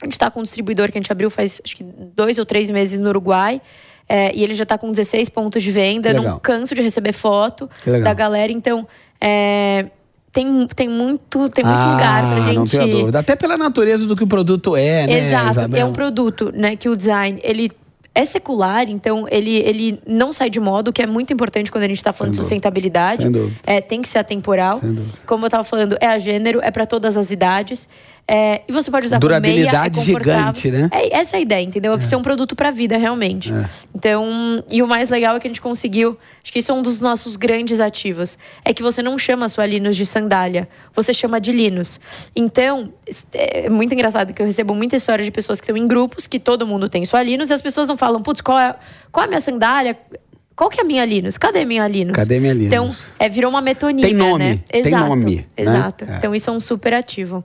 a 0.00 0.06
gente 0.06 0.12
está 0.12 0.30
com 0.30 0.40
um 0.40 0.42
distribuidor 0.42 0.90
que 0.90 0.98
a 0.98 1.00
gente 1.00 1.12
abriu 1.12 1.30
faz 1.30 1.60
acho 1.64 1.76
que 1.76 1.84
dois 1.84 2.38
ou 2.38 2.44
três 2.44 2.70
meses 2.70 2.98
no 2.98 3.08
Uruguai. 3.08 3.60
É, 4.06 4.34
e 4.34 4.42
ele 4.42 4.54
já 4.54 4.64
está 4.64 4.76
com 4.76 4.90
16 4.90 5.30
pontos 5.30 5.62
de 5.62 5.70
venda. 5.70 6.12
Não 6.12 6.38
canso 6.38 6.74
de 6.74 6.82
receber 6.82 7.12
foto 7.12 7.70
da 8.02 8.12
galera. 8.12 8.52
Então, 8.52 8.86
é, 9.20 9.86
tem, 10.34 10.66
tem 10.66 10.88
muito, 10.88 11.48
tem 11.48 11.64
muito 11.64 11.78
ah, 11.78 11.92
lugar 11.92 12.34
pra 12.34 12.40
gente. 12.40 12.56
Não 12.56 12.64
tenho 12.64 12.98
dúvida. 12.98 13.20
Até 13.20 13.36
pela 13.36 13.56
natureza 13.56 14.04
do 14.04 14.16
que 14.16 14.24
o 14.24 14.26
produto 14.26 14.76
é, 14.76 15.06
né? 15.06 15.18
Exato. 15.20 15.50
Isabela? 15.52 15.82
É 15.82 15.86
um 15.86 15.92
produto, 15.92 16.50
né, 16.52 16.74
que 16.74 16.88
o 16.88 16.96
design, 16.96 17.38
ele 17.44 17.70
é 18.12 18.24
secular, 18.24 18.90
então 18.90 19.28
ele, 19.30 19.56
ele 19.58 20.00
não 20.04 20.32
sai 20.32 20.50
de 20.50 20.58
moda, 20.58 20.90
o 20.90 20.92
que 20.92 21.02
é 21.02 21.06
muito 21.06 21.32
importante 21.32 21.70
quando 21.70 21.84
a 21.84 21.86
gente 21.86 21.98
está 21.98 22.12
falando 22.12 22.32
de 22.32 22.38
dúvida. 22.38 22.48
sustentabilidade. 22.48 23.22
Sem 23.22 23.30
dúvida. 23.30 23.56
É, 23.64 23.80
tem 23.80 24.02
que 24.02 24.08
ser 24.08 24.18
atemporal. 24.18 24.80
Sem. 24.80 25.04
Como 25.24 25.44
eu 25.44 25.46
estava 25.46 25.62
falando, 25.62 25.96
é 26.00 26.06
a 26.08 26.18
gênero, 26.18 26.58
é 26.62 26.70
para 26.72 26.84
todas 26.84 27.16
as 27.16 27.30
idades. 27.30 27.88
É, 28.26 28.62
e 28.66 28.72
você 28.72 28.90
pode 28.90 29.06
usar 29.06 29.18
Durabilidade 29.18 30.00
com 30.00 30.06
meia, 30.06 30.16
é 30.16 30.18
gigante, 30.18 30.70
né? 30.70 30.88
É, 30.90 31.18
essa 31.18 31.36
é 31.36 31.38
a 31.38 31.40
ideia, 31.42 31.62
entendeu? 31.62 31.92
É 31.92 32.00
ser 32.00 32.16
um 32.16 32.22
produto 32.22 32.56
para 32.56 32.70
vida, 32.70 32.96
realmente. 32.96 33.52
Então, 33.94 34.64
e 34.70 34.82
o 34.82 34.86
mais 34.86 35.10
legal 35.10 35.36
é 35.36 35.40
que 35.40 35.46
a 35.46 35.50
gente 35.50 35.60
conseguiu, 35.60 36.16
acho 36.42 36.50
que 36.50 36.58
isso 36.58 36.72
é 36.72 36.74
um 36.74 36.80
dos 36.80 37.00
nossos 37.00 37.36
grandes 37.36 37.80
ativos, 37.80 38.38
é 38.64 38.72
que 38.72 38.82
você 38.82 39.02
não 39.02 39.18
chama 39.18 39.44
a 39.44 39.48
sua 39.48 39.66
Linus 39.66 39.94
de 39.94 40.06
sandália, 40.06 40.66
você 40.94 41.12
chama 41.12 41.38
de 41.38 41.52
Linus. 41.52 42.00
Então, 42.34 42.92
é 43.34 43.68
muito 43.68 43.92
engraçado 43.92 44.32
que 44.32 44.40
eu 44.40 44.46
recebo 44.46 44.74
muita 44.74 44.96
história 44.96 45.22
de 45.22 45.30
pessoas 45.30 45.60
que 45.60 45.64
estão 45.70 45.76
em 45.76 45.86
grupos, 45.86 46.26
que 46.26 46.38
todo 46.38 46.66
mundo 46.66 46.88
tem 46.88 47.04
sua 47.04 47.22
Linus, 47.22 47.50
e 47.50 47.52
as 47.52 47.60
pessoas 47.60 47.88
não 47.88 47.96
falam, 47.96 48.22
putz, 48.22 48.40
qual 48.40 48.58
é, 48.58 48.74
qual 49.12 49.24
é 49.24 49.26
a 49.26 49.28
minha 49.28 49.40
sandália? 49.40 49.98
Qual 50.56 50.70
que 50.70 50.80
é 50.80 50.84
a 50.84 50.86
minha 50.86 51.04
Linus? 51.04 51.36
Cadê 51.36 51.60
a 51.60 51.66
minha 51.66 51.86
Linus? 51.86 52.14
Cadê 52.14 52.38
minha 52.38 52.54
Linus? 52.54 52.68
Então, 52.68 52.94
é, 53.18 53.28
virou 53.28 53.50
uma 53.50 53.60
metonímia, 53.60 54.06
Tem 54.06 54.14
nome, 54.14 54.44
né? 54.44 54.60
tem 54.70 54.86
Exato, 54.86 55.08
nome, 55.08 55.36
né? 55.36 55.44
Exato. 55.56 56.04
É. 56.08 56.16
Então, 56.16 56.34
isso 56.34 56.48
é 56.48 56.52
um 56.52 56.60
super 56.60 56.94
ativo. 56.94 57.44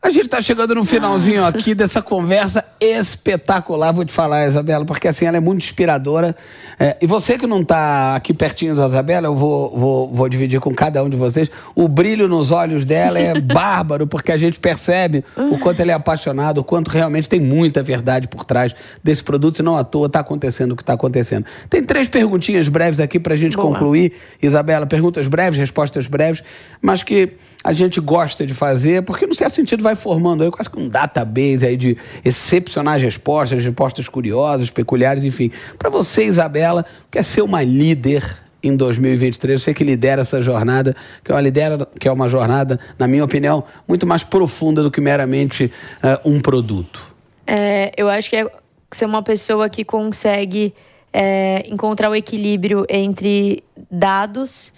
A 0.00 0.10
gente 0.10 0.26
está 0.26 0.40
chegando 0.40 0.76
no 0.76 0.84
finalzinho 0.84 1.44
aqui 1.44 1.74
dessa 1.74 2.00
conversa 2.00 2.64
espetacular, 2.80 3.90
vou 3.90 4.04
te 4.04 4.12
falar, 4.12 4.46
Isabela, 4.46 4.84
porque 4.84 5.08
assim, 5.08 5.26
ela 5.26 5.38
é 5.38 5.40
muito 5.40 5.64
inspiradora. 5.64 6.36
É, 6.78 6.96
e 7.02 7.06
você 7.06 7.36
que 7.36 7.48
não 7.48 7.62
está 7.62 8.14
aqui 8.14 8.32
pertinho 8.32 8.76
da 8.76 8.86
Isabela, 8.86 9.26
eu 9.26 9.34
vou, 9.34 9.76
vou, 9.76 10.08
vou 10.08 10.28
dividir 10.28 10.60
com 10.60 10.72
cada 10.72 11.02
um 11.02 11.10
de 11.10 11.16
vocês. 11.16 11.50
O 11.74 11.88
brilho 11.88 12.28
nos 12.28 12.52
olhos 12.52 12.84
dela 12.84 13.18
é 13.18 13.34
bárbaro, 13.42 14.06
porque 14.06 14.30
a 14.30 14.38
gente 14.38 14.60
percebe 14.60 15.24
o 15.36 15.58
quanto 15.58 15.82
ela 15.82 15.90
é 15.90 15.94
apaixonada, 15.94 16.60
o 16.60 16.64
quanto 16.64 16.92
realmente 16.92 17.28
tem 17.28 17.40
muita 17.40 17.82
verdade 17.82 18.28
por 18.28 18.44
trás 18.44 18.72
desse 19.02 19.24
produto 19.24 19.58
e 19.58 19.62
não 19.62 19.76
à 19.76 19.82
toa 19.82 20.06
está 20.06 20.20
acontecendo 20.20 20.72
o 20.72 20.76
que 20.76 20.82
está 20.82 20.92
acontecendo. 20.92 21.44
Tem 21.68 21.82
três 21.82 22.08
perguntinhas 22.08 22.68
breves 22.68 23.00
aqui 23.00 23.18
para 23.18 23.34
a 23.34 23.36
gente 23.36 23.56
Boa. 23.56 23.66
concluir. 23.72 24.12
Isabela, 24.40 24.86
perguntas 24.86 25.26
breves, 25.26 25.58
respostas 25.58 26.06
breves, 26.06 26.44
mas 26.80 27.02
que 27.02 27.32
a 27.62 27.72
gente 27.72 28.00
gosta 28.00 28.46
de 28.46 28.54
fazer, 28.54 29.02
porque 29.02 29.26
no 29.26 29.34
certo 29.34 29.54
sentido 29.54 29.82
vai 29.82 29.96
formando 29.96 30.44
aí 30.44 30.50
quase 30.50 30.70
que 30.70 30.78
um 30.78 30.88
database 30.88 31.66
aí 31.66 31.76
de 31.76 31.96
excepcionais 32.24 33.02
respostas, 33.02 33.62
respostas 33.62 34.08
curiosas, 34.08 34.70
peculiares, 34.70 35.24
enfim. 35.24 35.50
Para 35.78 35.90
você, 35.90 36.24
Isabela, 36.24 36.86
quer 37.10 37.24
ser 37.24 37.42
uma 37.42 37.62
líder 37.62 38.24
em 38.62 38.76
2023, 38.76 39.62
você 39.62 39.74
que 39.74 39.84
lidera 39.84 40.22
essa 40.22 40.42
jornada, 40.42 40.94
que 41.24 41.30
é 41.30 41.34
uma, 41.34 41.40
lidera, 41.40 41.86
que 41.98 42.08
é 42.08 42.12
uma 42.12 42.28
jornada, 42.28 42.78
na 42.98 43.06
minha 43.06 43.24
opinião, 43.24 43.64
muito 43.86 44.06
mais 44.06 44.24
profunda 44.24 44.82
do 44.82 44.90
que 44.90 45.00
meramente 45.00 45.72
eh, 46.02 46.20
um 46.24 46.40
produto. 46.40 47.00
É, 47.46 47.92
eu 47.96 48.08
acho 48.08 48.28
que 48.28 48.36
é 48.36 48.50
ser 48.90 49.04
uma 49.04 49.22
pessoa 49.22 49.68
que 49.68 49.84
consegue 49.84 50.74
é, 51.12 51.64
encontrar 51.68 52.10
o 52.10 52.14
equilíbrio 52.14 52.84
entre 52.88 53.62
dados 53.90 54.72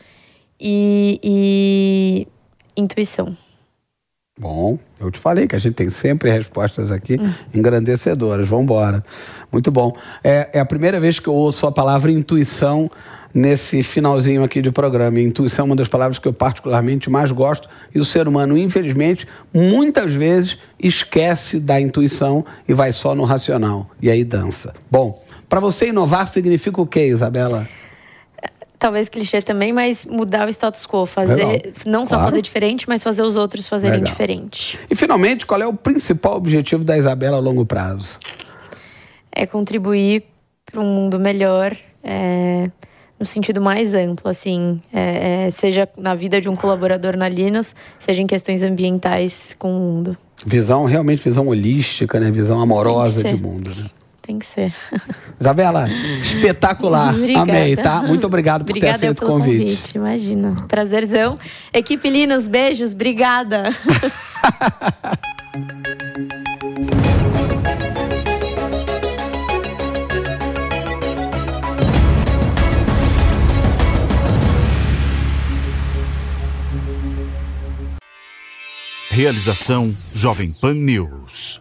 e, 0.60 1.18
e 1.22 2.28
intuição. 2.76 3.36
Bom, 4.38 4.78
eu 4.98 5.10
te 5.10 5.18
falei 5.18 5.46
que 5.46 5.54
a 5.54 5.58
gente 5.58 5.74
tem 5.74 5.90
sempre 5.90 6.30
respostas 6.30 6.90
aqui 6.90 7.18
engrandecedoras. 7.54 8.48
Vamos 8.48 8.64
embora. 8.64 9.04
Muito 9.52 9.70
bom. 9.70 9.94
É, 10.24 10.48
é 10.54 10.60
a 10.60 10.64
primeira 10.64 10.98
vez 10.98 11.18
que 11.18 11.28
eu 11.28 11.34
ouço 11.34 11.66
a 11.66 11.72
palavra 11.72 12.10
intuição 12.10 12.90
nesse 13.34 13.82
finalzinho 13.82 14.42
aqui 14.42 14.62
de 14.62 14.70
programa. 14.70 15.20
Intuição 15.20 15.64
é 15.64 15.66
uma 15.66 15.76
das 15.76 15.88
palavras 15.88 16.18
que 16.18 16.26
eu 16.26 16.32
particularmente 16.32 17.10
mais 17.10 17.30
gosto. 17.30 17.68
E 17.94 17.98
o 17.98 18.04
ser 18.04 18.26
humano, 18.26 18.56
infelizmente, 18.56 19.26
muitas 19.52 20.14
vezes 20.14 20.58
esquece 20.78 21.60
da 21.60 21.78
intuição 21.78 22.44
e 22.66 22.72
vai 22.72 22.92
só 22.92 23.14
no 23.14 23.24
racional. 23.24 23.90
E 24.00 24.10
aí 24.10 24.24
dança. 24.24 24.72
Bom, 24.90 25.22
para 25.48 25.60
você 25.60 25.88
inovar 25.88 26.26
significa 26.28 26.80
o 26.80 26.86
quê, 26.86 27.08
Isabela? 27.08 27.68
Talvez 28.80 29.10
clichê 29.10 29.42
também, 29.42 29.74
mas 29.74 30.06
mudar 30.06 30.48
o 30.48 30.50
status 30.50 30.86
quo. 30.86 31.04
Fazer, 31.04 31.44
Legal. 31.44 31.72
não 31.86 32.06
só 32.06 32.14
Claro. 32.16 32.30
fazer 32.30 32.42
diferente, 32.42 32.88
mas 32.88 33.04
fazer 33.04 33.22
os 33.22 33.36
outros 33.36 33.68
fazerem 33.68 33.98
Legal. 34.00 34.10
diferente. 34.10 34.78
E 34.90 34.94
finalmente, 34.94 35.44
qual 35.44 35.60
é 35.60 35.66
o 35.66 35.74
principal 35.74 36.34
objetivo 36.36 36.82
da 36.82 36.96
Isabela 36.96 37.36
a 37.36 37.40
longo 37.40 37.66
prazo? 37.66 38.18
É 39.30 39.46
contribuir 39.46 40.24
para 40.64 40.80
um 40.80 40.86
mundo 40.86 41.20
melhor, 41.20 41.76
é, 42.02 42.70
no 43.18 43.26
sentido 43.26 43.60
mais 43.60 43.92
amplo, 43.92 44.30
assim, 44.30 44.80
é, 44.90 45.44
é, 45.46 45.50
seja 45.50 45.86
na 45.98 46.14
vida 46.14 46.40
de 46.40 46.48
um 46.48 46.56
colaborador 46.56 47.18
na 47.18 47.28
Linus, 47.28 47.74
seja 47.98 48.22
em 48.22 48.26
questões 48.26 48.62
ambientais 48.62 49.54
com 49.58 49.76
o 49.76 49.78
mundo. 49.78 50.16
Visão, 50.46 50.86
realmente 50.86 51.22
visão 51.22 51.48
holística, 51.48 52.18
né? 52.18 52.30
Visão 52.30 52.62
amorosa 52.62 53.22
de 53.22 53.36
mundo. 53.36 53.70
Né? 53.76 53.90
Tem 54.30 54.38
que 54.38 54.46
ser. 54.46 54.72
Isabela, 55.40 55.88
espetacular. 56.20 57.12
Obrigada. 57.18 57.50
Amei, 57.50 57.74
tá? 57.74 58.00
Muito 58.02 58.24
obrigado 58.28 58.64
por 58.64 58.70
Obrigada 58.70 58.92
ter 58.92 59.06
aceito 59.06 59.24
o 59.24 59.26
pelo 59.26 59.32
convite. 59.32 59.96
Imagina. 59.96 60.54
Prazerzão. 60.68 61.36
Equipe 61.72 62.08
Linus, 62.08 62.46
beijos. 62.46 62.92
Obrigada. 62.92 63.70
Realização 79.10 79.92
Jovem 80.14 80.52
Pan 80.52 80.74
News. 80.74 81.60